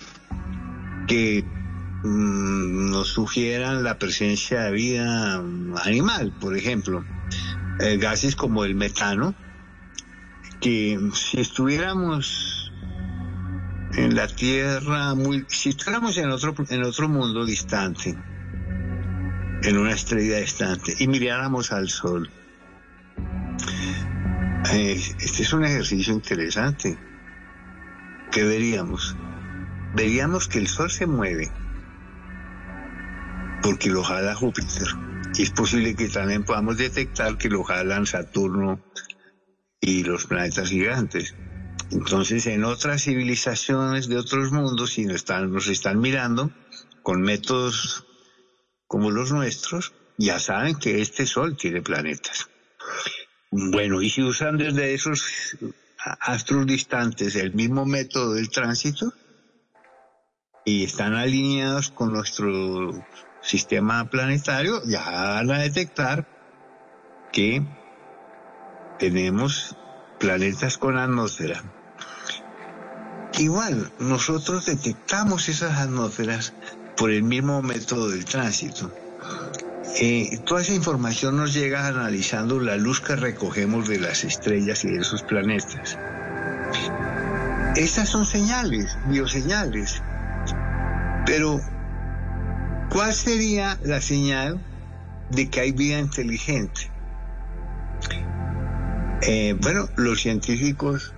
[1.07, 1.43] que
[2.03, 5.43] nos sugieran la presencia de vida
[5.83, 7.05] animal, por ejemplo?
[7.79, 9.35] Eh, gases como el metano,
[10.59, 12.71] que si estuviéramos
[13.93, 18.17] en la Tierra, muy, si estuviéramos en otro, en otro mundo distante,
[19.63, 22.29] en una estrella distante, y miráramos al Sol,
[24.73, 26.97] eh, este es un ejercicio interesante.
[28.31, 29.15] ¿Qué veríamos?
[29.93, 31.51] Veríamos que el Sol se mueve
[33.61, 34.87] porque lo jala Júpiter.
[35.35, 38.83] Y es posible que también podamos detectar que lo jalan Saturno
[39.79, 41.35] y los planetas gigantes.
[41.91, 46.51] Entonces, en otras civilizaciones de otros mundos, si nos están, nos están mirando
[47.03, 48.05] con métodos
[48.87, 52.49] como los nuestros, ya saben que este Sol tiene planetas.
[53.51, 55.57] Bueno, y si usan desde esos
[56.19, 59.13] astros distantes el mismo método del tránsito
[60.63, 63.03] y están alineados con nuestro
[63.41, 66.25] sistema planetario, ya van a detectar
[67.31, 67.63] que
[68.99, 69.75] tenemos
[70.19, 71.63] planetas con atmósfera.
[73.37, 76.53] Igual, nosotros detectamos esas atmósferas
[76.97, 78.91] por el mismo método del tránsito.
[79.99, 84.91] Eh, toda esa información nos llega analizando la luz que recogemos de las estrellas y
[84.91, 85.97] de esos planetas.
[87.75, 90.01] Estas son señales, bioseñales.
[91.25, 91.61] Pero,
[92.91, 94.59] ¿cuál sería la señal
[95.29, 96.91] de que hay vida inteligente?
[99.23, 101.13] Eh, bueno, los científicos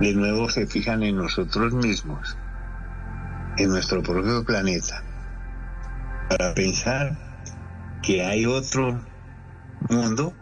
[0.00, 2.36] de nuevo se fijan en nosotros mismos,
[3.56, 5.02] en nuestro propio planeta
[6.28, 7.16] para pensar
[8.02, 9.00] que hay otro
[9.88, 10.34] mundo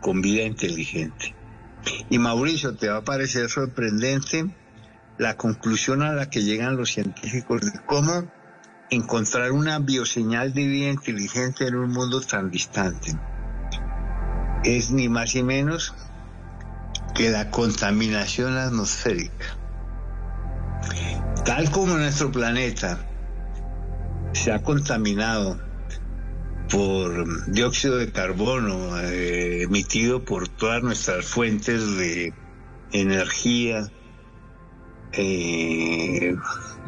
[0.00, 1.34] con vida inteligente.
[2.10, 4.46] Y Mauricio, te va a parecer sorprendente
[5.18, 8.30] la conclusión a la que llegan los científicos de cómo
[8.90, 13.16] encontrar una bioseñal de vida inteligente en un mundo tan distante.
[14.64, 15.94] Es ni más ni menos
[17.14, 19.56] que la contaminación atmosférica.
[21.44, 22.98] Tal como nuestro planeta
[24.32, 25.60] se ha contaminado
[26.70, 32.34] por dióxido de carbono eh, emitido por todas nuestras fuentes de
[32.92, 33.86] energía,
[35.12, 36.34] eh,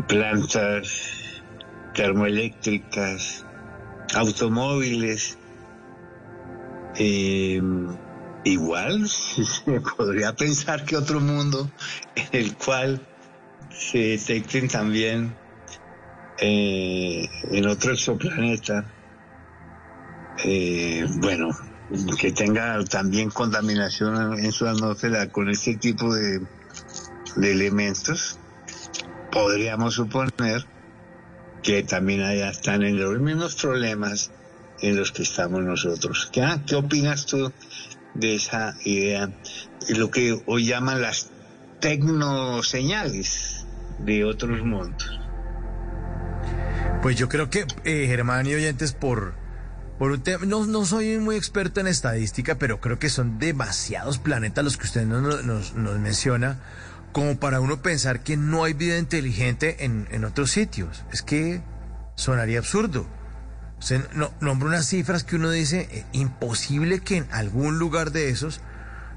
[0.08, 1.27] plantas
[1.98, 3.44] termoeléctricas,
[4.14, 5.36] automóviles.
[6.94, 7.60] Eh,
[8.44, 11.68] igual se podría pensar que otro mundo
[12.14, 13.04] en el cual
[13.70, 15.34] se detecten también
[16.38, 18.84] eh, en otro exoplaneta,
[20.44, 21.48] eh, bueno,
[22.16, 26.46] que tenga también contaminación en su atmósfera con este tipo de,
[27.34, 28.38] de elementos,
[29.32, 30.77] podríamos suponer
[31.62, 34.30] que también allá están en los mismos problemas
[34.80, 36.28] en los que estamos nosotros.
[36.32, 37.52] ¿Qué, ¿Qué opinas tú
[38.14, 39.30] de esa idea?
[39.90, 41.30] Lo que hoy llaman las
[41.80, 43.66] tecnoseñales
[43.98, 45.20] de otros mundos.
[47.02, 49.34] Pues yo creo que, eh, Germán y oyentes, por,
[49.98, 54.18] por un tema, no, no soy muy experto en estadística, pero creo que son demasiados
[54.18, 56.60] planetas los que usted nos, nos, nos menciona,
[57.12, 61.04] como para uno pensar que no hay vida inteligente en, en otros sitios.
[61.12, 61.62] Es que
[62.14, 63.06] sonaría absurdo.
[63.78, 68.28] Usted no, nombra unas cifras que uno dice, eh, imposible que en algún lugar de
[68.28, 68.60] esos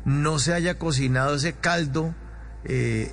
[0.06, 2.16] no se haya cocinado ese caldo
[2.64, 3.12] eh,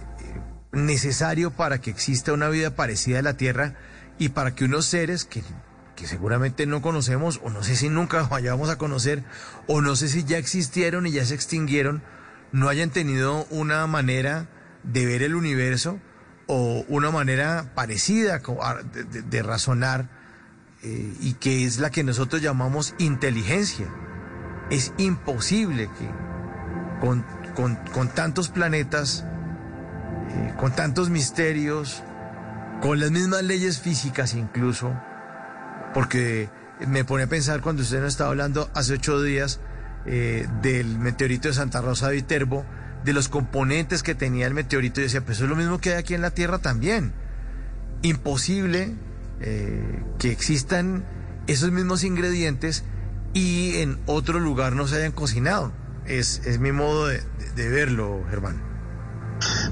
[0.72, 3.74] necesario para que exista una vida parecida a la Tierra
[4.18, 5.42] y para que unos seres que,
[5.96, 9.24] que seguramente no conocemos, o no sé si nunca vayamos a conocer,
[9.66, 12.02] o no sé si ya existieron y ya se extinguieron,
[12.52, 14.48] no hayan tenido una manera
[14.88, 16.00] de ver el universo
[16.46, 18.40] o una manera parecida
[19.30, 20.08] de, razonar
[20.82, 23.86] eh, y que es la que nosotros llamamos inteligencia.
[24.70, 26.08] Es imposible que
[27.00, 27.24] con,
[27.54, 29.24] con, con tantos planetas,
[30.30, 32.02] eh, con tantos misterios,
[32.80, 34.94] con las mismas leyes físicas incluso,
[35.92, 36.48] porque
[36.86, 39.60] me pone a pensar cuando usted nos estaba hablando hace ocho días
[40.06, 42.64] eh, del meteorito de Santa Rosa de Viterbo,
[43.04, 45.90] de los componentes que tenía el meteorito, y decía, pues eso es lo mismo que
[45.90, 47.12] hay aquí en la Tierra también.
[48.02, 48.94] Imposible
[49.40, 51.04] eh, que existan
[51.46, 52.84] esos mismos ingredientes
[53.34, 55.72] y en otro lugar no se hayan cocinado.
[56.06, 57.22] Es, es mi modo de,
[57.68, 58.62] verlo, Germán.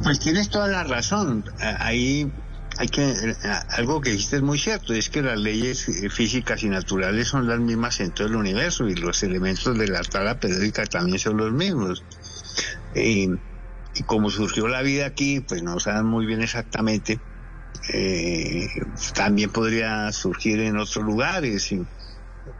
[0.03, 1.45] Pues tienes toda la razón.
[1.61, 2.31] Ahí
[2.79, 3.35] hay que
[3.71, 7.59] algo que dijiste es muy cierto, es que las leyes físicas y naturales son las
[7.59, 11.53] mismas en todo el universo y los elementos de la tabla periódica también son los
[11.53, 12.05] mismos.
[12.95, 13.29] Y
[14.07, 17.21] como surgió la vida aquí, pues no saben muy bien exactamente.
[17.93, 18.69] Eh,
[19.15, 21.75] también podría surgir en otros lugares.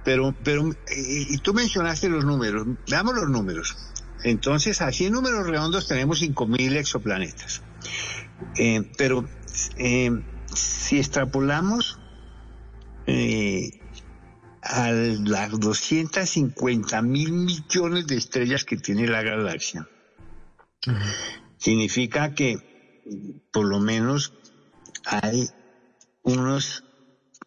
[0.05, 2.67] pero, pero, y tú mencionaste los números.
[2.89, 3.77] Veamos los números.
[4.25, 7.63] Entonces, así en números redondos tenemos 5.000 exoplanetas.
[8.59, 9.29] Eh, pero
[9.77, 10.11] eh,
[10.53, 11.99] si extrapolamos
[13.07, 13.71] eh,
[14.69, 19.89] a las 250 mil millones de estrellas que tiene la galaxia,
[21.57, 23.03] significa que
[23.53, 24.33] por lo menos
[25.05, 25.49] hay
[26.23, 26.85] unos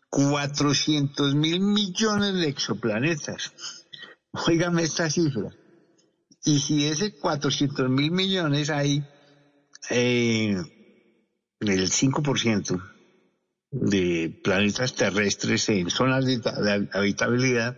[0.10, 3.54] 400 mil millones de exoplanetas.
[4.32, 5.50] Óigame esta cifra.
[6.46, 9.04] Y si ese 400 mil millones hay
[9.90, 10.56] eh,
[11.60, 12.99] el 5%
[13.72, 16.42] de planetas terrestres en zonas de,
[16.94, 17.78] habitabilidad,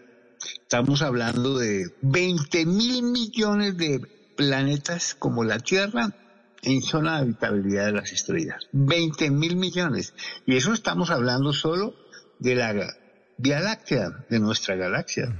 [0.63, 4.01] estamos hablando de 20 mil millones de
[4.35, 6.15] planetas como la Tierra
[6.63, 8.67] en zona de habitabilidad de las estrellas.
[8.71, 10.13] 20 mil millones.
[10.45, 11.95] Y eso estamos hablando solo
[12.39, 12.95] de la
[13.37, 15.35] Vía Láctea, de nuestra galaxia.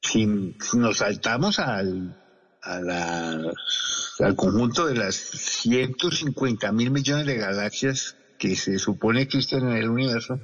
[0.00, 0.26] si
[0.74, 2.18] nos saltamos al
[2.62, 9.88] al conjunto de las 150 mil millones de galaxias que se supone existen en el
[9.88, 10.40] universo,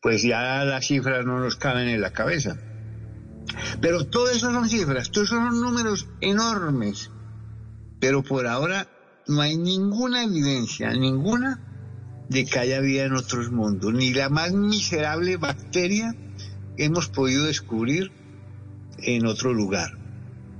[0.00, 2.56] pues ya las cifras no nos caben en la cabeza.
[3.80, 7.10] Pero todo eso son cifras, todos son números enormes.
[7.98, 8.86] Pero por ahora
[9.26, 11.60] no hay ninguna evidencia, ninguna,
[12.28, 13.92] de que haya vida en otros mundos.
[13.92, 16.14] Ni la más miserable bacteria
[16.76, 18.12] hemos podido descubrir
[18.98, 19.98] en otro lugar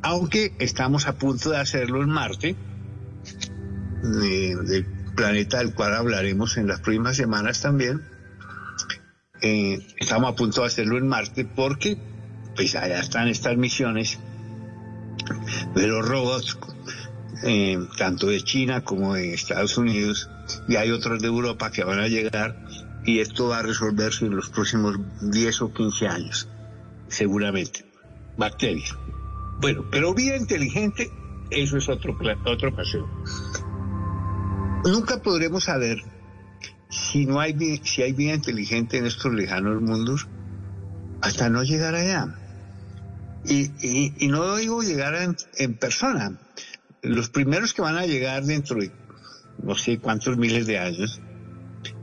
[0.02, 2.56] aunque estamos a punto de hacerlo en Marte,
[4.02, 4.86] del
[5.19, 8.03] planeta del cual hablaremos en las próximas semanas también.
[9.43, 11.99] Eh, estamos a punto de hacerlo en Marte porque
[12.55, 14.20] pues allá están estas misiones
[15.74, 16.57] de los robots,
[17.43, 20.31] eh, tanto de China como de Estados Unidos,
[20.69, 22.65] y hay otros de Europa que van a llegar
[23.05, 26.49] y esto va a resolverse en los próximos 10 o 15 años,
[27.09, 27.85] seguramente.
[28.36, 28.95] Bacterias.
[29.61, 31.11] Bueno, pero vida inteligente,
[31.51, 33.09] eso es otro, otro paseo.
[34.85, 35.99] Nunca podremos saber
[36.89, 40.29] si no hay si hay vida inteligente en estos lejanos mundos
[41.21, 42.35] hasta no llegar allá.
[43.45, 43.71] Y,
[44.19, 46.39] y, no digo llegar en, en, persona.
[47.03, 48.93] Los primeros que van a llegar dentro de
[49.63, 51.21] no sé cuántos miles de años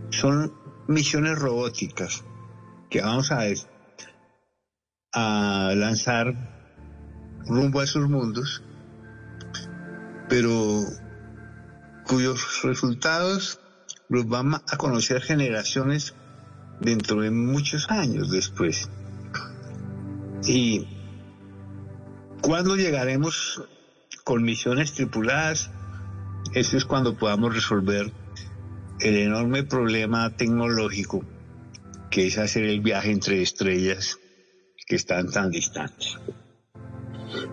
[0.10, 0.54] son
[0.88, 2.24] misiones robóticas
[2.90, 3.44] que vamos a,
[5.14, 6.34] a lanzar
[7.46, 8.64] rumbo a esos mundos,
[10.30, 10.84] pero
[12.08, 13.60] cuyos resultados
[14.10, 16.14] los van a conocer generaciones
[16.80, 18.90] dentro de muchos años después.
[20.46, 20.88] Y
[22.42, 23.64] cuando llegaremos
[24.24, 25.72] con misiones tripuladas,
[26.54, 28.12] eso es cuando podamos resolver
[29.00, 31.26] el enorme problema tecnológico
[32.12, 34.20] que es hacer el viaje entre estrellas
[34.88, 36.18] que están tan distantes.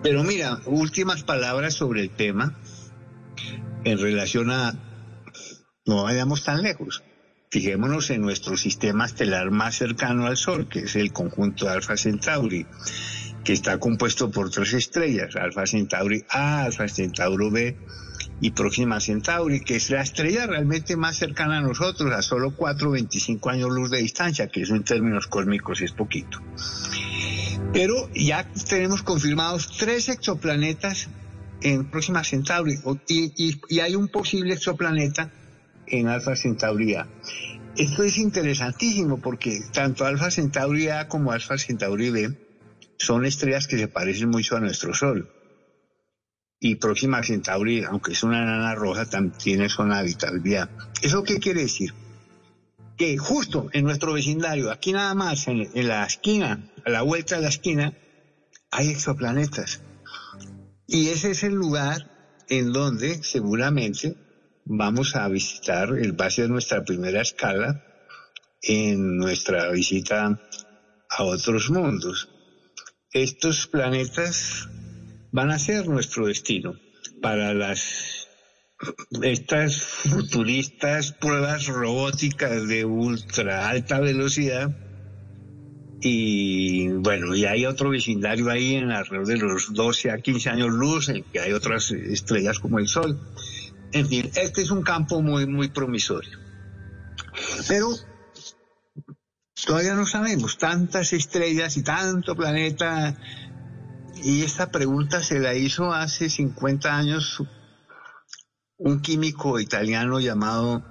[0.01, 2.57] Pero mira, últimas palabras sobre el tema
[3.83, 4.73] en relación a
[5.85, 7.03] no vayamos tan lejos.
[7.49, 11.97] Fijémonos en nuestro sistema estelar más cercano al Sol, que es el conjunto de Alfa
[11.97, 12.65] Centauri,
[13.43, 17.77] que está compuesto por tres estrellas, Alfa Centauri A, Alfa Centauro B
[18.41, 23.51] y Próxima Centauri, que es la estrella realmente más cercana a nosotros, a solo 4,25
[23.51, 26.39] años luz de distancia, que eso en términos cósmicos es poquito.
[27.71, 31.09] Pero ya tenemos confirmados tres exoplanetas
[31.63, 32.77] en Próxima Centauri
[33.07, 35.31] y, hay un posible exoplaneta
[35.87, 37.07] en Alfa Centauri A.
[37.75, 42.37] Esto es interesantísimo porque tanto Alfa Centauri A como Alfa Centauri B
[42.97, 45.29] son estrellas que se parecen mucho a nuestro Sol.
[46.59, 50.69] Y Próxima Centauri, aunque es una nana roja, también tiene zona habitabilidad.
[51.01, 51.93] ¿Eso qué quiere decir?
[52.97, 57.41] Que justo en nuestro vecindario, aquí nada más, en la esquina a la vuelta de
[57.41, 57.93] la esquina
[58.71, 59.81] hay exoplanetas.
[60.93, 64.15] Y ese es el lugar en donde seguramente
[64.63, 67.83] vamos a visitar el base de nuestra primera escala
[68.61, 70.39] en nuestra visita
[71.09, 72.29] a otros mundos.
[73.11, 74.69] Estos planetas
[75.31, 76.75] van a ser nuestro destino
[77.23, 78.27] para las
[79.23, 84.69] estas futuristas pruebas robóticas de ultra alta velocidad
[86.05, 90.69] y bueno, y hay otro vecindario ahí en alrededor de los 12 a 15 años
[90.69, 93.17] luz, en que hay otras estrellas como el Sol.
[93.93, 96.37] En fin, este es un campo muy, muy promisorio.
[97.69, 97.87] Pero
[99.65, 103.15] todavía no sabemos tantas estrellas y tanto planeta.
[104.23, 107.41] Y esta pregunta se la hizo hace 50 años
[108.77, 110.83] un químico italiano llamado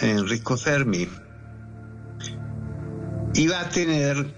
[0.00, 1.08] Enrico Fermi.
[3.36, 4.34] Iba a tener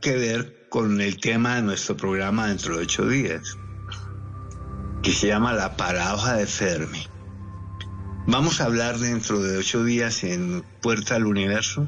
[0.00, 3.58] que ver con el tema de nuestro programa dentro de ocho días,
[5.02, 7.06] que se llama La paradoja de Fermi.
[8.26, 11.86] Vamos a hablar dentro de ocho días en Puerta al Universo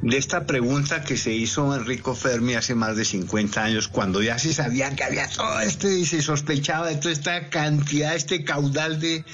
[0.00, 4.38] de esta pregunta que se hizo Enrico Fermi hace más de 50 años, cuando ya
[4.38, 9.00] se sabía que había todo esto y se sospechaba de toda esta cantidad, este caudal
[9.00, 9.24] de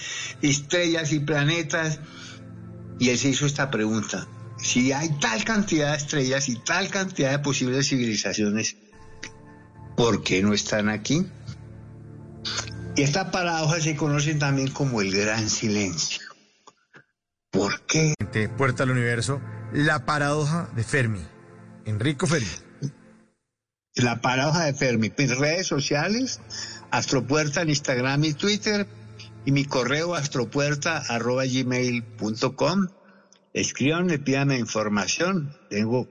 [0.42, 2.00] estrellas y planetas.
[2.98, 4.28] Y él se hizo esta pregunta,
[4.62, 8.76] si hay tal cantidad de estrellas y tal cantidad de posibles civilizaciones,
[9.96, 11.26] ¿por qué no están aquí?
[12.96, 16.20] Y esta paradoja se conoce también como el gran silencio.
[17.50, 18.14] ¿Por qué?
[18.56, 19.40] Puerta al Universo,
[19.72, 21.22] la paradoja de Fermi.
[21.84, 22.48] Enrico Fermi.
[23.94, 25.12] La paradoja de Fermi.
[25.16, 26.40] Mis redes sociales,
[26.90, 28.86] Astropuerta en Instagram y Twitter,
[29.44, 32.88] y mi correo astropuerta.gmail.com.
[33.52, 35.56] Escríbanme, pídanme información.
[35.68, 36.08] Tengo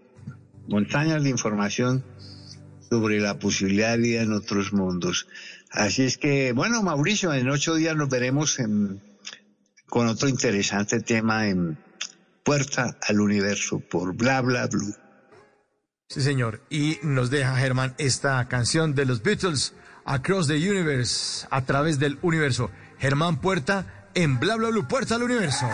[0.67, 2.03] montañas de información
[2.89, 5.27] sobre la posibilidad de vida en otros mundos.
[5.71, 8.57] Así es que, bueno, Mauricio, en ocho días nos veremos
[9.87, 11.77] con otro interesante tema en
[12.43, 14.95] Puerta al Universo por Bla Bla Blue.
[16.09, 16.61] Sí, señor.
[16.69, 19.73] Y nos deja Germán esta canción de los Beatles,
[20.05, 22.71] Across the Universe, a través del universo.
[22.97, 25.67] Germán Puerta en Bla Bla Blue, Puerta al Universo.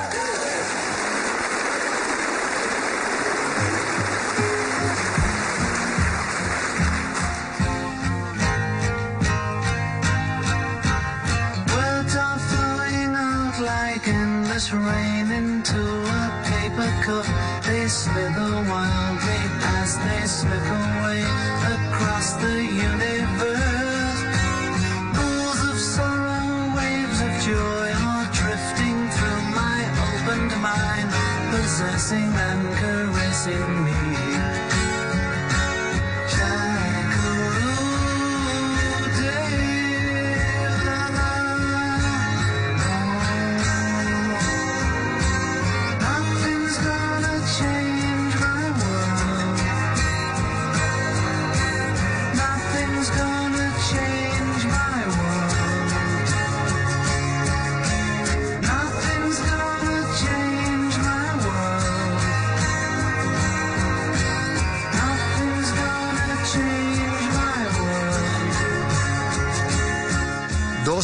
[14.73, 16.04] raining too.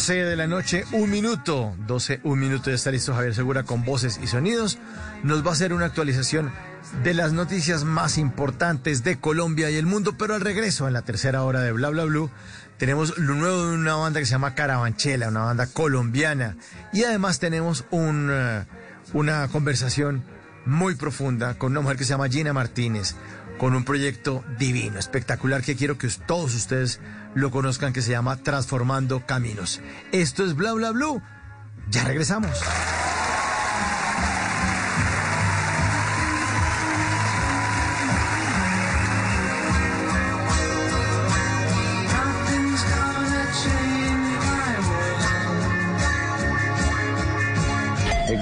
[0.02, 1.76] 12 de la noche, un minuto.
[1.86, 2.70] 12, un minuto.
[2.70, 4.80] Ya está listo Javier Segura con voces y sonidos.
[5.22, 6.50] Nos va a hacer una actualización
[7.04, 11.02] de las noticias más importantes de Colombia y el mundo, pero al regreso, en la
[11.02, 12.32] tercera hora de Bla Bla Blue,
[12.78, 16.56] tenemos lo nuevo de una banda que se llama Carabanchela, una banda colombiana.
[16.92, 18.64] Y además tenemos un, eh,
[19.12, 20.24] una conversación
[20.66, 23.14] muy profunda con una mujer que se llama Gina Martínez,
[23.62, 26.98] con un proyecto divino, espectacular, que quiero que todos ustedes
[27.32, 29.80] lo conozcan, que se llama Transformando Caminos.
[30.10, 31.22] Esto es Bla Bla Blue.
[31.88, 32.60] Ya regresamos.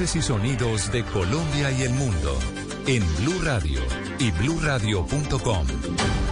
[0.00, 2.38] Y sonidos de Colombia y el mundo
[2.86, 3.78] en Blue Radio
[4.18, 5.66] y bluradio.com,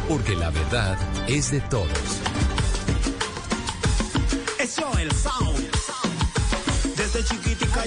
[0.09, 0.97] porque la verdad
[1.29, 1.87] es de todos.
[4.59, 5.71] Eso el sound.
[6.97, 7.23] Desde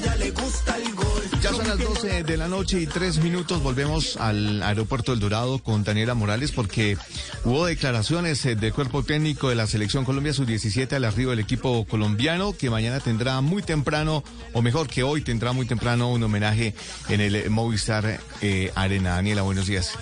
[0.03, 1.23] ya le gusta el gol.
[1.41, 3.61] Ya son las 12 de la noche y tres minutos.
[3.61, 6.97] Volvemos al aeropuerto del Dorado con Daniela Morales porque
[7.43, 11.85] hubo declaraciones eh, del cuerpo técnico de la selección Colombia sub-17 al arribo del equipo
[11.85, 14.23] colombiano que mañana tendrá muy temprano,
[14.53, 16.73] o mejor que hoy tendrá muy temprano un homenaje
[17.10, 19.15] en el Movistar eh, Arena.
[19.15, 19.97] Daniela, buenos días.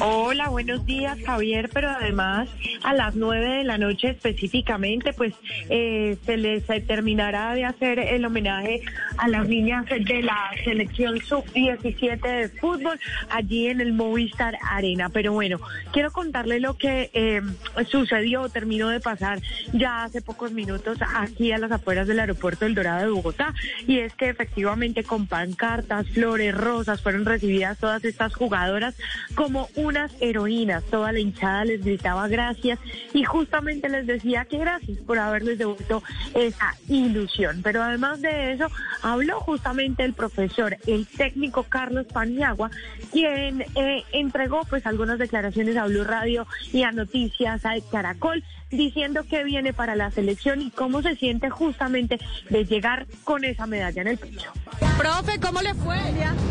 [0.00, 2.48] Hola, buenos días Javier, pero además
[2.82, 5.34] a las 9 de la noche específicamente pues
[5.70, 8.82] eh, se les terminará de hacer el homenaje
[9.16, 12.98] a las niñas de la selección sub-17 de fútbol
[13.30, 15.08] allí en el Movistar Arena.
[15.08, 15.58] Pero bueno,
[15.92, 17.42] quiero contarle lo que eh,
[17.88, 19.40] sucedió, terminó de pasar
[19.72, 23.54] ya hace pocos minutos aquí a las afueras del aeropuerto del Dorado de Bogotá.
[23.86, 28.94] Y es que efectivamente con pancartas, flores, rosas fueron recibidas todas estas jugadoras
[29.34, 30.84] como unas heroínas.
[30.84, 32.78] Toda la hinchada les gritaba gracias
[33.12, 36.02] y justamente les decía que gracias por haberles devuelto
[36.34, 37.60] esa ilusión.
[37.62, 38.68] Pero además de eso,
[39.02, 42.70] habló justamente el profesor, el técnico Carlos Paniagua,
[43.12, 49.24] quien eh, entregó pues algunas declaraciones a Blue Radio y a Noticias a Caracol diciendo
[49.28, 52.18] que viene para la selección y cómo se siente justamente
[52.50, 54.50] de llegar con esa medalla en el pecho.
[54.98, 55.98] Profe, ¿cómo le fue?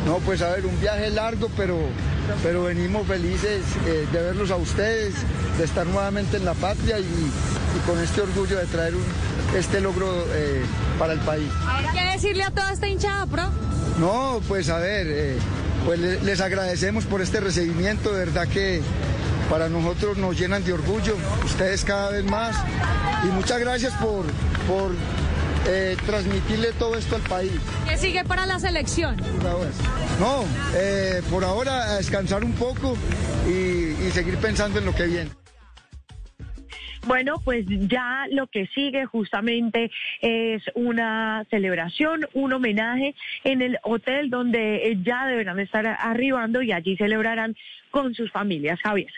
[0.05, 1.77] No, pues a ver, un viaje largo, pero,
[2.41, 5.13] pero venimos felices eh, de verlos a ustedes,
[5.57, 9.03] de estar nuevamente en la patria y, y con este orgullo de traer un,
[9.55, 10.63] este logro eh,
[10.99, 11.47] para el país.
[11.93, 13.43] ¿Qué decirle a toda esta hinchada, pro?
[13.99, 15.37] No, pues a ver, eh,
[15.85, 18.81] pues le- les agradecemos por este recibimiento, de verdad que
[19.49, 21.15] para nosotros nos llenan de orgullo,
[21.45, 22.55] ustedes cada vez más.
[23.23, 24.25] Y muchas gracias por,
[24.67, 24.91] por
[25.67, 27.51] eh, transmitirle todo esto al país.
[27.87, 29.15] ¿Qué sigue para la selección?
[30.19, 30.43] No,
[30.75, 32.95] eh, por ahora a descansar un poco
[33.47, 33.51] y,
[34.05, 35.31] y seguir pensando en lo que viene.
[37.07, 39.89] Bueno, pues ya lo que sigue justamente
[40.19, 43.15] es una celebración, un homenaje
[43.45, 47.55] en el hotel donde ya deberán estar arribando y allí celebrarán
[47.91, 49.09] con sus familias, Javier.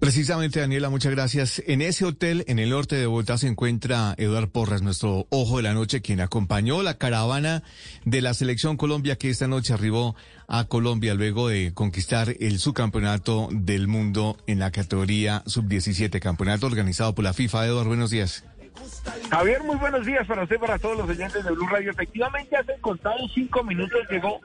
[0.00, 1.62] Precisamente, Daniela, muchas gracias.
[1.66, 5.62] En ese hotel, en el norte de Bogotá, se encuentra Eduard Porras, nuestro ojo de
[5.62, 7.62] la noche, quien acompañó la caravana
[8.04, 10.14] de la Selección Colombia que esta noche arribó
[10.46, 17.14] a Colombia luego de conquistar el subcampeonato del mundo en la categoría sub-17, campeonato organizado
[17.14, 17.66] por la FIFA.
[17.66, 18.44] Eduard, buenos días.
[19.30, 21.92] Javier, muy buenos días para usted, para todos los oyentes de Blue Radio.
[21.92, 24.40] Efectivamente, hace contados cinco minutos llegó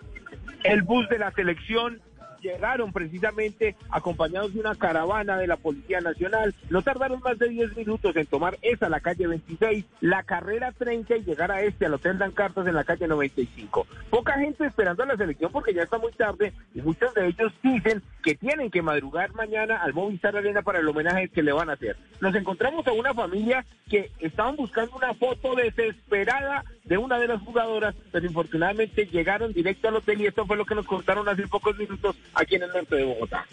[0.64, 2.00] el bus de la selección.
[2.42, 6.56] Llegaron precisamente acompañados de una caravana de la Policía Nacional.
[6.70, 11.18] No tardaron más de 10 minutos en tomar esa, la calle 26, la carrera 30
[11.18, 13.88] y llegar a este, al Hotel Dan Cartas en la calle 95.
[14.10, 17.52] Poca gente esperando a la selección porque ya está muy tarde y muchos de ellos
[17.62, 21.70] dicen que tienen que madrugar mañana al Movistar Arena para el homenaje que le van
[21.70, 21.98] a hacer.
[22.22, 27.40] Nos encontramos a una familia que estaban buscando una foto desesperada de una de las
[27.42, 31.48] jugadoras, pero infortunadamente llegaron directo al hotel y esto fue lo que nos contaron hace
[31.48, 33.46] pocos minutos aquí en el norte de Bogotá.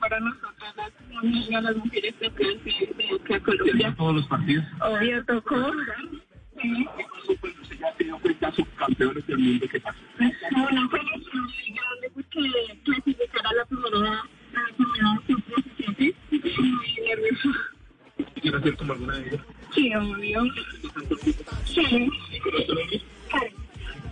[0.00, 3.94] para nosotros las, las mujeres que de Colombia.
[3.96, 4.64] Todos los partidos.
[4.80, 5.72] Obvio, tocó.
[6.62, 6.88] Sí.
[8.54, 9.98] subcampeones del mundo que pasó.
[10.18, 14.22] Bueno, fue muy grande porque clasificar a la primera,
[14.56, 16.14] a la primera sub-17
[16.58, 17.48] muy nervioso.
[18.40, 19.40] ¿Quieres hacer como alguna de ellas?
[19.74, 20.42] Sí, obvio.
[21.64, 22.10] Sí.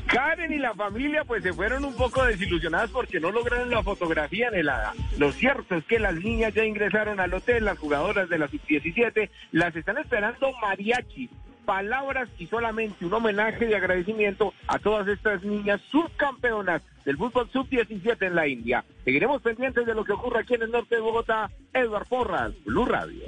[0.06, 4.48] Karen y la familia pues se fueron un poco desilusionadas porque no lograron la fotografía
[4.48, 4.92] anhelada.
[5.18, 9.30] Lo cierto es que las niñas ya ingresaron al hotel, las jugadoras de la sub-17
[9.52, 11.30] las están esperando mariachi.
[11.64, 18.26] Palabras y solamente un homenaje de agradecimiento a todas estas niñas subcampeonas del fútbol sub-17
[18.26, 18.84] en la India.
[19.04, 21.50] Seguiremos pendientes de lo que ocurre aquí en el norte de Bogotá.
[21.72, 23.22] Edward Porras, Blue Radio.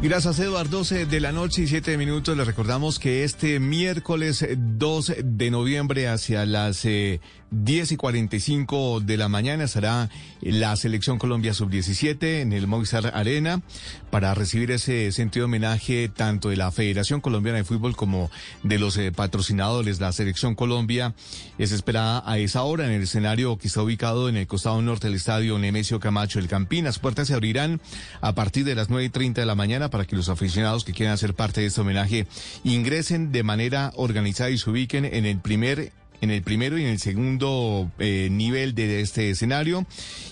[0.00, 0.78] Gracias, Eduardo.
[0.78, 2.36] 12 de la noche y 7 minutos.
[2.36, 7.20] Le recordamos que este miércoles 2 de noviembre, hacia las eh,
[7.50, 10.10] 10 y 45 de la mañana, estará
[10.42, 13.62] la Selección Colombia Sub-17 en el Movistar Arena
[14.10, 18.30] para recibir ese sentido homenaje tanto de la Federación Colombiana de Fútbol como
[18.62, 20.00] de los eh, patrocinadores.
[20.00, 21.14] La Selección Colombia
[21.58, 25.06] es esperada a esa hora en el escenario que está ubicado en el costado norte
[25.06, 26.84] del estadio Nemesio Camacho, el Campín.
[26.84, 27.80] Las puertas se abrirán
[28.20, 30.92] a partir de las 9 y 30 de la mañana para que los aficionados que
[30.92, 32.26] quieran hacer parte de este homenaje
[32.64, 36.88] ingresen de manera organizada y se ubiquen en el primer en el primero y en
[36.88, 39.86] el segundo eh, nivel de este escenario.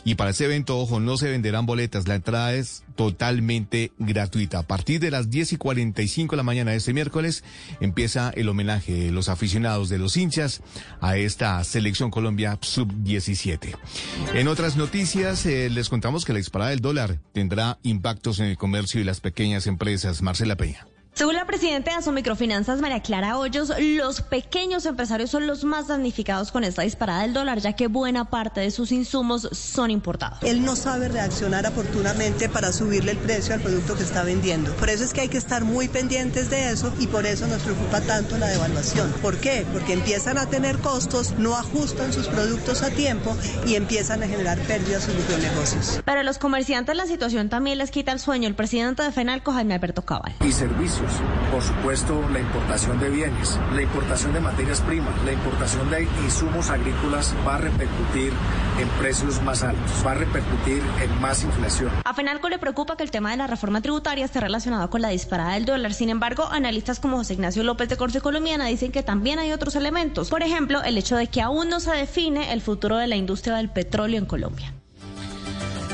[0.04, 2.08] Y para este evento, ojo, no se venderán boletas.
[2.08, 4.60] La entrada es totalmente gratuita.
[4.60, 7.44] A partir de las 10 y 45 de la mañana de este miércoles
[7.80, 10.62] empieza el homenaje de los aficionados de los hinchas
[11.00, 13.76] a esta selección Colombia sub-17.
[14.34, 18.56] En otras noticias, eh, les contamos que la disparada del dólar tendrá impactos en el
[18.56, 20.22] comercio y las pequeñas empresas.
[20.22, 20.86] Marcela Peña.
[21.16, 26.52] Según la presidenta de Microfinanzas, María Clara Hoyos, los pequeños empresarios son los más damnificados
[26.52, 30.42] con esta disparada del dólar, ya que buena parte de sus insumos son importados.
[30.42, 34.74] Él no sabe reaccionar oportunamente para subirle el precio al producto que está vendiendo.
[34.74, 37.62] Por eso es que hay que estar muy pendientes de eso y por eso nos
[37.62, 39.10] preocupa tanto la devaluación.
[39.22, 39.64] ¿Por qué?
[39.72, 43.34] Porque empiezan a tener costos, no ajustan sus productos a tiempo
[43.66, 46.02] y empiezan a generar pérdidas en sus negocios.
[46.04, 48.48] Para los comerciantes la situación también les quita el sueño.
[48.48, 50.34] El presidente de FENALCO, Jaime Alberto Cabal.
[50.44, 51.05] Y servicios
[51.50, 56.70] por supuesto, la importación de bienes, la importación de materias primas, la importación de insumos
[56.70, 58.32] agrícolas va a repercutir
[58.80, 61.90] en precios más altos, va a repercutir en más inflación.
[62.04, 65.08] A FENALCO le preocupa que el tema de la reforma tributaria esté relacionado con la
[65.08, 65.94] disparada del dólar.
[65.94, 69.76] Sin embargo, analistas como José Ignacio López de Corte Colombiana dicen que también hay otros
[69.76, 70.28] elementos.
[70.28, 73.56] Por ejemplo, el hecho de que aún no se define el futuro de la industria
[73.56, 74.74] del petróleo en Colombia.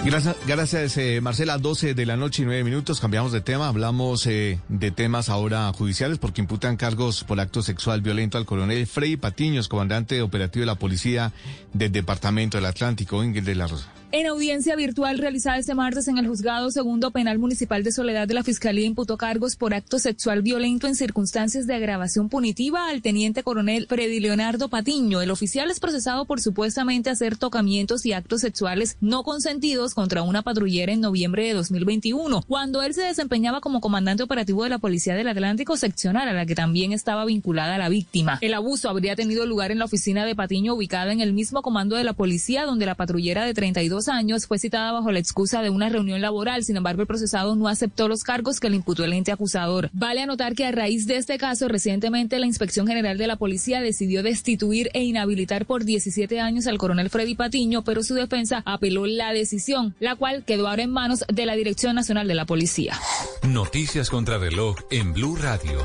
[0.04, 1.58] Gracias, gracias eh, Marcela.
[1.58, 3.00] 12 de la noche y 9 minutos.
[3.00, 3.68] Cambiamos de tema.
[3.68, 8.86] Hablamos eh, de temas ahora judiciales porque imputan cargos por acto sexual violento al coronel
[8.88, 11.32] Frei Patiños, comandante operativo de la policía
[11.72, 13.92] del Departamento del Atlántico, Ingrid de la Rosa.
[14.14, 18.34] En audiencia virtual realizada este martes en el Juzgado Segundo Penal Municipal de Soledad de
[18.34, 23.42] la Fiscalía imputó cargos por acto sexual violento en circunstancias de agravación punitiva al teniente
[23.42, 25.22] coronel Freddy Leonardo Patiño.
[25.22, 30.42] El oficial es procesado por supuestamente hacer tocamientos y actos sexuales no consentidos contra una
[30.42, 35.14] patrullera en noviembre de 2021, cuando él se desempeñaba como comandante operativo de la Policía
[35.14, 38.38] del Atlántico seccional, a la que también estaba vinculada la víctima.
[38.40, 41.96] El abuso habría tenido lugar en la oficina de Patiño ubicada en el mismo comando
[41.96, 45.70] de la policía, donde la patrullera de 32 años fue citada bajo la excusa de
[45.70, 46.64] una reunión laboral.
[46.64, 49.90] Sin embargo, el procesado no aceptó los cargos que le imputó el ente acusador.
[49.92, 53.80] Vale anotar que a raíz de este caso, recientemente la Inspección General de la Policía
[53.80, 59.06] decidió destituir e inhabilitar por 17 años al coronel Freddy Patiño, pero su defensa apeló
[59.06, 62.98] la decisión, la cual quedó ahora en manos de la Dirección Nacional de la Policía.
[63.42, 65.82] Noticias contra reloj en Blue Radio.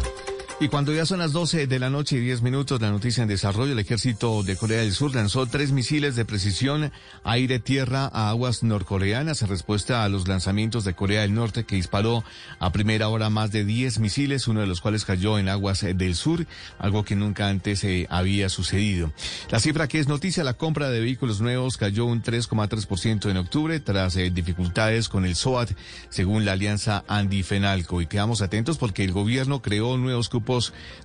[0.59, 3.29] Y cuando ya son las 12 de la noche y 10 minutos, la noticia en
[3.29, 6.91] desarrollo, el ejército de Corea del Sur lanzó tres misiles de precisión
[7.23, 12.23] aire-tierra a aguas norcoreanas en respuesta a los lanzamientos de Corea del Norte que disparó
[12.57, 16.15] a primera hora más de 10 misiles, uno de los cuales cayó en aguas del
[16.15, 16.47] sur,
[16.79, 19.13] algo que nunca antes eh, había sucedido.
[19.51, 23.79] La cifra que es noticia, la compra de vehículos nuevos cayó un 3,3% en octubre
[23.79, 25.69] tras eh, dificultades con el SOAT,
[26.09, 28.01] según la alianza Andy Fenalco.
[28.01, 30.29] Y quedamos atentos porque el gobierno creó nuevos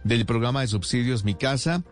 [0.04, 1.82] del programa de subsidios Mi Casa,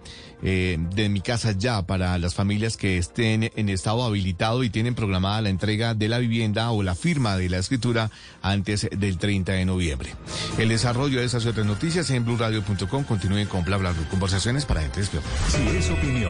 [0.43, 4.94] eh, de Mi Casa Ya, para las familias que estén en estado habilitado y tienen
[4.94, 8.10] programada la entrega de la vivienda o la firma de la escritura
[8.43, 10.14] antes del 30 de noviembre.
[10.59, 13.05] El desarrollo de esas otras noticias en blurradio.com.
[13.05, 14.09] Continúen con bla bla bla.
[14.09, 15.28] Conversaciones para gente despierta.
[15.48, 16.30] Si es opinión.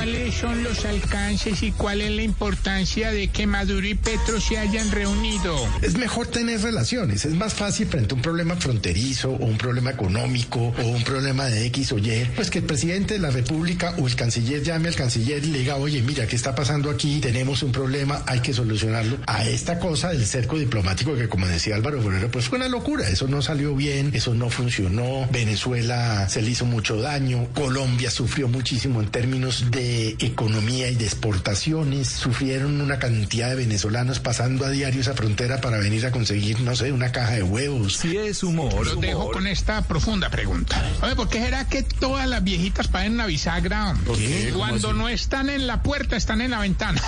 [0.00, 4.56] ¿Cuáles son los alcances y cuál es la importancia de que Maduro y Petro se
[4.56, 5.54] hayan reunido?
[5.82, 9.90] Es mejor tener relaciones, es más fácil frente a un problema fronterizo o un problema
[9.90, 13.94] económico o un problema de X o Y, pues que el presidente de la República
[13.98, 17.20] o el canciller llame al canciller y le diga, oye, mira, ¿qué está pasando aquí?
[17.20, 19.18] Tenemos un problema, hay que solucionarlo.
[19.26, 23.06] A esta cosa del cerco diplomático que, como decía Álvaro Borrero, pues fue una locura,
[23.08, 28.48] eso no salió bien, eso no funcionó, Venezuela se le hizo mucho daño, Colombia sufrió
[28.48, 32.08] muchísimo en términos de de economía y de exportaciones.
[32.08, 36.76] Sufrieron una cantidad de venezolanos pasando a diario esa frontera para venir a conseguir, no
[36.76, 37.96] sé, una caja de huevos.
[37.96, 40.82] Si es humor, Los dejo con esta profunda pregunta.
[41.02, 43.94] Oye, ¿por qué será que todas las viejitas pagan una bisagra?
[44.04, 44.18] ¿Por
[44.54, 44.98] Cuando así?
[44.98, 47.00] no están en la puerta, están en la ventana.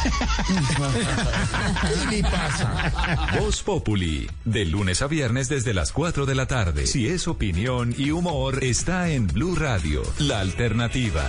[1.83, 3.29] ¿Qué le pasa?
[3.39, 6.87] Voz Populi, de lunes a viernes desde las 4 de la tarde.
[6.87, 11.29] Si es opinión y humor, está en Blue Radio, la alternativa.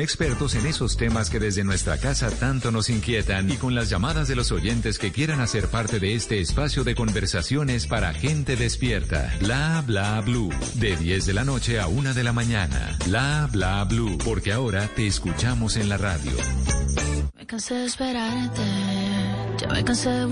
[0.00, 4.28] expertos en esos temas que desde nuestra casa tanto nos inquietan y con las llamadas
[4.28, 9.32] de los oyentes que quieran hacer parte de este espacio de conversaciones para gente despierta.
[9.40, 10.50] Bla bla blue.
[10.74, 12.96] De 10 de la noche a 1 de la mañana.
[13.06, 14.18] Bla bla blue.
[14.24, 16.32] Porque ahora te escuchamos en la radio.
[17.36, 17.88] Me cansé de
[19.58, 20.26] ya me cansé de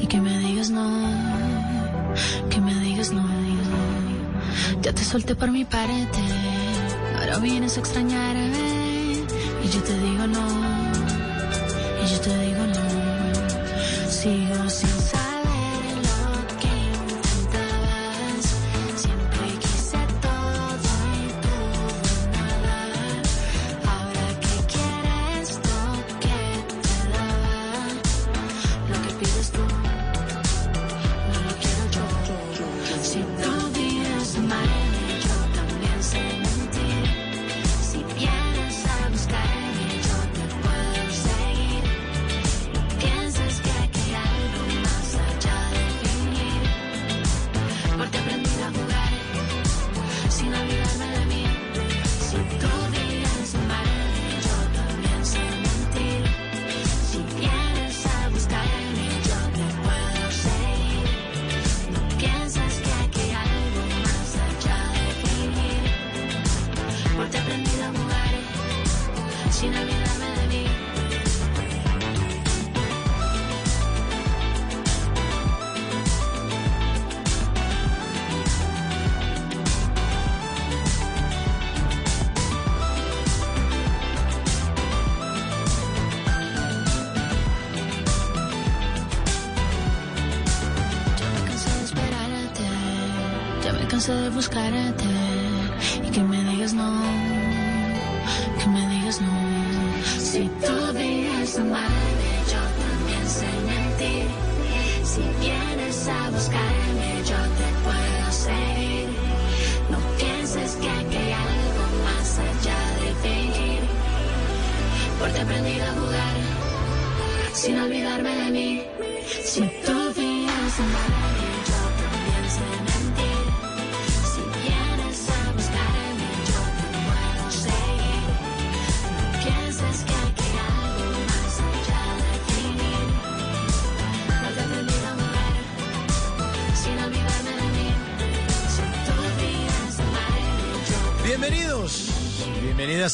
[0.00, 2.14] y que me digas no,
[2.50, 3.24] que me digas no.
[4.82, 6.18] Ya te solté por mi parte,
[7.24, 9.24] ahora vienes a extrañarme.
[9.64, 10.46] Y yo te digo no,
[12.02, 14.10] y yo te digo no.
[14.10, 15.03] Sigo sin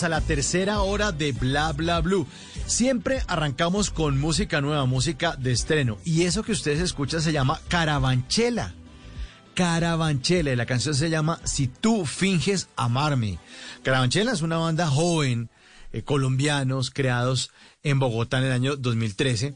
[0.03, 2.27] a la tercera hora de Bla Bla Blue.
[2.67, 5.99] Siempre arrancamos con música nueva, música de estreno.
[6.05, 8.75] Y eso que ustedes escuchan se llama Caravanchela.
[9.55, 13.39] Caravanchela, y la canción se llama Si tú finges amarme.
[13.83, 15.51] Caravanchela es una banda joven,
[15.93, 17.51] eh, colombianos, creados
[17.83, 19.55] en Bogotá en el año 2013,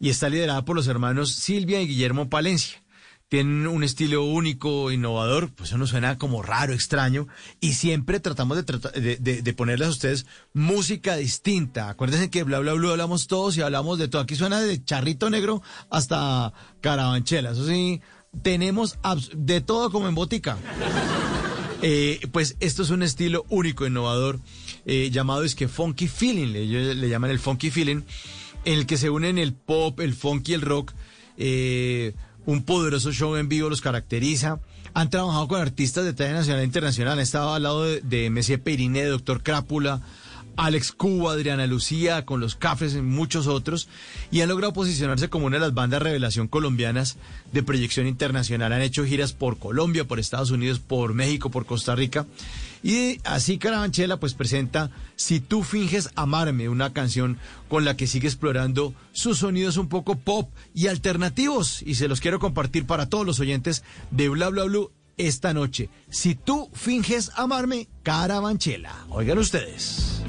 [0.00, 2.83] y está liderada por los hermanos Silvia y Guillermo Palencia
[3.28, 7.26] tienen un estilo único, innovador, pues eso nos suena como raro, extraño,
[7.60, 11.88] y siempre tratamos de, trata- de, ponerles a ustedes música distinta.
[11.88, 14.22] Acuérdense que bla bla bla hablamos todos y hablamos de todo.
[14.22, 17.52] Aquí suena de charrito negro hasta caravanchela.
[17.52, 18.00] Eso sí,
[18.42, 18.98] tenemos
[19.34, 20.56] de todo como en botica.
[21.86, 24.40] Eh, pues esto es un estilo único, innovador,
[24.86, 28.00] eh, llamado es que funky feeling, le, le llaman el funky feeling,
[28.64, 30.92] en el que se unen el pop, el funk y el rock.
[31.36, 32.14] eh,
[32.46, 34.60] un poderoso show en vivo los caracteriza.
[34.92, 37.14] Han trabajado con artistas de talla nacional e internacional.
[37.14, 40.00] Han estado al lado de, de Messi Peirine, de Doctor Crápula.
[40.56, 43.88] Alex Cuba, Adriana Lucía, con los Cafres y muchos otros,
[44.30, 47.16] y han logrado posicionarse como una de las bandas revelación colombianas
[47.52, 48.72] de proyección internacional.
[48.72, 52.26] Han hecho giras por Colombia, por Estados Unidos, por México, por Costa Rica.
[52.84, 57.38] Y así Carabanchela pues presenta Si tú finges amarme, una canción
[57.70, 61.80] con la que sigue explorando sus sonidos un poco pop y alternativos.
[61.80, 65.88] Y se los quiero compartir para todos los oyentes de Bla Bla Blue esta noche.
[66.10, 69.06] Si tú finges amarme, Carabanchela.
[69.08, 70.22] Oigan ustedes.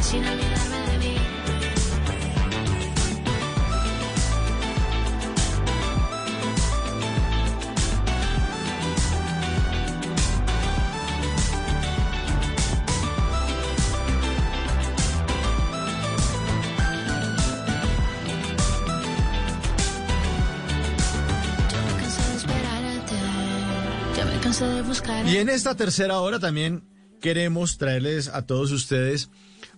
[0.00, 0.22] Sin
[25.26, 26.84] Y en esta tercera hora también
[27.20, 29.30] queremos traerles a todos ustedes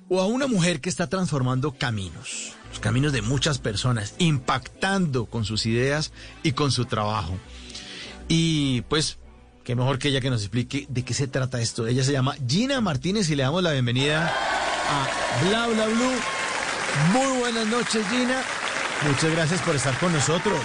[0.08, 5.44] o a una mujer que está transformando caminos, los caminos de muchas personas, impactando con
[5.44, 6.12] sus ideas
[6.42, 7.38] y con su trabajo.
[8.28, 9.18] Y pues,
[9.62, 11.86] qué mejor que ella que nos explique de qué se trata esto.
[11.86, 16.20] Ella se llama Gina Martínez y le damos la bienvenida a Bla Bla Blue.
[17.12, 18.42] Muy buenas noches, Gina.
[19.06, 20.62] Muchas gracias por estar con nosotros.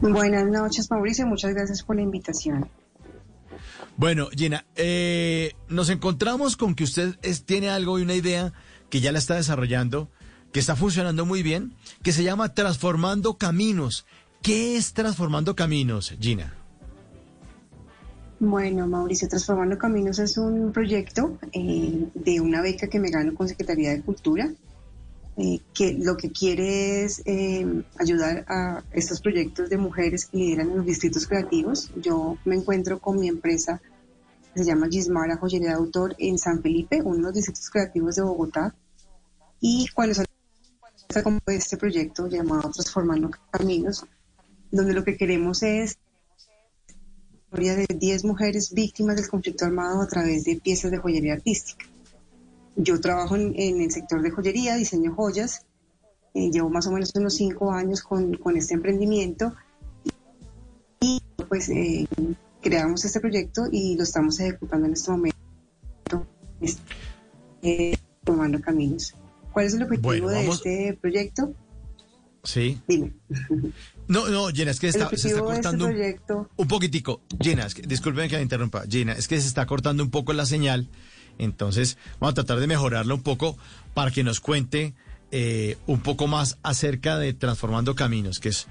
[0.00, 1.26] Buenas noches, Mauricio.
[1.26, 2.68] Muchas gracias por la invitación.
[3.96, 8.52] Bueno, Gina, eh, nos encontramos con que usted es- tiene algo y una idea
[8.90, 10.10] que ya la está desarrollando,
[10.52, 14.06] que está funcionando muy bien, que se llama Transformando Caminos.
[14.42, 16.54] ¿Qué es Transformando Caminos, Gina?
[18.38, 23.48] Bueno, Mauricio, Transformando Caminos es un proyecto eh, de una beca que me gano con
[23.48, 24.50] Secretaría de Cultura,
[25.36, 30.70] eh, que lo que quiere es eh, ayudar a estos proyectos de mujeres que lideran
[30.70, 31.90] en los distritos creativos.
[31.96, 33.80] Yo me encuentro con mi empresa
[34.56, 38.22] se llama Gismara Joyería de Autor en San Felipe, uno de los distritos creativos de
[38.22, 38.74] Bogotá.
[39.60, 44.06] Y cuando salió este proyecto llamado Transformando Caminos,
[44.70, 45.98] donde lo que queremos es
[47.34, 51.84] historia de 10 mujeres víctimas del conflicto armado a través de piezas de joyería artística.
[52.76, 55.64] Yo trabajo en, en el sector de joyería, diseño joyas,
[56.34, 59.54] eh, llevo más o menos unos 5 años con, con este emprendimiento
[61.00, 62.06] y pues eh,
[62.62, 65.36] creamos este proyecto y lo estamos ejecutando en este momento,
[66.60, 66.78] es-
[67.62, 69.14] eh, tomando caminos.
[69.52, 71.54] ¿Cuál es el objetivo Bueno, de este proyecto?
[72.44, 72.78] Sí.
[72.86, 73.12] Dime.
[74.08, 77.22] No, no, Gina, es que está- se está este cortando un- proyecto un, poquitico.
[77.40, 78.84] Gina, es que, disculpen que la interrumpa.
[78.88, 80.88] Gina, es que se está cortando un poco la señal.
[81.38, 83.56] Entonces, vamos a tratar de mejorarla un poco
[83.94, 84.94] para que nos cuente
[85.30, 88.66] eh, un poco más acerca de Transformando Caminos, que es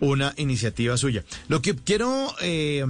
[0.00, 1.24] una iniciativa suya.
[1.48, 2.84] Lo que quiero eh,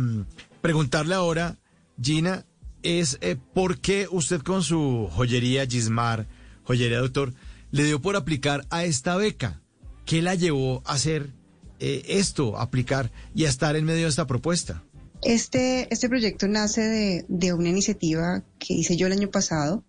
[0.60, 1.56] preguntarle ahora,
[2.00, 2.44] Gina,
[2.82, 6.26] es eh, por qué usted con su joyería Gismar,
[6.64, 7.34] joyería de autor,
[7.70, 9.60] le dio por aplicar a esta beca.
[10.06, 11.30] ¿Qué la llevó a hacer
[11.78, 14.82] eh, esto, aplicar y a estar en medio de esta propuesta?
[15.22, 19.84] Este, este proyecto nace de, de una iniciativa que hice yo el año pasado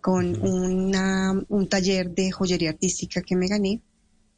[0.00, 3.80] con una, un taller de joyería artística que me gané,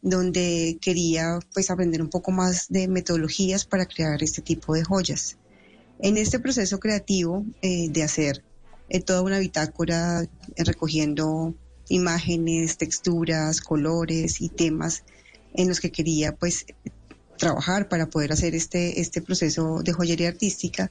[0.03, 5.39] donde quería pues aprender un poco más de metodologías para crear este tipo de joyas.
[5.99, 8.43] En este proceso creativo eh, de hacer
[8.89, 11.55] eh, toda una bitácora eh, recogiendo
[11.89, 15.05] imágenes, texturas, colores y temas
[15.55, 16.65] en los que quería pues
[17.41, 20.91] trabajar para poder hacer este, este proceso de joyería artística,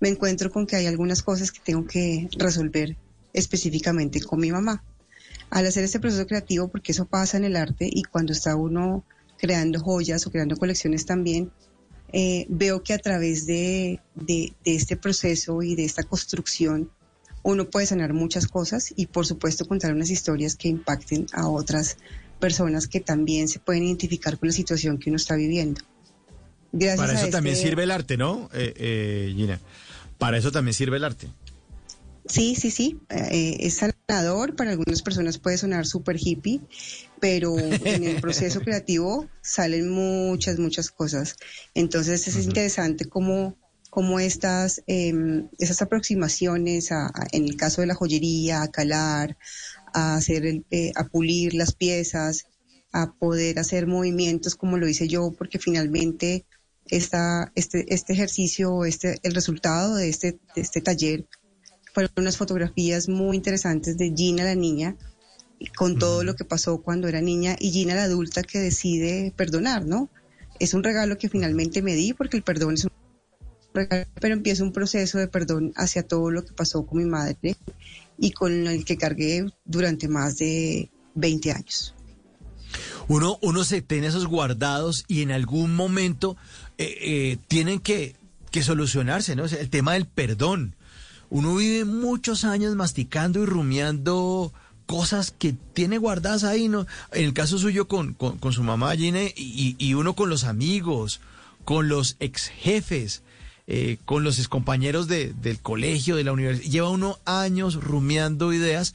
[0.00, 2.96] me encuentro con que hay algunas cosas que tengo que resolver
[3.32, 4.82] específicamente con mi mamá.
[5.50, 9.04] Al hacer este proceso creativo, porque eso pasa en el arte y cuando está uno
[9.38, 11.52] creando joyas o creando colecciones también,
[12.12, 16.90] eh, veo que a través de, de- de este proceso y de esta construcción
[17.44, 21.96] uno puede sanar muchas cosas y por supuesto contar unas historias que impacten a otras
[22.42, 25.80] personas que también se pueden identificar con la situación que uno está viviendo.
[26.72, 29.60] Gracias Para a eso también este- sirve el arte, ¿no, eh, eh, Gina?
[30.18, 31.28] Para eso también sirve el arte.
[32.26, 32.98] Sí, sí, sí.
[33.10, 34.54] eh, es sanador.
[34.56, 36.60] Para algunas personas puede sonar súper hippie,
[37.20, 41.36] pero en el proceso creativo salen muchas, muchas cosas.
[41.74, 43.56] Entonces es interesante cómo,
[43.90, 49.36] cómo estas, em, esas aproximaciones, a- a- en el caso de la joyería, a calar,
[49.94, 52.46] a, hacer el- eh, a pulir las piezas,
[52.92, 56.44] a poder hacer movimientos como lo hice yo, porque finalmente
[56.86, 61.26] esta, este, este ejercicio, este, el resultado de este, de este taller
[61.94, 64.96] fueron unas fotografías muy interesantes de Gina la niña
[65.76, 69.86] con todo lo que pasó cuando era niña y Gina la adulta que decide perdonar,
[69.86, 70.10] ¿no?
[70.58, 72.90] Es un regalo que finalmente me di porque el perdón es un
[73.72, 77.56] pero empiezo un proceso de perdón hacia todo lo que pasó con mi madre
[78.18, 81.94] y con el que cargué durante más de 20 años.
[83.08, 86.36] Uno, uno se tiene esos guardados y en algún momento
[86.78, 88.16] eh, eh, tienen que,
[88.50, 89.44] que solucionarse, ¿no?
[89.44, 90.76] El tema del perdón.
[91.28, 94.52] Uno vive muchos años masticando y rumiando
[94.86, 96.86] cosas que tiene guardadas ahí, ¿no?
[97.12, 101.20] En el caso suyo con, con, su mamá Gine y, y, uno con los amigos,
[101.64, 103.22] con los ex jefes,
[103.66, 106.70] eh, con los excompañeros de, del colegio, de la universidad.
[106.70, 108.94] Lleva uno años rumiando ideas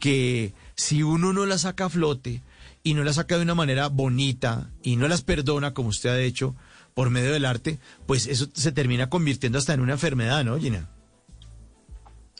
[0.00, 2.42] que si uno no las saca a flote
[2.82, 6.20] y no las saca de una manera bonita y no las perdona como usted ha
[6.20, 6.56] hecho
[6.94, 10.88] por medio del arte, pues eso se termina convirtiendo hasta en una enfermedad, ¿no, Gina?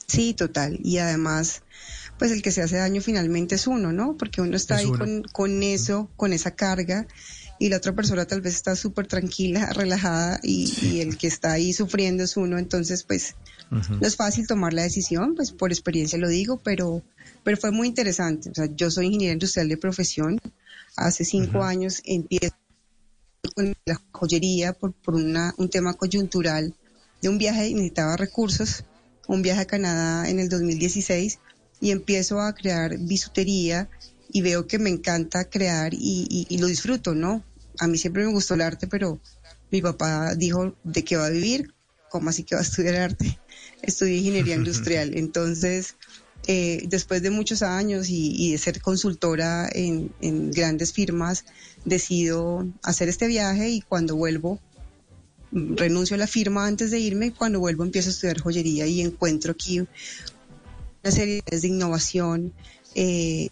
[0.06, 0.80] Sí, total.
[0.82, 1.62] Y además,
[2.18, 4.16] pues el que se hace daño finalmente es uno, ¿no?
[4.16, 7.06] Porque uno está ahí con, con eso, con esa carga
[7.61, 11.74] y la otra persona tal vez está súper tranquila, relajada y, el que está ahí
[11.74, 13.37] sufriendo es uno, entonces pues
[13.70, 17.03] no es fácil tomar la decisión, pues por experiencia lo digo, pero,
[17.45, 18.49] pero fue muy interesante.
[18.49, 20.41] O sea, yo soy ingeniera industrial de profesión,
[20.97, 22.55] hace cinco años empiezo
[23.55, 26.74] con la joyería por, por una, un tema coyuntural
[27.20, 28.85] de un viaje, necesitaba recursos,
[29.28, 31.39] un viaje a Canadá en el 2016
[31.82, 33.91] y empiezo a crear bisutería
[34.32, 37.45] y veo que me encanta crear y, y, lo disfruto, ¿no?
[37.81, 39.19] A mí siempre me gustó el arte, pero
[39.70, 41.73] mi papá dijo de qué va a vivir,
[42.11, 43.39] ¿cómo así que va a estudiar arte?
[43.82, 45.12] Estudié ingeniería industrial.
[45.16, 45.97] Entonces,
[46.47, 50.12] eh, después de muchos años y, de ser consultora en,
[50.51, 51.47] grandes firmas,
[51.86, 54.61] decido hacer este viaje y cuando vuelvo,
[55.52, 58.86] mm, renuncio a la firma antes de irme y cuando vuelvo empiezo a estudiar joyería
[58.86, 62.52] y encuentro aquí una serie de innovación,
[62.94, 63.48] eh,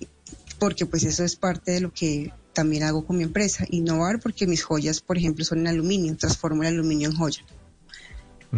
[0.58, 4.44] porque pues eso es parte de lo que también hago con mi empresa, innovar porque
[4.48, 7.44] mis joyas, por ejemplo, son en aluminio, transformo el aluminio en joya.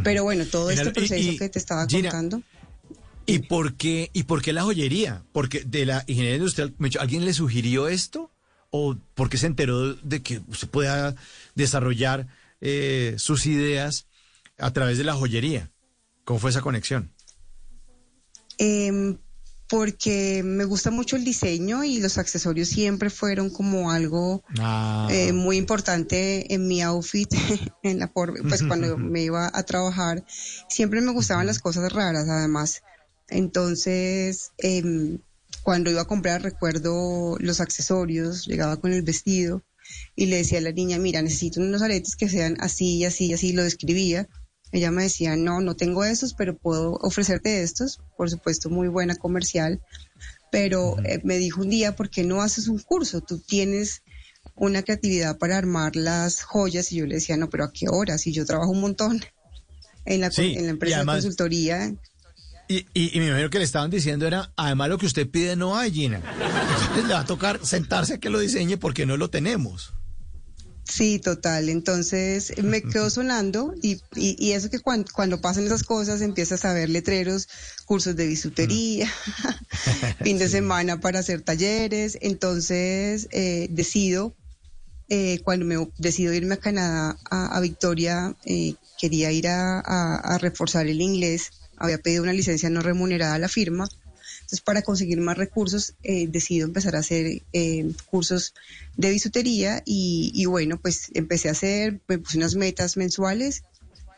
[0.02, 2.42] Pero bueno, todo este proceso que te estaba contando.
[3.26, 5.22] ¿Y por qué y por qué la joyería?
[5.32, 8.30] Porque de la ingeniería industrial, ¿alguien le sugirió esto
[8.70, 11.14] o porque se enteró de que usted pueda
[11.54, 12.26] desarrollar
[12.62, 14.06] eh, sus ideas
[14.56, 15.70] a través de la joyería?
[16.24, 17.12] ¿Cómo fue esa conexión?
[18.56, 19.18] Eh,
[19.70, 25.06] porque me gusta mucho el diseño y los accesorios siempre fueron como algo ah.
[25.12, 27.32] eh, muy importante en mi outfit,
[27.84, 30.24] en la pues cuando me iba a trabajar,
[30.68, 32.82] siempre me gustaban las cosas raras además.
[33.28, 35.18] Entonces, em,
[35.62, 39.62] cuando iba a comprar, recuerdo los accesorios, llegaba con el vestido
[40.16, 43.52] y le decía a la niña, mira, necesito unos aretes que sean así, así, así,
[43.52, 44.28] lo describía
[44.72, 49.16] ella me decía, no, no tengo esos, pero puedo ofrecerte estos, por supuesto, muy buena
[49.16, 49.80] comercial.
[50.52, 53.20] Pero eh, me dijo un día, ¿por qué no haces un curso?
[53.20, 54.02] Tú tienes
[54.54, 58.18] una creatividad para armar las joyas y yo le decía, no, pero ¿a qué hora?
[58.18, 59.24] Si yo trabajo un montón
[60.04, 61.94] en la, en la empresa de consultoría.
[62.68, 65.76] Y, y, me imagino que le estaban diciendo era, además lo que usted pide no
[65.76, 66.18] hay, Gina.
[66.80, 69.92] Entonces le va a tocar sentarse a que lo diseñe porque no lo tenemos.
[70.90, 71.68] Sí, total.
[71.68, 76.72] Entonces me quedó sonando y, y, eso que cuando, cuando, pasan esas cosas empiezas a
[76.72, 77.48] ver letreros,
[77.86, 79.08] cursos de bisutería,
[80.24, 82.18] fin de semana para hacer talleres.
[82.20, 84.34] Entonces eh, decido,
[85.08, 90.88] eh, cuando me decido irme a Canadá, a, Victoria, eh, quería ir a, a reforzar
[90.88, 91.50] el inglés.
[91.76, 93.88] Había pedido una licencia no remunerada a la firma
[94.50, 98.52] entonces, para conseguir más recursos, eh, decido empezar a hacer eh, cursos
[98.96, 103.62] de bisutería y, bueno, pues empecé a hacer, me puse unas metas mensuales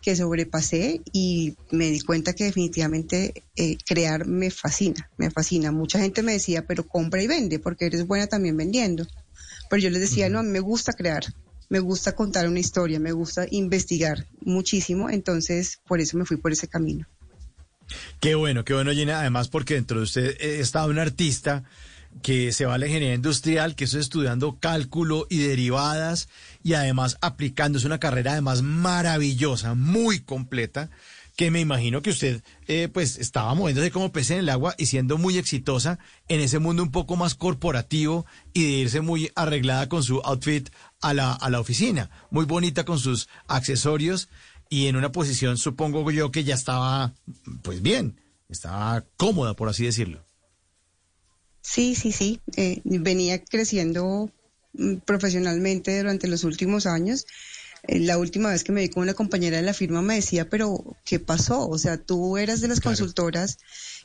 [0.01, 5.71] que sobrepasé y me di cuenta que definitivamente eh, crear me fascina, me fascina.
[5.71, 9.07] Mucha gente me decía, pero compra y vende, porque eres buena también vendiendo.
[9.69, 11.25] Pero yo les decía, no, a mí me gusta crear,
[11.69, 16.53] me gusta contar una historia, me gusta investigar muchísimo, entonces por eso me fui por
[16.53, 17.07] ese camino.
[18.21, 19.21] Qué bueno, qué bueno, Gina.
[19.21, 21.65] Además, porque dentro de usted eh, está un artista
[22.23, 26.29] que se va a la ingeniería industrial, que está estudiando cálculo y derivadas
[26.63, 27.79] y además aplicando.
[27.79, 30.91] Es una carrera además maravillosa, muy completa,
[31.37, 34.87] que me imagino que usted eh, pues estaba moviéndose como pez en el agua y
[34.87, 35.99] siendo muy exitosa
[36.29, 40.69] en ese mundo un poco más corporativo y de irse muy arreglada con su outfit
[41.01, 44.29] a la, a la oficina, muy bonita con sus accesorios
[44.73, 47.13] y en una posición, supongo yo, que ya estaba,
[47.61, 48.19] pues bien,
[48.49, 50.25] estaba cómoda, por así decirlo.
[51.61, 52.41] Sí, sí, sí.
[52.57, 54.31] Eh, venía creciendo
[54.73, 57.27] mm, profesionalmente durante los últimos años.
[57.87, 60.49] Eh, la última vez que me vi con una compañera de la firma me decía,
[60.49, 61.69] pero ¿qué pasó?
[61.69, 63.59] O sea, tú eras de las consultoras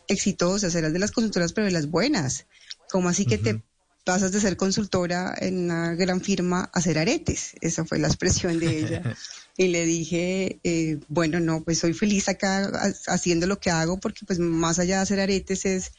[0.09, 2.45] exitosas, eras de las consultoras, pero de las buenas.
[2.89, 3.63] ¿Cómo así que te
[4.07, 7.55] pasas de ser consultora en una gran firma a ser aretes.
[7.59, 9.03] Esa fue la expresión de ella.
[9.57, 12.71] y le dije, eh, bueno, no, pues soy feliz acá
[13.07, 15.91] haciendo lo que hago porque pues más allá de hacer aretes es,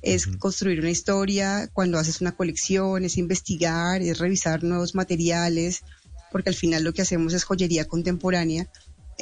[0.00, 5.82] es construir una historia, cuando haces una colección, es investigar, es revisar nuevos materiales,
[6.30, 8.70] porque al final lo que hacemos es joyería contemporánea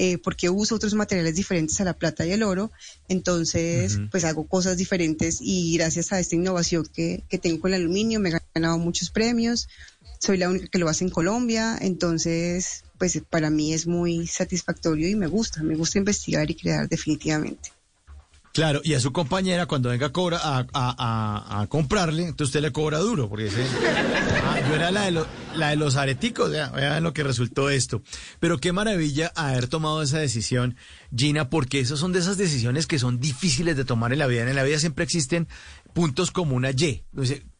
[0.02, 2.72] eh, porque uso otros materiales diferentes a la plata y el oro,
[3.06, 7.82] entonces pues hago cosas diferentes y gracias a esta innovación que, que tengo con el
[7.82, 9.68] aluminio me he ganado muchos premios,
[10.18, 15.06] soy la única que lo hace en Colombia, entonces pues para mí es muy satisfactorio
[15.06, 17.70] y me gusta, me gusta investigar y crear definitivamente.
[18.52, 22.62] Claro, y a su compañera cuando venga a, cobra, a, a, a, comprarle, entonces usted
[22.62, 25.24] le cobra duro, porque ah, yo era la de,
[25.54, 28.02] la de los areticos, vean lo que resultó esto.
[28.40, 30.76] Pero qué maravilla haber tomado esa decisión,
[31.16, 34.48] Gina, porque esas son de esas decisiones que son difíciles de tomar en la vida.
[34.48, 35.46] En la vida siempre existen
[35.92, 37.04] puntos como una Y.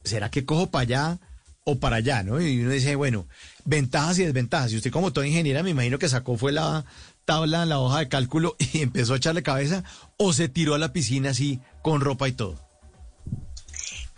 [0.03, 1.21] ¿será que cojo para allá
[1.63, 2.25] o para allá?
[2.25, 2.41] ¿no?
[2.41, 3.29] Y uno dice, bueno,
[3.65, 4.73] ventajas y desventajas.
[4.73, 6.85] Y usted como toda ingeniera me imagino que sacó fue la
[7.31, 9.85] tabla la hoja de cálculo y empezó a echarle cabeza
[10.17, 12.61] o se tiró a la piscina así con ropa y todo?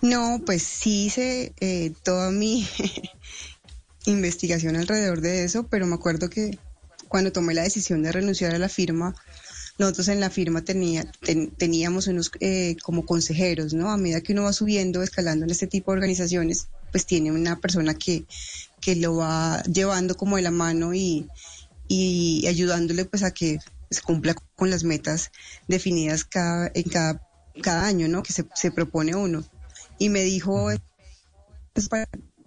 [0.01, 2.67] No, pues sí hice eh, toda mi
[4.07, 6.59] investigación alrededor de eso, pero me acuerdo que
[7.09, 9.15] cuando tomé la decisión de renunciar a la firma,
[9.77, 11.05] nosotros en la firma tenía,
[11.59, 13.91] teníamos unos eh, como consejeros, ¿no?
[13.91, 17.61] A medida que uno va subiendo, escalando en este tipo de organizaciones, pues tiene una
[17.61, 18.25] persona que,
[18.81, 21.29] que lo va llevando como de la mano y,
[21.95, 23.59] y ayudándole pues a que
[23.91, 25.31] se cumpla con las metas
[25.69, 27.29] definidas cada, en cada,
[27.63, 28.23] cada año, ¿no?
[28.23, 29.45] Que se, se propone uno.
[29.99, 30.71] Y me dijo,
[31.75, 31.91] pues,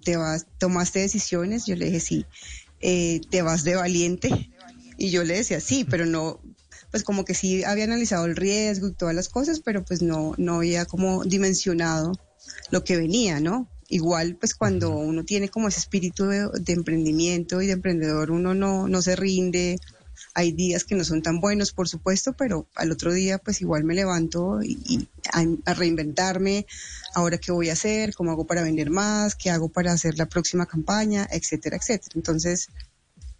[0.03, 1.67] ¿te vas, tomaste decisiones?
[1.67, 2.25] Yo le dije, sí.
[2.81, 4.51] Eh, ¿Te vas de valiente?
[4.97, 6.41] Y yo le decía, sí, pero no,
[6.89, 10.33] pues como que sí había analizado el riesgo y todas las cosas, pero pues no,
[10.39, 12.13] no había como dimensionado
[12.71, 13.69] lo que venía, ¿no?
[13.89, 18.87] Igual pues cuando uno tiene como ese espíritu de, emprendimiento y de emprendedor uno no,
[18.87, 19.77] no se rinde,
[20.33, 23.83] hay días que no son tan buenos por supuesto, pero al otro día pues igual
[23.83, 26.65] me levanto y, a, reinventarme,
[27.13, 30.27] ahora qué voy a hacer, cómo hago para vender más, qué hago para hacer la
[30.27, 32.13] próxima campaña, etcétera, etcétera.
[32.15, 32.69] Entonces,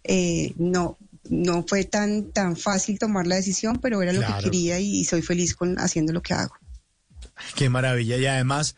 [0.04, 0.98] eh, no,
[1.30, 5.06] no fue tan, tan fácil tomar la decisión, pero era lo que quería y, y
[5.06, 6.56] soy feliz con haciendo lo que hago.
[7.56, 8.18] Qué maravilla.
[8.18, 8.76] Y además,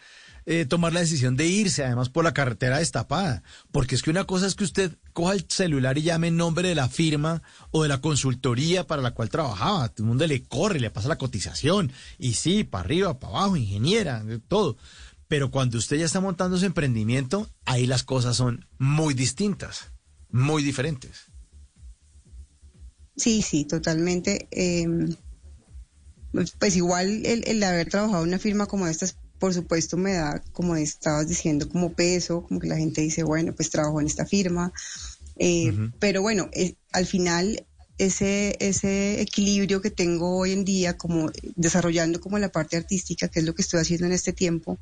[0.49, 3.43] eh, tomar la decisión de irse, además por la carretera destapada.
[3.69, 6.69] Porque es que una cosa es que usted coja el celular y llame en nombre
[6.69, 9.89] de la firma o de la consultoría para la cual trabajaba.
[9.89, 11.91] Todo el mundo le corre, le pasa la cotización.
[12.17, 14.77] Y sí, para arriba, para abajo, ingeniera, todo.
[15.27, 19.91] Pero cuando usted ya está montando su emprendimiento, ahí las cosas son muy distintas,
[20.29, 21.25] muy diferentes.
[23.17, 24.47] Sí, sí, totalmente.
[24.51, 25.13] Em,
[26.57, 29.07] pues igual el, el, haber trabajado en una firma como esta
[29.39, 33.53] por supuesto me da, como estabas diciendo, como peso, como que la gente dice, bueno,
[33.53, 34.71] pues trabajo en esta firma.
[35.37, 37.65] Eh, pero bueno, eh, al final
[37.97, 43.39] ese, ese equilibrio que tengo hoy en día, como desarrollando como la parte artística, que
[43.39, 44.79] es lo que estoy haciendo en este tiempo,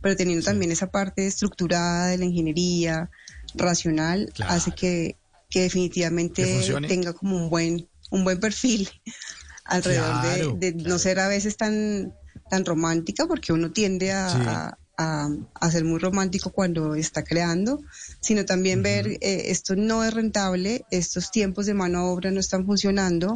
[0.00, 3.10] pero teniendo también esa parte estructurada de la ingeniería,
[3.54, 5.16] racional, hace que,
[5.50, 6.44] que definitivamente
[6.88, 8.88] tenga como un buen, un buen perfil
[9.64, 12.14] alrededor de, no ser a veces tan
[12.52, 17.80] tan romántica, porque uno tiende a, a, ser muy romántico cuando está creando,
[18.20, 22.66] sino también ver eh, esto no es rentable, estos tiempos de mano obra no están
[22.66, 23.32] funcionando,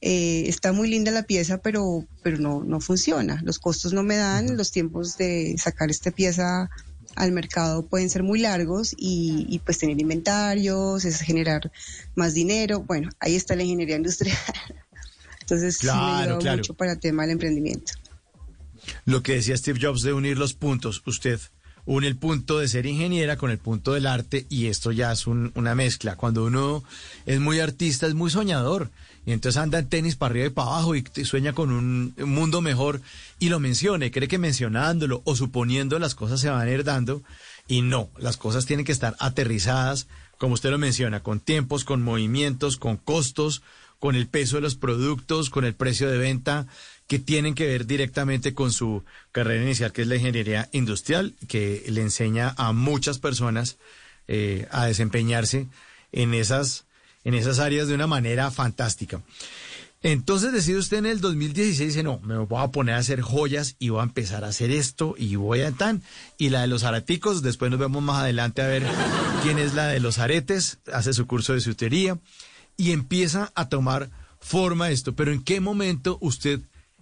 [0.00, 4.16] eh, está muy linda la pieza, pero, pero no, no funciona, los costos no me
[4.16, 6.70] dan, los tiempos de sacar esta pieza
[7.16, 11.70] al mercado pueden ser muy largos y, y, pues tener inventarios, es generar
[12.14, 12.80] más dinero.
[12.80, 14.38] Bueno, ahí está la ingeniería industrial.
[15.40, 17.92] Entonces sí me mucho para el tema del emprendimiento.
[19.04, 21.40] Lo que decía Steve Jobs de unir los puntos, usted
[21.88, 25.26] une el punto de ser ingeniera con el punto del arte y esto ya es
[25.26, 26.16] una mezcla.
[26.16, 26.84] Cuando uno
[27.24, 28.90] es muy artista es muy soñador.
[29.24, 32.60] Y entonces anda en tenis para arriba y para abajo y sueña con un mundo
[32.60, 33.00] mejor
[33.38, 36.84] y lo menciona y cree que mencionándolo o suponiendo las cosas se van a ir
[36.84, 37.22] dando.
[37.66, 42.02] Y no, las cosas tienen que estar aterrizadas, como usted lo menciona, con tiempos, con
[42.02, 43.62] movimientos, con costos,
[43.98, 46.66] con el peso de los productos, con el precio de venta
[47.08, 51.82] que tienen que ver directamente con su carrera inicial, que es la ingeniería industrial, que
[51.88, 53.78] le enseña a muchas personas
[54.28, 55.66] eh, a desempeñarse
[56.12, 56.84] en esas,
[57.24, 59.22] en esas áreas de una manera fantástica.
[60.02, 63.74] Entonces decide usted en el 2016, dice, no, me voy a poner a hacer joyas
[63.78, 66.02] y voy a empezar a hacer esto y voy a tan.
[66.36, 68.84] Y la de los araticos, después nos vemos más adelante a ver
[69.42, 72.18] quién es la de los aretes, hace su curso de sutería
[72.76, 75.16] y empieza a tomar forma esto.
[75.16, 76.60] Pero ¿en qué momento usted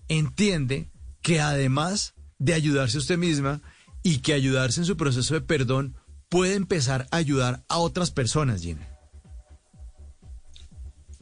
[0.08, 0.90] entiende
[1.22, 3.62] que además de ayudarse usted misma
[4.02, 5.96] y que ayudarse en su proceso de perdón
[6.28, 8.88] puede empezar a ayudar a otras personas, Gina.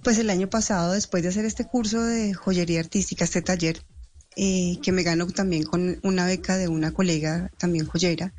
[0.03, 3.83] Pues el año pasado, después de hacer este curso de joyería artística, este taller,
[4.37, 8.35] eh, que me ganó también con una beca de una colega, también joyera,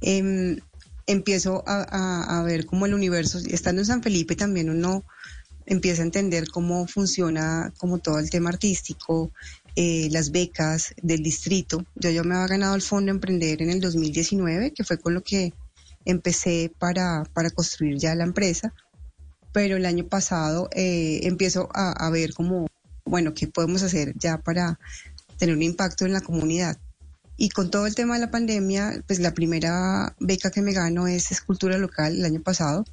[0.00, 0.58] em,
[1.06, 5.04] empiezo a, ver cómo el universo, estando en San Felipe también uno
[5.66, 9.32] empieza a entender cómo funciona como todo el tema artístico,
[9.76, 11.84] eh, las becas del distrito.
[11.94, 15.22] Yo ya me había ganado el Fondo Emprender en el 2019, que fue con lo
[15.22, 15.52] que
[16.04, 18.72] empecé para, para construir ya la empresa,
[19.52, 22.66] pero el año pasado eh, empiezo a, a ver cómo,
[23.04, 24.78] bueno, qué podemos hacer ya para
[25.38, 26.78] tener un impacto en la comunidad.
[27.36, 31.08] Y con todo el tema de la pandemia, pues la primera beca que me gano
[31.08, 32.84] es escultura local el año pasado,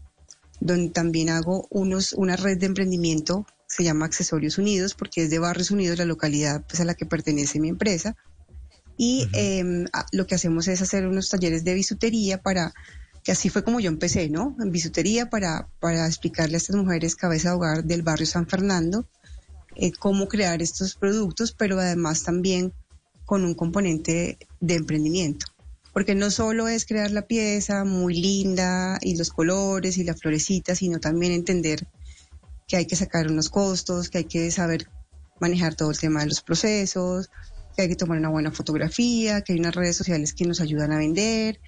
[0.59, 5.39] donde también hago unos, una red de emprendimiento, se llama Accesorios Unidos, porque es de
[5.39, 8.17] Barrios Unidos, la localidad pues, a la que pertenece mi empresa.
[8.97, 12.73] Y em, lo que hacemos es hacer unos talleres de bisutería para,
[13.23, 14.57] que así fue como yo empecé, ¿no?
[14.59, 19.07] En bisutería para, para explicarle a estas mujeres cabeza de hogar del barrio San Fernando
[19.75, 22.73] eh, cómo crear estos productos, pero además también
[23.23, 25.45] con un componente de emprendimiento.
[25.93, 30.75] Porque no solo es crear la pieza muy linda y los colores y la florecita,
[30.75, 31.87] sino también entender
[32.71, 34.87] que hay que sacar unos costos, que hay que saber
[35.41, 37.29] manejar todo el tema de los procesos,
[37.75, 40.93] que hay que tomar una buena fotografía, que hay unas redes sociales que nos ayudan
[40.93, 41.59] a vender,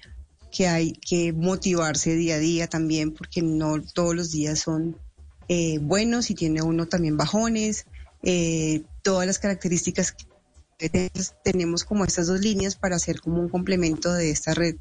[0.50, 4.96] que hay que motivarse día a día también, porque no todos los días son
[5.48, 7.84] eh, buenos y tiene uno también bajones.
[8.22, 10.16] Eh, todas las características
[10.78, 11.10] que
[11.42, 14.76] tenemos como estas dos líneas para hacer como un complemento de esta red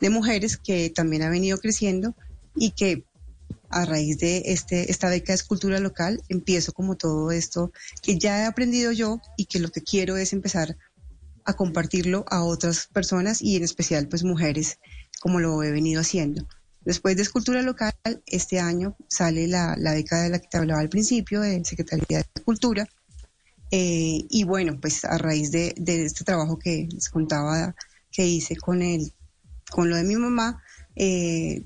[0.00, 2.14] de mujeres que también ha venido creciendo
[2.54, 3.02] y que
[3.70, 7.72] a raíz de este, esta beca de escultura local empiezo como todo esto
[8.02, 10.76] que ya he aprendido yo y que lo que quiero es empezar
[11.44, 14.78] a compartirlo a otras personas y en especial pues mujeres
[15.20, 16.46] como lo he venido haciendo.
[16.84, 17.92] Después de escultura local,
[18.26, 22.18] este año sale la, la beca de la que te hablaba al principio, de Secretaría
[22.18, 22.88] de Cultura.
[23.70, 27.74] Eh, y bueno, pues a raíz de, este trabajo que les contaba
[28.10, 29.12] que hice con, el,
[29.70, 30.62] con lo de mi mamá,
[30.98, 31.62] eh,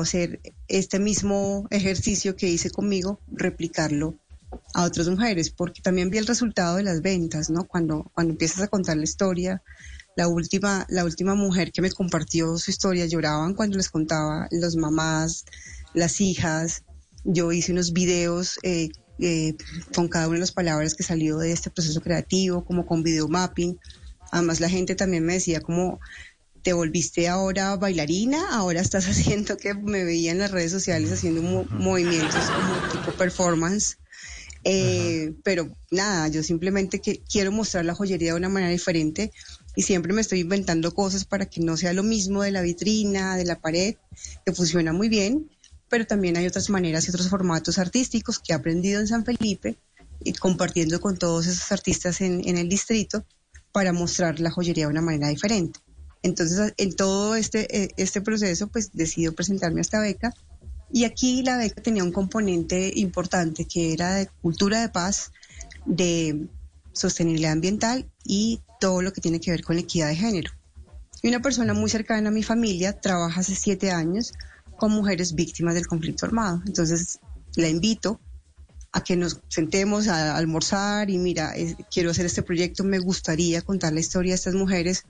[0.00, 4.18] hacer este mismo ejercicio que hice conmigo, replicarlo
[4.72, 7.64] a otras mujeres, porque también vi el resultado de las ventas, ¿no?
[7.64, 9.62] Cuando, cuando empiezas a contar la historia,
[10.16, 14.76] la última, la última mujer que me compartió su historia lloraban cuando les contaba las
[14.76, 15.44] mamás,
[15.92, 16.84] las hijas.
[17.24, 19.56] Yo hice unos videos eh, eh,
[19.94, 23.28] con cada una de las palabras que salió de este proceso creativo, como con video
[23.28, 23.78] mapping.
[24.30, 26.00] Además la gente también me decía como
[26.64, 31.42] te volviste ahora bailarina, ahora estás haciendo que me veía en las redes sociales haciendo
[31.42, 33.98] movimientos como tipo performance.
[34.66, 39.30] Eh, pero nada, yo simplemente que quiero mostrar la joyería de una manera diferente
[39.76, 43.36] y siempre me estoy inventando cosas para que no sea lo mismo de la vitrina,
[43.36, 43.96] de la pared,
[44.46, 45.50] que funciona muy bien,
[45.90, 49.76] pero también hay otras maneras y otros formatos artísticos que he aprendido en San Felipe
[50.24, 53.26] y compartiendo con todos esos artistas en, el distrito
[53.70, 55.80] para mostrar la joyería de una manera diferente.
[56.24, 60.32] Entonces, en todo este, eh, este proceso, pues decido presentarme a esta beca
[60.90, 65.32] y aquí la beca tenía un componente importante que era de cultura de paz,
[65.84, 66.48] de
[66.94, 70.50] sostenibilidad ambiental y todo lo que tiene que ver con la equidad de género.
[71.22, 74.32] Y una persona muy cercana a mi familia trabaja hace siete años
[74.78, 76.62] con mujeres víctimas del conflicto armado.
[76.66, 77.18] Entonces
[77.56, 78.18] la invito
[78.92, 81.52] a que nos sentemos a almorzar y mira,
[81.90, 85.04] quiero hacer este proyecto, me gustaría contar la historia de estas mujeres,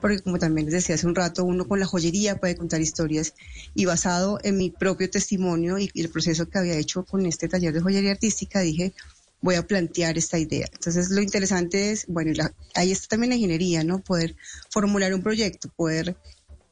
[0.00, 3.34] porque como también les decía hace un rato, uno con la joyería puede contar historias
[3.74, 7.72] y basado en mi propio testimonio y el proceso que había hecho con este taller
[7.72, 8.92] de joyería artística, dije,
[9.40, 10.68] voy a plantear esta idea.
[10.72, 12.32] Entonces, lo interesante es, bueno,
[12.74, 14.00] ahí está también la ingeniería, ¿no?
[14.00, 14.36] Poder
[14.70, 16.16] formular un proyecto, poder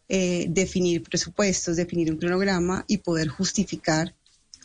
[0.09, 4.15] eh, definir presupuestos, definir un cronograma y poder justificar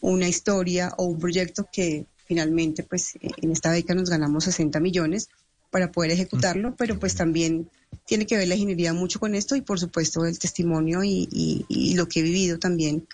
[0.01, 5.29] una historia o un proyecto que finalmente, pues, en esta beca nos ganamos 60 millones
[5.73, 7.67] para poder ejecutarlo, pero pues también
[8.05, 11.27] tiene que ver la ingeniería mucho con esto y por supuesto el testimonio y,
[11.67, 13.07] y lo que he vivido también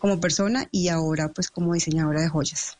[0.00, 2.78] como persona y ahora pues como diseñadora de joyas.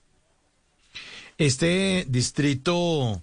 [1.38, 3.22] Este distrito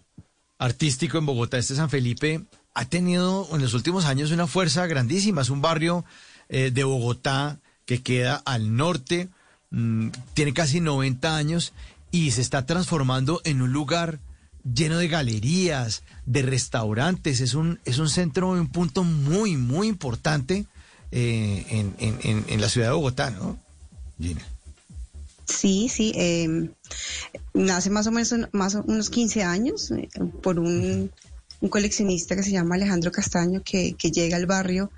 [0.58, 2.42] artístico en Bogotá, este San Felipe,
[2.74, 5.42] ha tenido en los últimos años una fuerza grandísima.
[5.42, 6.06] Es un barrio
[6.48, 9.28] eh, de Bogotá que queda al norte,
[9.72, 11.74] mm, tiene casi 90 años
[12.12, 14.20] y se está transformando en un lugar
[14.74, 17.42] lleno de galerías, de restaurantes.
[17.42, 20.66] Es un, es un centro, un punto muy, muy importante
[21.12, 23.60] eh, en, en, en, la ciudad de Bogotá, ¿no?
[24.20, 24.42] Gina.
[25.46, 26.12] Sí, sí.
[26.16, 26.70] Eh,
[27.54, 30.10] nace más o menos más unos 15 años eh,
[30.42, 31.10] por un
[31.60, 34.92] un coleccionista que se llama Alejandro Castaño que, que llega al barrio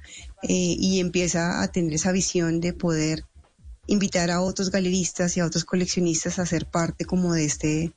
[0.43, 3.25] eh, y empieza a tener esa visión de poder
[3.87, 7.91] invitar a otros galeristas y a otros coleccionistas a ser parte como de este,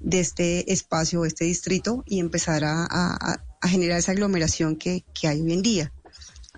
[0.00, 5.28] de este espacio, este distrito y empezar a, a- a generar esa aglomeración que, que
[5.28, 5.92] hay hoy en día.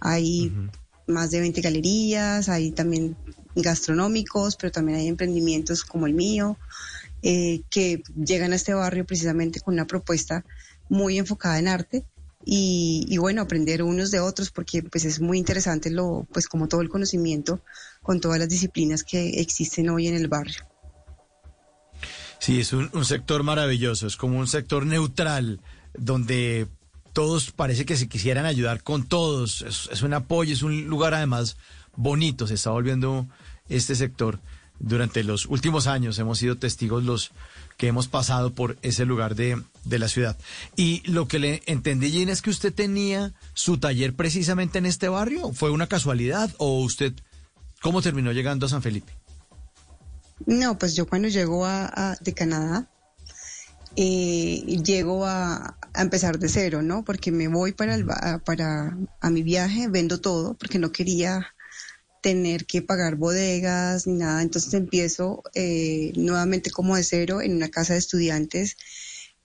[0.01, 0.53] Hay
[1.07, 3.17] más de 20 galerías, hay también
[3.55, 6.59] gastronómicos, pero también hay emprendimientos como el mío,
[7.23, 10.45] eh, que llegan a este barrio precisamente con una propuesta
[10.89, 12.05] muy enfocada en arte
[12.45, 16.69] y, y bueno, aprender unos de otros porque pues es muy interesante lo, pues como
[16.69, 17.61] todo el conocimiento
[18.03, 20.63] con todas las disciplinas que existen hoy en el barrio.
[22.41, 25.61] Sí, es un, sector maravilloso, es como un sector neutral,
[25.97, 26.69] donde
[27.13, 31.15] todos parece que se quisieran ayudar con todos, es, es un apoyo, es un lugar
[31.15, 31.57] además
[31.97, 33.27] bonito, se está volviendo
[33.69, 34.39] este sector.
[34.81, 37.33] Durante los últimos años hemos sido testigos los
[37.77, 40.37] que hemos pasado por ese lugar de, de la ciudad.
[40.77, 45.09] Y lo que le entendí, Gina, es que usted tenía su taller precisamente en este
[45.09, 45.53] barrio.
[45.53, 47.13] ¿Fue una casualidad o usted
[47.81, 49.13] cómo terminó llegando a San Felipe?
[50.47, 52.89] No, pues yo cuando llego a, a- de Canadá,
[53.97, 57.05] eh, llego a, a empezar de cero, ¿no?
[57.05, 61.55] Porque me voy para, el, a- para a mi viaje, vendo todo, porque no quería
[62.21, 64.43] tener que pagar bodegas ni nada.
[64.43, 68.77] Entonces empiezo eh, nuevamente como de cero en una casa de estudiantes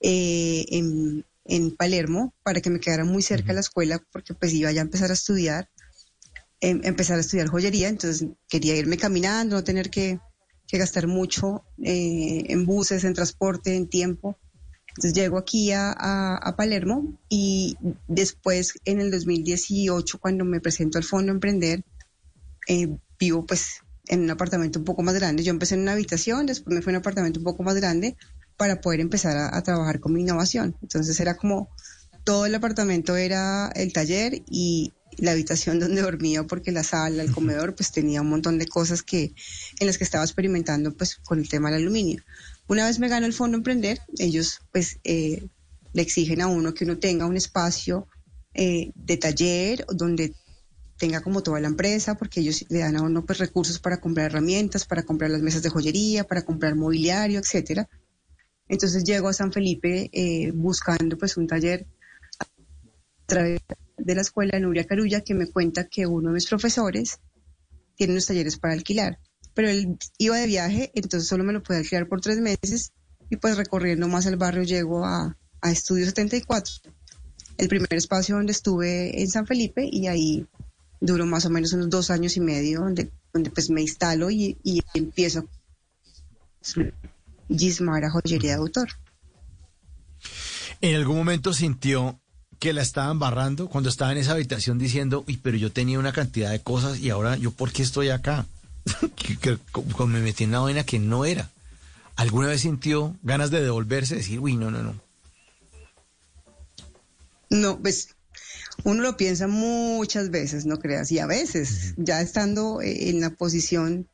[0.00, 4.52] eh, en, en Palermo para que me quedara muy cerca de la escuela porque pues
[4.54, 5.70] iba ya a empezar a estudiar,
[6.60, 7.88] em- empezar a estudiar joyería.
[7.88, 10.18] Entonces quería irme caminando, no tener que,
[10.66, 14.38] que gastar mucho eh, en buses, en transporte, en tiempo.
[14.88, 17.76] Entonces llego aquí a, a- a Palermo y
[18.06, 21.82] después en el 2018 cuando me presento al Fondo Emprender,
[22.68, 25.42] eh, vivo pues en un apartamento un poco más grande.
[25.42, 28.16] Yo empecé en una habitación, después me fui a un apartamento un poco más grande
[28.56, 30.76] para poder empezar a, a trabajar con mi innovación.
[30.82, 31.68] Entonces era como
[32.24, 37.32] todo el apartamento era el taller y la habitación donde dormía porque la sala, el
[37.32, 39.34] comedor pues tenía un montón de cosas que
[39.78, 42.22] en las que estaba experimentando pues con el tema del aluminio.
[42.66, 45.46] Una vez me gano el fondo emprender, ellos pues eh,
[45.92, 48.08] le exigen a uno que uno tenga un espacio
[48.54, 50.34] eh, de taller donde
[50.96, 54.26] tenga como toda la empresa, porque ellos le dan a uno pues recursos para comprar
[54.26, 57.88] herramientas, para comprar las mesas de joyería, para comprar mobiliario, etcétera.
[58.68, 61.86] Entonces llego a San Felipe eh, buscando pues un taller
[62.38, 62.46] a
[63.26, 67.20] través de la escuela Nuria Carulla que me cuenta que uno de mis profesores
[67.96, 69.18] tiene unos talleres para alquilar,
[69.54, 72.92] pero él iba de viaje, entonces solo me lo puede alquilar por tres meses
[73.30, 76.74] y pues recorriendo más el barrio llego a, a Estudio 74,
[77.58, 80.46] el primer espacio donde estuve en San Felipe y ahí
[81.00, 84.58] duró más o menos unos dos años y medio donde, donde pues me instalo y,
[84.62, 85.44] y empiezo a
[87.48, 88.88] Gismara Joyería de Autor.
[90.80, 92.20] ¿En algún momento sintió
[92.58, 96.12] que la estaban barrando cuando estaba en esa habitación diciendo, uy, pero yo tenía una
[96.12, 98.46] cantidad de cosas y ahora yo por qué estoy acá?
[99.72, 101.50] como me metí en una vaina que no era.
[102.16, 105.00] ¿Alguna vez sintió ganas de devolverse, decir, uy, no, no, no?
[107.50, 108.08] No, pues
[108.82, 113.30] uno lo piensa muchas veces, no creas, y a veces, ya estando eh, en la
[113.30, 114.08] posición,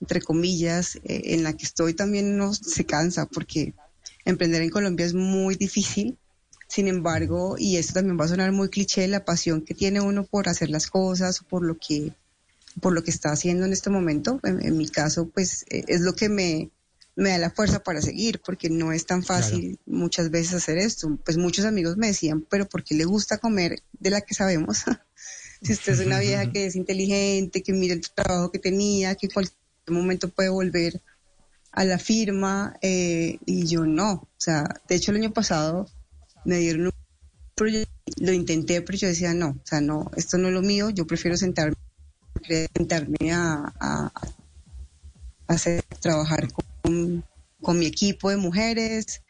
[0.00, 3.74] entre comillas, eh, en la que estoy también uno se cansa porque
[4.24, 6.18] emprender en Colombia es muy difícil.
[6.68, 10.24] Sin embargo, y esto también va a sonar muy cliché, la pasión que tiene uno
[10.24, 12.12] por hacer las cosas, por lo que,
[12.80, 16.00] por lo que está haciendo en este momento, en, en mi caso, pues eh, es
[16.00, 16.70] lo que me,
[17.16, 21.18] me da la fuerza para seguir, porque no es tan fácil muchas veces hacer esto.
[21.24, 24.84] Pues muchos amigos me decían, pero ¿por qué le gusta comer de la que sabemos?
[25.62, 29.26] si usted es una vieja que es inteligente, que mira el trabajo que tenía, que
[29.26, 29.56] en cualquier
[29.88, 31.00] momento puede volver
[31.70, 34.12] a la firma, eh, y yo no.
[34.12, 35.86] O sea, de hecho el año pasado
[36.44, 36.92] me dieron un
[37.54, 40.90] proyecto, lo intenté, pero yo decía, no, o sea, no, esto no es lo mío,
[40.90, 41.74] yo prefiero sentarme,
[42.76, 44.12] sentarme a, a-
[45.46, 47.24] a hacer, trabajar con,
[47.60, 49.22] con mi equipo de mujeres,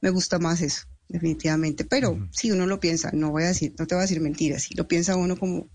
[0.00, 3.86] me gusta más eso, definitivamente, pero si uno lo piensa, no voy a decir, no
[3.86, 5.68] te voy a decir mentiras, si lo piensa uno como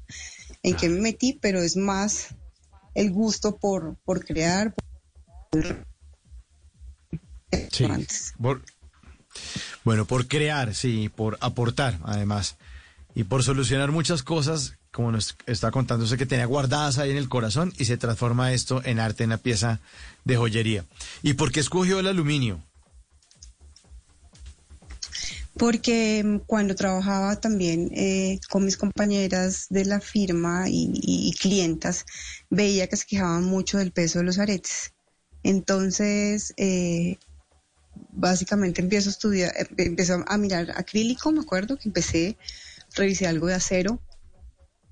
[0.62, 2.28] en qué me metí, pero es más
[2.96, 4.74] el gusto por, por crear,
[5.50, 5.86] por-
[7.72, 7.86] Sí.
[8.42, 8.64] Por-
[9.84, 12.56] bueno, por crear, sí, por aportar, además,
[13.16, 17.18] y por solucionar muchas cosas, como nos está contando usted que tenía guardadas ahí en
[17.18, 19.80] el corazón y se transforma esto en arte, en una pieza
[20.24, 20.86] de joyería.
[21.22, 22.62] ¿Y por qué escogió el aluminio?
[25.58, 31.34] porque mm, cuando trabajaba también eh, con mis compañeras de la firma y, y- y
[31.34, 32.06] clientas,
[32.50, 34.94] veía que se quejaban mucho del peso de los aretes.
[35.44, 37.18] Entonces, eh,
[38.12, 42.38] básicamente empiezo a estudiar, eh, empiezo a mirar acrílico, me acuerdo que empecé,
[42.96, 44.02] revisé algo de acero,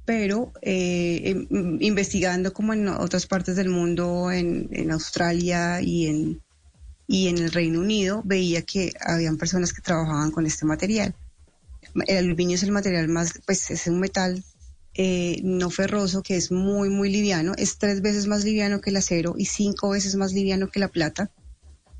[0.05, 6.41] pero eh, em, investigando como en otras partes del mundo, en, Australia y en,
[7.07, 11.15] y en el Reino Unido, veía que habían personas que trabajaban con este material.
[12.07, 14.43] El aluminio es el material más, pues es un metal
[14.93, 18.97] eh, no ferroso que es muy, muy liviano, es tres veces más liviano que el
[18.97, 21.31] acero y cinco veces más liviano que la plata.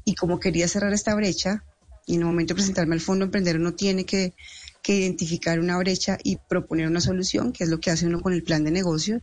[0.04, 1.64] Y como quería cerrar esta brecha,
[2.06, 4.34] y en el momento de presentarme al fondo emprendedor uno tiene que,
[4.82, 8.34] que identificar una brecha y proponer una solución, que es lo que hace uno con
[8.34, 9.22] el plan de negocio.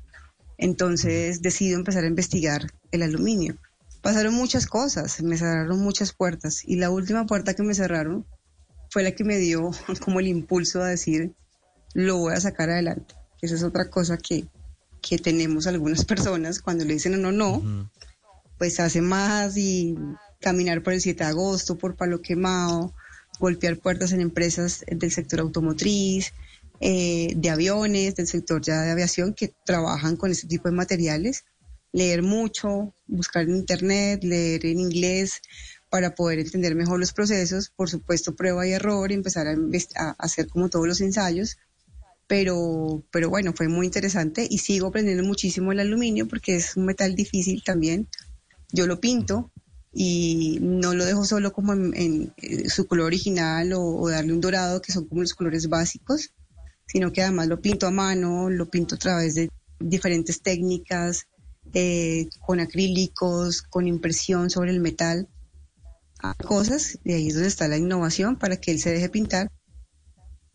[0.57, 3.57] Entonces decido empezar a investigar el aluminio.
[4.03, 8.25] Pasaron muchas cosas, me cerraron muchas puertas y la última puerta que me cerraron
[8.91, 9.71] fue la que me dio
[10.05, 11.33] como el impulso a decir,
[11.95, 13.15] lo voy a sacar adelante.
[13.41, 14.47] Esa es otra cosa que,
[15.01, 17.91] que tenemos algunas personas cuando le dicen no, no,
[18.57, 19.97] pues hace más y
[20.41, 22.95] caminar por el 7 de agosto, por Palo Quemado,
[23.39, 26.33] golpear puertas en empresas del sector automotriz,
[26.81, 31.45] eh, de aviones, del sector ya de aviación que trabajan con este tipo de materiales,
[31.93, 35.41] leer mucho, buscar en internet, leer en inglés
[35.91, 39.57] para poder entender mejor los procesos, por supuesto prueba y error, empezar a,
[39.97, 41.57] a hacer como todos los ensayos,
[42.29, 46.85] pero, pero bueno, fue muy interesante y sigo aprendiendo muchísimo el aluminio porque es un
[46.85, 48.07] metal difícil también.
[48.71, 49.51] Yo lo pinto,
[50.01, 54.81] y no lo dejo solo como en, eh, su color original o, darle un dorado,
[54.81, 56.33] que son como los colores básicos,
[56.87, 61.27] sino que además lo pinto a mano, lo pinto a través de diferentes técnicas,
[61.75, 65.27] eh, con acrílicos, con impresión sobre el metal,
[66.47, 69.51] cosas, y ahí es donde está la innovación para que él se deje pintar.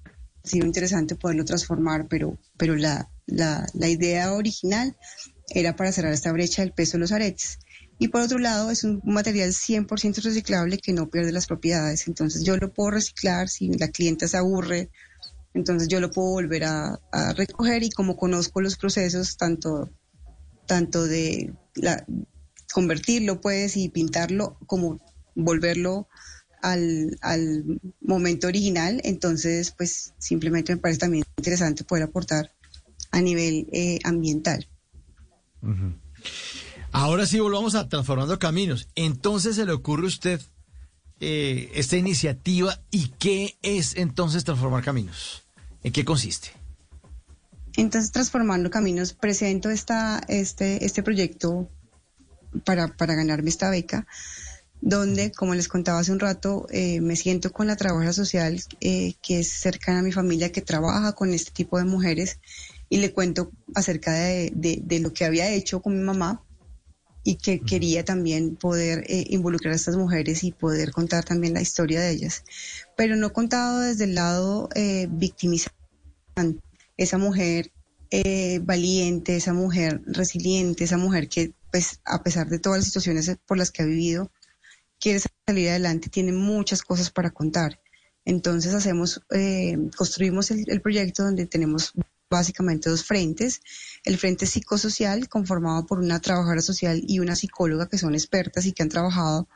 [0.06, 4.96] Ha sido interesante poderlo transformar, pero, pero la, la, la idea original
[5.50, 7.60] era para cerrar esta brecha del peso de los aretes.
[8.04, 12.06] Y por otro lado, es un material 100% reciclable que no pierde las propiedades.
[12.10, 14.90] Entonces yo lo puedo reciclar si la clienta se aburre.
[15.54, 17.00] Entonces yo lo puedo volver a,
[17.38, 19.90] recoger y como conozco los procesos tanto,
[20.68, 21.54] tanto de
[22.74, 25.00] convertirlo pues y pintarlo como
[25.34, 26.10] volverlo
[26.62, 27.18] al,
[28.02, 32.52] momento original, entonces pues simplemente me parece también interesante poder aportar
[33.12, 34.68] a nivel eh, ambiental.
[36.96, 38.88] Ahora sí volvamos a Transformando Caminos.
[38.94, 40.42] Entonces se le ocurre a usted
[41.20, 45.42] eh, esta iniciativa y qué es entonces Transformar Caminos.
[45.82, 46.50] ¿En qué consiste?
[47.76, 51.68] Entonces Transformando Caminos presento esta, este, este proyecto
[52.64, 54.06] para, para ganarme esta beca
[54.80, 59.16] donde, como les contaba hace un rato, eh, me siento con la trabajadora social eh,
[59.24, 62.40] que es cercana a mi familia, que trabaja con este tipo de mujeres,
[62.90, 66.44] y le cuento acerca de, de lo que había hecho con mi mamá
[67.24, 71.62] y que quería también poder eh, involucrar a estas mujeres y poder contar también la
[71.62, 72.44] historia de ellas.
[72.98, 75.74] Pero no contado desde el lado eh, victimizante.
[76.98, 77.72] Esa mujer
[78.12, 83.36] eh, valiente, esa mujer resiliente, esa mujer que, pues, a pesar de todas las situaciones
[83.48, 84.32] por las que ha vivido,
[85.00, 87.80] quiere salir adelante, tiene muchas cosas para contar.
[88.26, 91.94] Entonces hacemos, eh, construimos el, el proyecto donde tenemos
[92.30, 93.62] básicamente dos frentes.
[94.04, 98.74] El frente psicosocial, conformado por una trabajadora social y una psicóloga que son expertas y
[98.74, 99.48] que han trabajado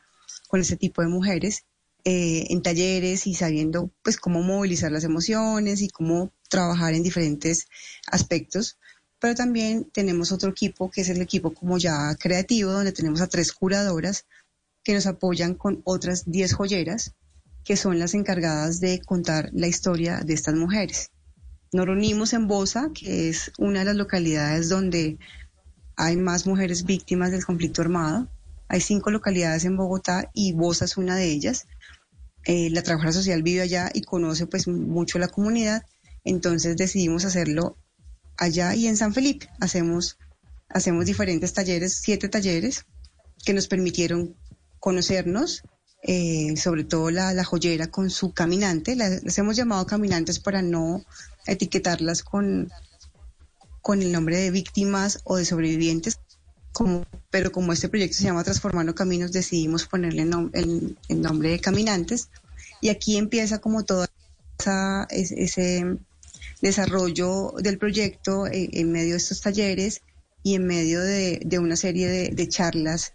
[0.48, 1.66] con este tipo de mujeres
[2.06, 7.68] eh, en talleres y sabiendo pues cómo movilizar las emociones y cómo trabajar en diferentes
[8.10, 8.78] aspectos.
[9.20, 13.28] Pero también tenemos otro equipo que es el equipo como ya creativo, donde tenemos a
[13.28, 14.26] tres curadoras
[14.84, 17.14] que nos apoyan con otras diez joyeras
[17.68, 21.12] que son las encargadas de contar la historia de estas mujeres.
[21.74, 25.18] Nos reunimos en Bosa, que es una de las localidades donde
[25.98, 28.30] hay más mujeres víctimas del conflicto armado.
[28.70, 31.68] Hay cinco localidades en Bogotá y Bosa es una de ellas.
[32.46, 35.84] Eh, la trabajadora social vive allá y conoce pues mucho la comunidad,
[36.24, 37.78] entonces decidimos hacerlo
[38.38, 39.50] allá y en San Felipe.
[39.60, 40.18] Hacemos,
[40.70, 42.86] hacemos diferentes talleres, siete talleres
[43.46, 44.36] que nos permitieron
[44.80, 45.64] conocernos,
[46.04, 48.96] eh, sobre todo la, joyera con su caminante.
[48.96, 51.04] las hemos llamado caminantes para no
[51.46, 52.70] etiquetarlas con,
[53.82, 56.20] con el nombre de víctimas o de sobrevivientes,
[57.30, 62.30] pero como este proyecto se llama Transformando Caminos, decidimos ponerle el, nombre de caminantes.
[62.82, 64.06] Y aquí empieza como todo
[65.10, 65.98] ese
[66.62, 70.02] desarrollo del proyecto eh, en medio de estos talleres
[70.44, 73.14] y en medio de, una serie de, charlas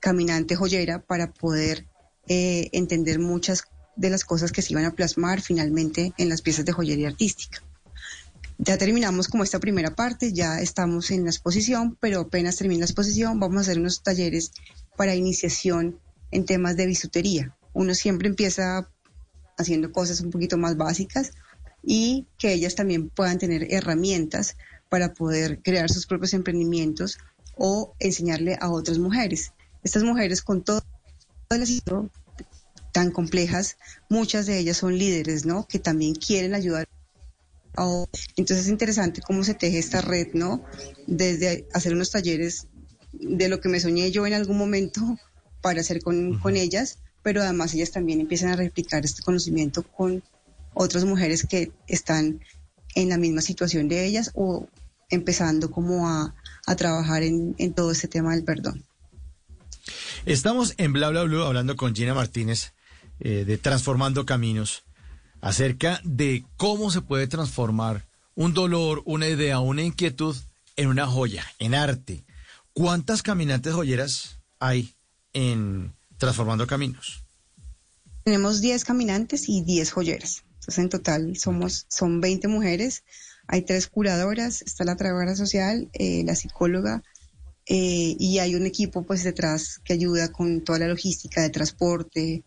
[0.00, 1.86] caminante joyera para poder
[2.28, 3.64] eh, entender muchas
[3.96, 7.62] de las cosas que se iban a plasmar finalmente en las piezas de joyería artística.
[8.58, 12.86] Ya terminamos como esta primera parte, ya estamos en la exposición, pero apenas termina la
[12.86, 14.52] exposición vamos a hacer unos talleres
[14.96, 15.98] para iniciación
[16.30, 17.56] en temas de bisutería.
[17.72, 18.88] uno siempre empieza
[19.58, 21.32] haciendo cosas un poquito más básicas
[21.82, 24.56] y que ellas también puedan tener herramientas
[24.88, 27.18] para poder crear sus propios emprendimientos
[27.56, 29.52] o enseñarle a otras mujeres.
[29.82, 30.82] Estas mujeres con todo
[31.50, 31.82] las
[32.92, 33.76] tan complejas,
[34.08, 35.66] muchas de ellas son líderes, ¿no?
[35.66, 36.88] Que también quieren ayudar.
[38.36, 40.64] Entonces es interesante cómo se teje esta red, ¿no?
[41.08, 42.68] Desde hacer unos talleres
[43.12, 45.00] de lo que me soñé yo en algún momento
[45.60, 50.22] para hacer con, con ellas, pero además ellas también empiezan a replicar este conocimiento con
[50.74, 52.40] otras mujeres que están
[52.94, 54.68] en la misma situación de ellas o
[55.10, 56.34] empezando como a,
[56.66, 58.84] a trabajar en, en, todo este tema del perdón.
[60.26, 62.72] Estamos en Bla Bla Blue hablando con Gina Martínez
[63.20, 64.84] eh, de Transformando Caminos
[65.42, 70.34] acerca de cómo se puede transformar un dolor, una idea, una inquietud
[70.76, 72.24] en una joya, en arte.
[72.72, 74.94] ¿Cuántas caminantes joyeras hay
[75.34, 77.22] en Transformando Caminos?
[78.24, 80.44] Tenemos 10 caminantes y 10 joyeras.
[80.54, 83.04] Entonces, en total somos, son 20 mujeres.
[83.46, 87.02] Hay tres curadoras, está la trabajadora social, eh, la psicóloga,
[87.66, 92.44] eh, y hay un equipo pues detrás que ayuda con toda la logística de transporte.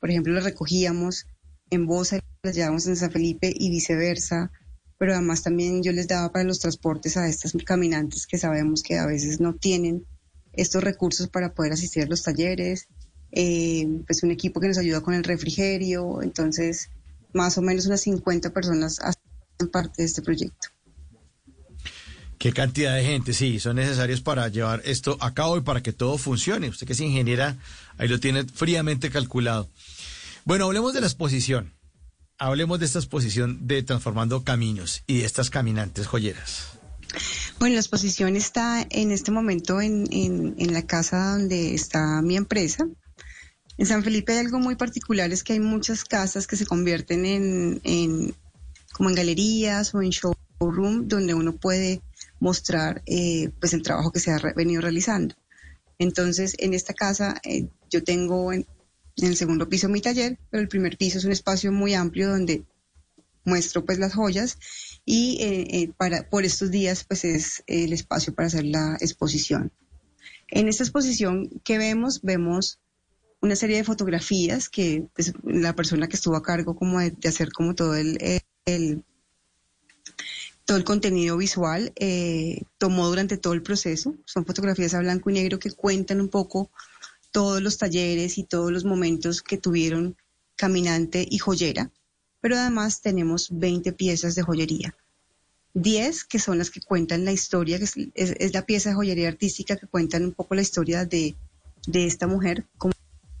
[0.00, 1.26] Por ejemplo, las recogíamos
[1.70, 4.50] en Bosa, las llevábamos en San Felipe y viceversa.
[4.98, 8.98] Pero además también yo les daba para los transportes a estas caminantes que sabemos que
[8.98, 10.06] a veces no tienen
[10.54, 12.88] estos recursos para poder asistir a los talleres.
[13.30, 16.22] Eh, pues un equipo que nos ayuda con el refrigerio.
[16.22, 16.88] Entonces,
[17.32, 20.68] más o menos unas 50 personas hacen parte de este proyecto.
[22.38, 25.92] Qué cantidad de gente, sí, son necesarios para llevar esto a cabo y para que
[25.92, 26.68] todo funcione.
[26.68, 27.56] Usted que es ingeniera,
[27.98, 29.68] ahí lo tiene fríamente calculado.
[30.44, 31.72] Bueno, hablemos de la exposición.
[32.38, 36.68] Hablemos de esta exposición de Transformando Caminos y de estas caminantes joyeras.
[37.58, 42.86] Bueno, la exposición está en este momento en, en la casa donde está mi empresa,
[43.78, 47.26] en San Felipe hay algo muy particular, es que hay muchas casas que se convierten
[47.26, 48.34] en,
[48.92, 52.00] como en galerías o en showroom donde uno puede
[52.40, 55.34] mostrar eh, pues el trabajo que se ha venido realizando.
[55.98, 58.66] Entonces, en esta casa eh, yo tengo en,
[59.16, 62.64] el segundo piso mi taller, pero el primer piso es un espacio muy amplio donde
[63.44, 64.58] muestro pues las joyas
[65.04, 69.72] y eh, para por estos días pues es el espacio para hacer la exposición.
[70.48, 72.78] En esta exposición que vemos, vemos
[73.40, 77.50] una serie de fotografías que pues, la persona que estuvo a cargo como de, hacer
[77.52, 78.18] como todo el,
[80.66, 84.16] todo el contenido visual eh, tomó durante todo el proceso.
[84.26, 86.70] Son fotografías a blanco y negro que cuentan un poco
[87.30, 90.16] todos los talleres y todos los momentos que tuvieron
[90.56, 91.90] caminante y joyera,
[92.40, 94.94] pero además tenemos 20 piezas de joyería.
[95.74, 99.28] 10 que son las que cuentan la historia, que es, es, la pieza de joyería
[99.28, 101.36] artística que cuentan un poco la historia de,
[101.86, 102.94] de esta mujer, como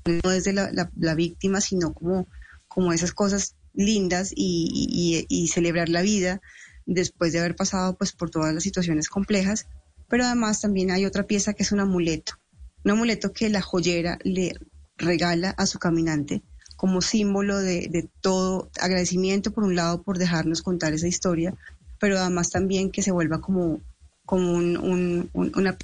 [0.04, 2.28] no desde la, la, víctima, sino como,
[2.68, 6.40] como esas cosas lindas y, celebrar la vida
[6.86, 9.66] después de haber pasado pues por todas las situaciones complejas.
[10.08, 12.34] Pero además también hay otra pieza que es un amuleto,
[12.84, 14.54] un amuleto que la joyera le
[14.96, 16.42] regala a su caminante
[16.76, 21.54] como símbolo de, todo agradecimiento por un lado por dejarnos contar esa historia,
[21.98, 23.80] pero además también que se vuelva como,
[24.24, 25.78] como una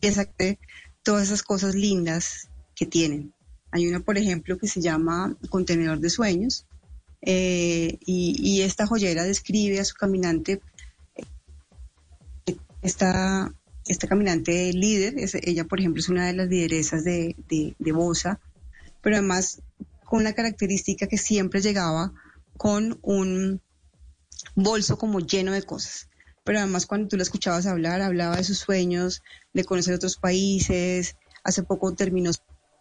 [0.00, 0.58] pieza de
[1.02, 3.32] todas esas cosas lindas que tienen.
[3.72, 6.66] Hay una, por ejemplo, que se llama Contenedor de Sueños,
[7.28, 10.60] eh, y, esta joyera describe a su caminante,
[12.82, 13.52] esta,
[13.84, 18.38] esta caminante líder, ella, por ejemplo, es una de las lideresas de, de, Bosa,
[19.02, 19.60] pero además
[20.04, 22.12] con una característica que siempre llegaba
[22.56, 23.60] con un
[24.54, 26.08] bolso como lleno de cosas.
[26.44, 31.16] Pero además cuando tú la escuchabas hablar, hablaba de sus sueños, de conocer otros países.
[31.42, 32.30] Hace poco terminó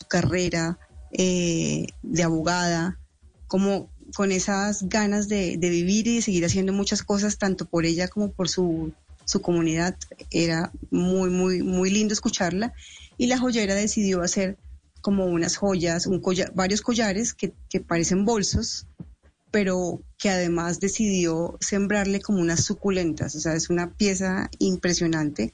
[0.08, 0.78] carrera
[1.12, 3.00] eh, de abogada,
[3.48, 8.08] como con esas ganas de, vivir y de seguir haciendo muchas cosas, tanto por ella
[8.08, 8.94] como por su,
[9.26, 9.96] su comunidad.
[10.32, 12.74] Era muy, muy, muy lindo escucharla.
[13.18, 14.58] Y la joyera decidió hacer
[15.02, 16.22] como unas joyas, un
[16.54, 18.88] varios collares que, que parecen bolsos,
[19.52, 23.36] pero que además decidió sembrarle como unas suculentas.
[23.36, 25.54] O sea, es una pieza impresionante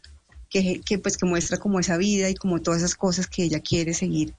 [0.50, 3.60] que, que, pues, que muestra como esa vida y como todas esas cosas que ella
[3.60, 4.34] quiere seguir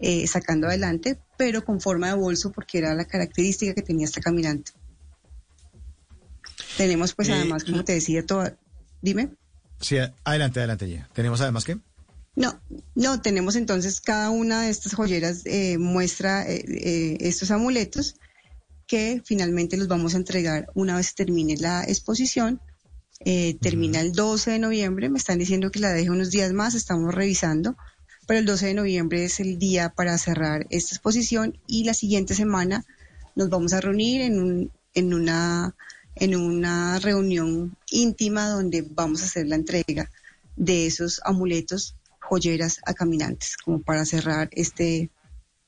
[0.00, 4.20] eh, sacando adelante, pero con forma de bolso porque era la característica que tenía esta
[4.20, 4.70] caminante.
[6.76, 8.56] Tenemos pues eh, además, como te decía, toda...
[9.02, 9.30] Dime.
[9.80, 11.08] Sí, adelante, adelante ya.
[11.12, 11.78] ¿Tenemos además qué?
[12.36, 12.60] No,
[12.94, 18.14] no, tenemos entonces cada una de estas joyeras eh, muestra estos amuletos
[18.86, 22.60] que finalmente los vamos a entregar una vez termine la exposición.
[23.60, 27.12] termina el 12 de noviembre, me están diciendo que la deje unos días más, estamos
[27.12, 27.76] revisando
[28.28, 32.34] pero el 12 de noviembre es el día para cerrar esta exposición y la siguiente
[32.34, 32.84] semana
[33.34, 35.74] nos vamos a reunir en, un, en, una,
[36.14, 40.10] en una reunión íntima donde vamos a hacer la entrega
[40.56, 45.08] de esos amuletos, joyeras a caminantes, como para cerrar este,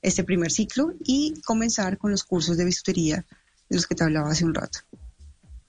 [0.02, 3.24] este primer ciclo y comenzar con los cursos de bisutería
[3.70, 4.80] de los que te hablaba hace un rato.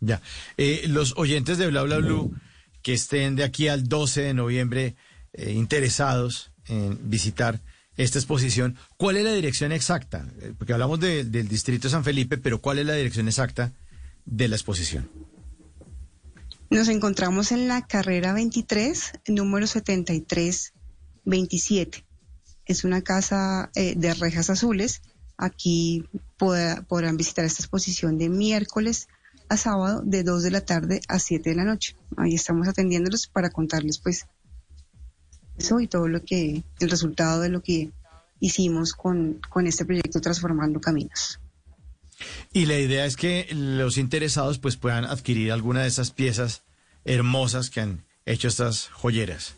[0.01, 0.21] Ya,
[0.57, 2.35] eh, los oyentes de Bla Bla Blue
[2.81, 4.97] que estén de aquí al 12 de noviembre
[5.31, 7.59] eh, interesados en visitar
[7.97, 10.25] esta exposición, ¿cuál es la dirección exacta?
[10.41, 13.71] Eh, porque hablamos de- del distrito San Felipe, pero ¿cuál es la dirección exacta
[14.25, 15.09] de la exposición?
[16.69, 22.05] Nos encontramos en la carrera 23, número 7327.
[22.65, 25.01] Es una casa eh, de rejas azules.
[25.37, 26.05] Aquí
[26.37, 29.07] podrán visitar esta exposición de miércoles
[29.49, 31.97] a sábado de 2 de la tarde a 7 de la noche.
[32.15, 34.25] Ahí estamos atendiéndolos para contarles pues
[35.61, 37.91] eso y todo lo que, el resultado de lo que
[38.39, 41.39] hicimos con, con este proyecto Transformando Caminos.
[42.51, 46.63] Y la idea es que los interesados pues puedan adquirir alguna de esas piezas
[47.05, 49.55] hermosas que han hecho estas joyeras.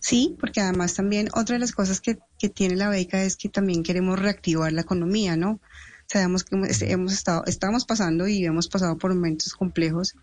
[0.00, 3.48] Sí, porque además también otra de las cosas que, que tiene la beca es que
[3.48, 5.60] también queremos reactivar la economía, ¿no?
[6.06, 10.14] Sabemos que hemos, hemos estado, estamos pasando y hemos pasado por momentos complejos.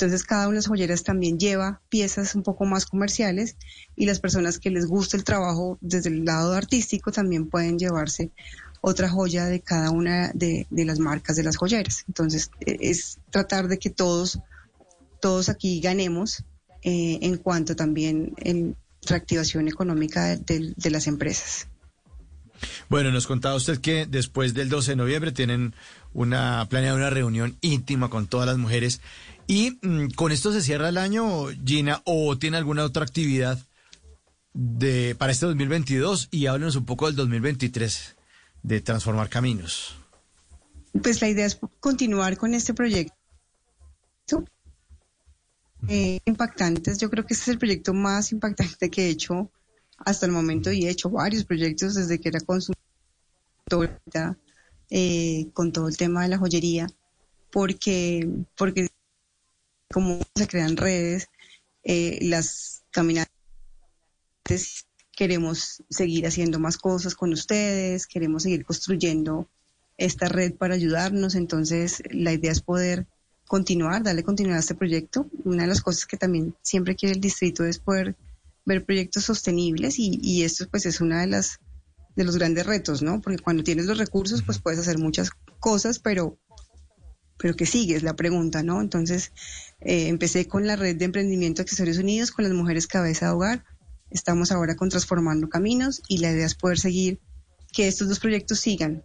[0.00, 3.56] Entonces cada una de las joyeras también lleva piezas un poco más comerciales
[3.96, 8.30] y las personas que les gusta el trabajo desde el lado artístico también pueden llevarse
[8.80, 12.04] otra joya de cada una de, de las marcas de las joyeras.
[12.06, 14.38] Entonces eh, es tratar de que todos,
[15.20, 16.44] todos aquí ganemos
[16.82, 21.66] eh, en cuanto también en reactivación económica de, de- de las empresas.
[22.88, 25.74] Bueno, nos contaba usted que después del 12 de noviembre tienen
[26.14, 29.00] una planeada una reunión íntima con todas las mujeres.
[29.48, 33.58] Y mm, con esto se cierra el año, Gina, o tiene alguna otra actividad
[34.52, 38.16] de para este 2022 y háblenos un poco del 2023
[38.62, 39.96] de transformar caminos.
[41.02, 43.14] Pues la idea es continuar con este proyecto.
[45.88, 49.50] Eh, impactantes, yo creo que este es el proyecto más impactante que he hecho
[49.96, 52.76] hasta el momento y he hecho varios proyectos desde que era consultora
[54.90, 56.88] eh, con todo el tema de la joyería,
[57.50, 58.88] porque, porque
[59.92, 61.28] como se crean redes,
[61.82, 63.28] eh, las caminatas
[65.12, 69.48] queremos seguir haciendo más cosas con ustedes, queremos seguir construyendo
[69.96, 73.06] esta red para ayudarnos, entonces la idea es poder
[73.46, 75.26] continuar, darle continuidad a este proyecto.
[75.44, 78.14] Una de las cosas que también siempre quiere el distrito es poder
[78.64, 81.58] ver proyectos sostenibles y, y esto pues es una de las
[82.14, 83.20] de los grandes retos, ¿no?
[83.20, 86.38] Porque cuando tienes los recursos pues puedes hacer muchas cosas, pero
[87.38, 87.96] pero ¿qué sigue?
[87.96, 88.80] Es la pregunta, ¿no?
[88.80, 89.32] Entonces
[89.80, 93.64] eh, empecé con la red de emprendimiento Accesorios Unidos con las mujeres cabeza de hogar.
[94.10, 97.20] Estamos ahora con Transformando Caminos y la idea es poder seguir
[97.72, 99.02] que estos dos proyectos sigan.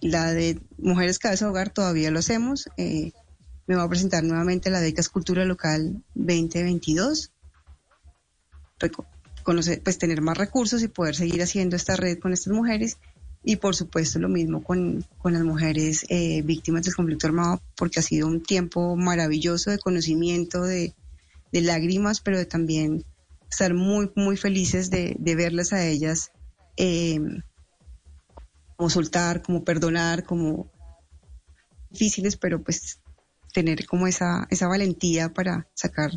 [0.00, 2.68] La de Mujeres Cabeza de Hogar todavía lo hacemos.
[2.76, 3.12] eh,
[3.66, 7.32] me va a presentar nuevamente la beca Escultura Local 2022.
[8.80, 9.06] Reco-
[9.44, 12.98] conocer, pues tener más recursos y poder seguir haciendo esta red con estas mujeres.
[13.42, 18.00] Y por supuesto lo mismo con, con las mujeres eh, víctimas del conflicto armado, porque
[18.00, 20.94] ha sido un tiempo maravilloso de conocimiento, de,
[21.50, 23.04] de lágrimas, pero de también
[23.50, 26.32] estar muy, muy felices de, de verlas a ellas,
[26.76, 27.18] eh,
[28.76, 30.70] como soltar, como perdonar, como
[31.90, 33.00] difíciles, pero pues
[33.52, 36.12] tener como esa, esa valentía para sacar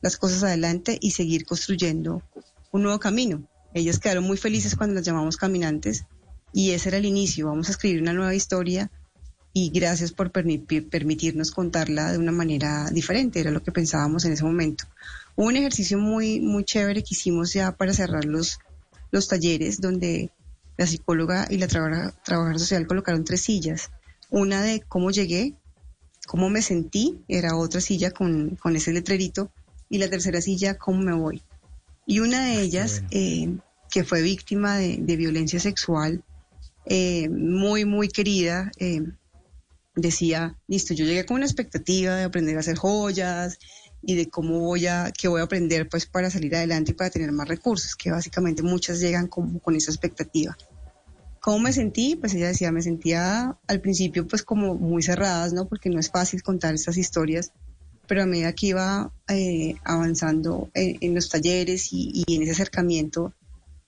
[0.00, 2.22] las cosas adelante y seguir construyendo
[2.70, 3.48] un nuevo camino.
[3.74, 6.06] Ellas quedaron muy felices cuando las llamamos caminantes
[6.52, 7.46] y ese era el inicio.
[7.46, 8.90] Vamos a escribir una nueva historia
[9.52, 14.32] y gracias por permi- permitirnos contarla de una manera diferente, era lo que pensábamos en
[14.32, 14.84] ese momento.
[15.36, 18.58] Hubo un ejercicio muy, muy chévere que hicimos ya para cerrar los,
[19.10, 20.30] los talleres donde
[20.76, 23.90] la psicóloga y la trabaja- trabajadora social colocaron tres sillas.
[24.30, 25.54] Una de cómo llegué,
[26.26, 29.50] cómo me sentí, era otra silla con, con ese letrerito,
[29.88, 31.42] y la tercera silla, cómo me voy.
[32.06, 33.56] Y una de ellas, eh,
[33.90, 36.22] que fue víctima de, de violencia sexual,
[36.90, 39.02] eh, muy, muy querida, eh,
[39.94, 43.58] decía, listo, yo llegué con una expectativa de aprender a hacer joyas
[44.00, 47.10] y de cómo voy a, qué voy a aprender pues para salir adelante y para
[47.10, 50.56] tener más recursos, que básicamente muchas llegan como con esa expectativa.
[51.40, 52.16] ¿Cómo me sentí?
[52.16, 55.68] Pues ella decía, me sentía al principio pues como muy cerradas, ¿no?
[55.68, 57.52] Porque no es fácil contar estas historias,
[58.06, 63.34] pero a medida que iba eh, avanzando en, los talleres y, y en ese acercamiento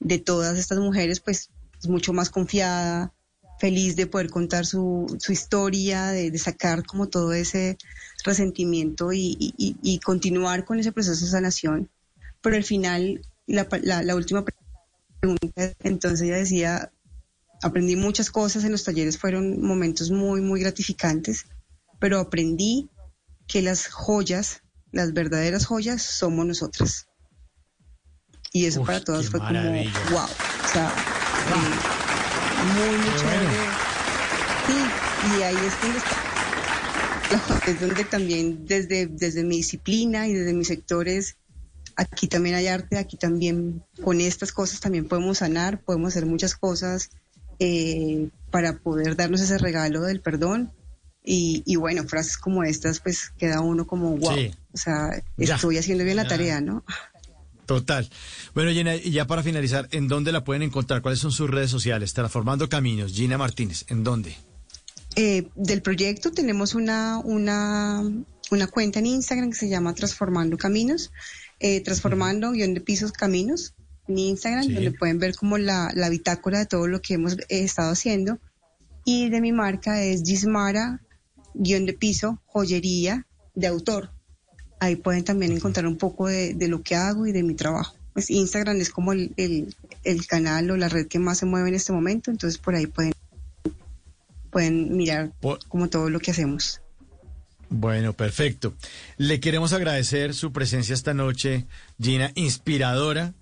[0.00, 3.12] de todas estas mujeres, pues es mucho más confiada,
[3.58, 7.76] feliz de poder contar su, su historia, de, de sacar como todo ese
[8.24, 11.90] resentimiento y, y- y- continuar con ese proceso de sanación.
[12.42, 14.44] Pero al final, la, la, la última
[15.20, 15.74] pregunta.
[15.80, 16.92] Entonces ella decía,
[17.62, 21.44] aprendí muchas cosas en los talleres, fueron momentos muy, muy gratificantes,
[21.98, 22.88] pero aprendí
[23.46, 27.06] que las joyas, las verdaderas joyas, somos nosotras.
[28.52, 29.60] Y eso para todos fue como,
[30.10, 30.92] wow, o sea,
[32.74, 33.46] muy, muy chévere.
[34.66, 36.20] Sí, y ahí es donde está,
[37.70, 41.36] es donde también desde, desde mi disciplina y desde mis sectores,
[41.96, 46.54] aquí también hay arte, aquí también con estas cosas también podemos sanar, podemos hacer muchas
[46.54, 47.10] cosas
[47.58, 50.72] eh, para poder darnos ese regalo del perdón.
[51.22, 54.38] Y, y, bueno, frases como estas, pues queda uno como, wow,
[54.72, 56.82] o sea, estoy haciendo bien la tarea, ¿no?
[57.70, 58.10] Total.
[58.52, 61.02] Bueno, Gina, y ya para finalizar, ¿en dónde la pueden encontrar?
[61.02, 62.12] ¿Cuáles son sus redes sociales?
[62.12, 64.34] Transformando Caminos, Gina Martínez, ¿en dónde?
[65.14, 68.02] Eh, del proyecto tenemos una, una,
[68.50, 71.12] una cuenta en Instagram que se llama Transformando Caminos,
[71.60, 73.72] eh, transformando guion de pisos caminos
[74.08, 77.92] en Instagram, donde pueden ver como la, la, bitácora de todo lo que hemos estado
[77.92, 78.40] haciendo.
[79.04, 81.02] Y de mi marca es Gismara,
[81.54, 84.10] guion de piso, joyería de autor
[84.80, 87.94] ahí pueden también encontrar un poco de, lo que hago y de mi trabajo.
[88.12, 91.76] Pues Instagram es como el, el, canal o la red que más se mueve en
[91.76, 93.12] este momento, entonces por ahí pueden,
[94.50, 95.32] pueden mirar
[95.68, 96.80] como todo lo que hacemos.
[97.68, 98.74] Bueno, perfecto.
[99.16, 101.66] Le queremos agradecer su presencia esta noche,
[102.00, 103.32] Gina, inspiradora.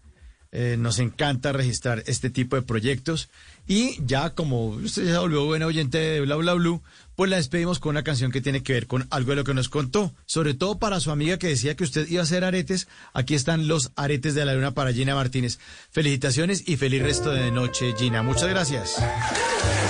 [0.51, 3.29] Eh, nos encanta registrar este tipo de proyectos.
[3.67, 6.83] Y ya como usted ya volvió buena oyente de Bla Bla Blue,
[7.17, 9.53] pues la despedimos con una canción que tiene que ver con algo de lo que
[9.53, 10.15] nos contó.
[10.25, 12.89] Sobre todo para su amiga que decía que usted iba a hacer aretes.
[13.13, 15.59] Aquí están los aretes de la luna para Gina Martínez.
[15.91, 18.23] Felicitaciones y feliz resto de noche, Gina.
[18.23, 18.97] Muchas gracias.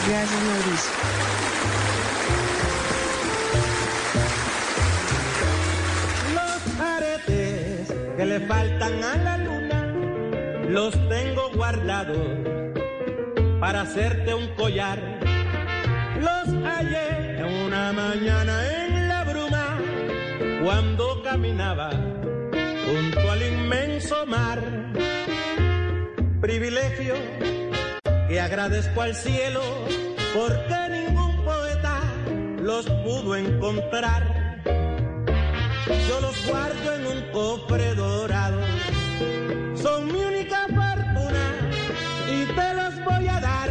[0.09, 0.91] Gracias, Mauricio.
[8.17, 9.48] Que le faltan a la luna
[10.69, 12.19] los tengo guardados
[13.61, 14.99] para hacerte un collar.
[16.21, 19.79] Los hallé una mañana en la bruma
[20.63, 21.91] cuando caminaba
[22.87, 24.63] junto al inmenso mar.
[26.41, 27.15] Privilegio
[28.29, 29.63] que agradezco al cielo
[30.35, 32.01] porque ningún poeta
[32.61, 34.63] los pudo encontrar.
[36.09, 38.61] Yo los guardo en un cofre dorado,
[39.75, 41.71] son mi única fortuna
[42.31, 43.69] y te los voy a dar.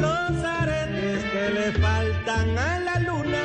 [0.00, 3.42] Los aretes que le faltan a la luna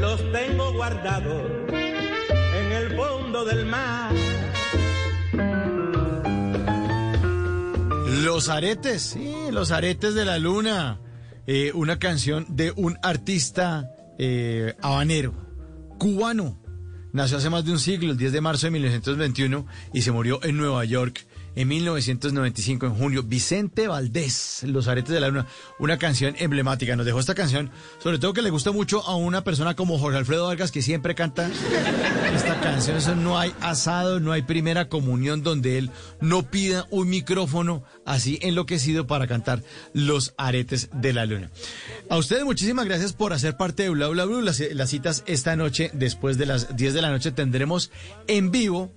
[0.00, 4.12] los tengo guardados en el fondo del mar.
[8.24, 11.00] Los aretes, sí, los aretes de la luna.
[11.46, 15.32] Eh, una canción de un artista eh, habanero,
[15.98, 16.58] cubano.
[17.16, 20.38] Nació hace más de un siglo, el 10 de marzo de 1921, y se murió
[20.44, 21.24] en Nueva York
[21.56, 23.22] en 1995, en junio.
[23.24, 25.46] Vicente Valdés, Los Aretes de la Luna,
[25.78, 26.94] una canción emblemática.
[26.94, 30.18] Nos dejó esta canción, sobre todo que le gusta mucho a una persona como Jorge
[30.18, 31.50] Alfredo Vargas, que siempre canta
[32.34, 32.98] esta canción.
[32.98, 38.38] Eso no hay asado, no hay primera comunión donde él no pida un micrófono así
[38.42, 39.62] enloquecido para cantar
[39.94, 41.50] Los Aretes de la Luna.
[42.10, 44.26] A ustedes muchísimas gracias por hacer parte de Bla Bla.
[44.26, 47.90] Las, las citas esta noche, después de las 10 de la noche, tendremos
[48.26, 48.92] en vivo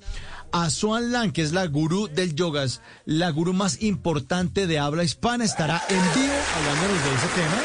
[0.52, 5.04] a Swan Lang, que es la gurú del yogas, la gurú más importante de habla
[5.04, 7.58] hispana, estará en vivo hablándonos de ese tema.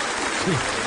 [0.44, 0.84] Sí.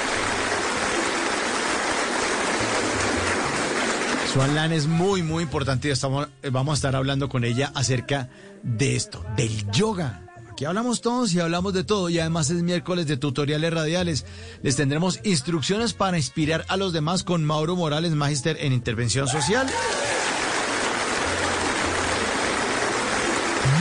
[4.34, 7.72] Swan Lang es muy, muy importante y estamos, eh, vamos a estar hablando con ella
[7.74, 8.30] acerca
[8.61, 10.24] de esto, del yoga.
[10.51, 14.26] Aquí hablamos todos y hablamos de todo y además es miércoles de tutoriales radiales.
[14.64, 19.67] Les tendremos instrucciones para inspirar a los demás con Mauro Morales, magíster en intervención social.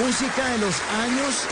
[0.07, 1.49] Música de los años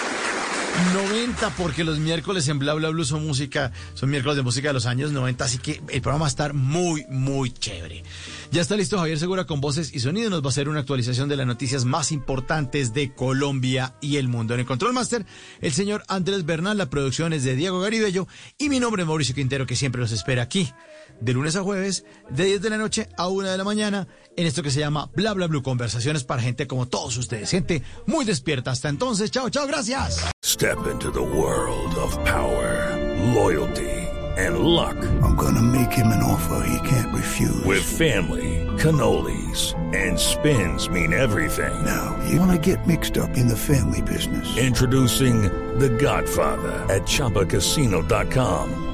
[0.94, 4.74] 90, porque los miércoles en Bla Bla Blue son música, son miércoles de música de
[4.74, 8.04] los años 90, así que el programa va a estar muy, muy chévere.
[8.52, 11.28] Ya está listo Javier Segura con voces y sonido, nos va a hacer una actualización
[11.28, 14.54] de las noticias más importantes de Colombia y el mundo.
[14.54, 15.26] En el Control Master,
[15.60, 19.34] el señor Andrés Bernal, la producción es de Diego Garibello y mi nombre es Mauricio
[19.34, 20.72] Quintero, que siempre los espera aquí,
[21.20, 24.46] de lunes a jueves, de 10 de la noche a 1 de la mañana, en
[24.46, 28.24] esto que se llama Bla Bla Blue, conversaciones para gente como todos ustedes, gente muy
[28.24, 28.70] despierta.
[28.70, 30.20] Hasta entonces, chao, chao, gracias.
[30.44, 32.96] Step into the world of power,
[33.34, 33.90] loyalty,
[34.36, 34.96] and luck.
[35.22, 37.64] I'm gonna make him an offer he can't refuse.
[37.64, 41.84] With family, cannolis, and spins mean everything.
[41.84, 44.56] Now, you wanna get mixed up in the family business.
[44.56, 45.42] Introducing
[45.78, 48.93] The Godfather at ChumbaCasino.com.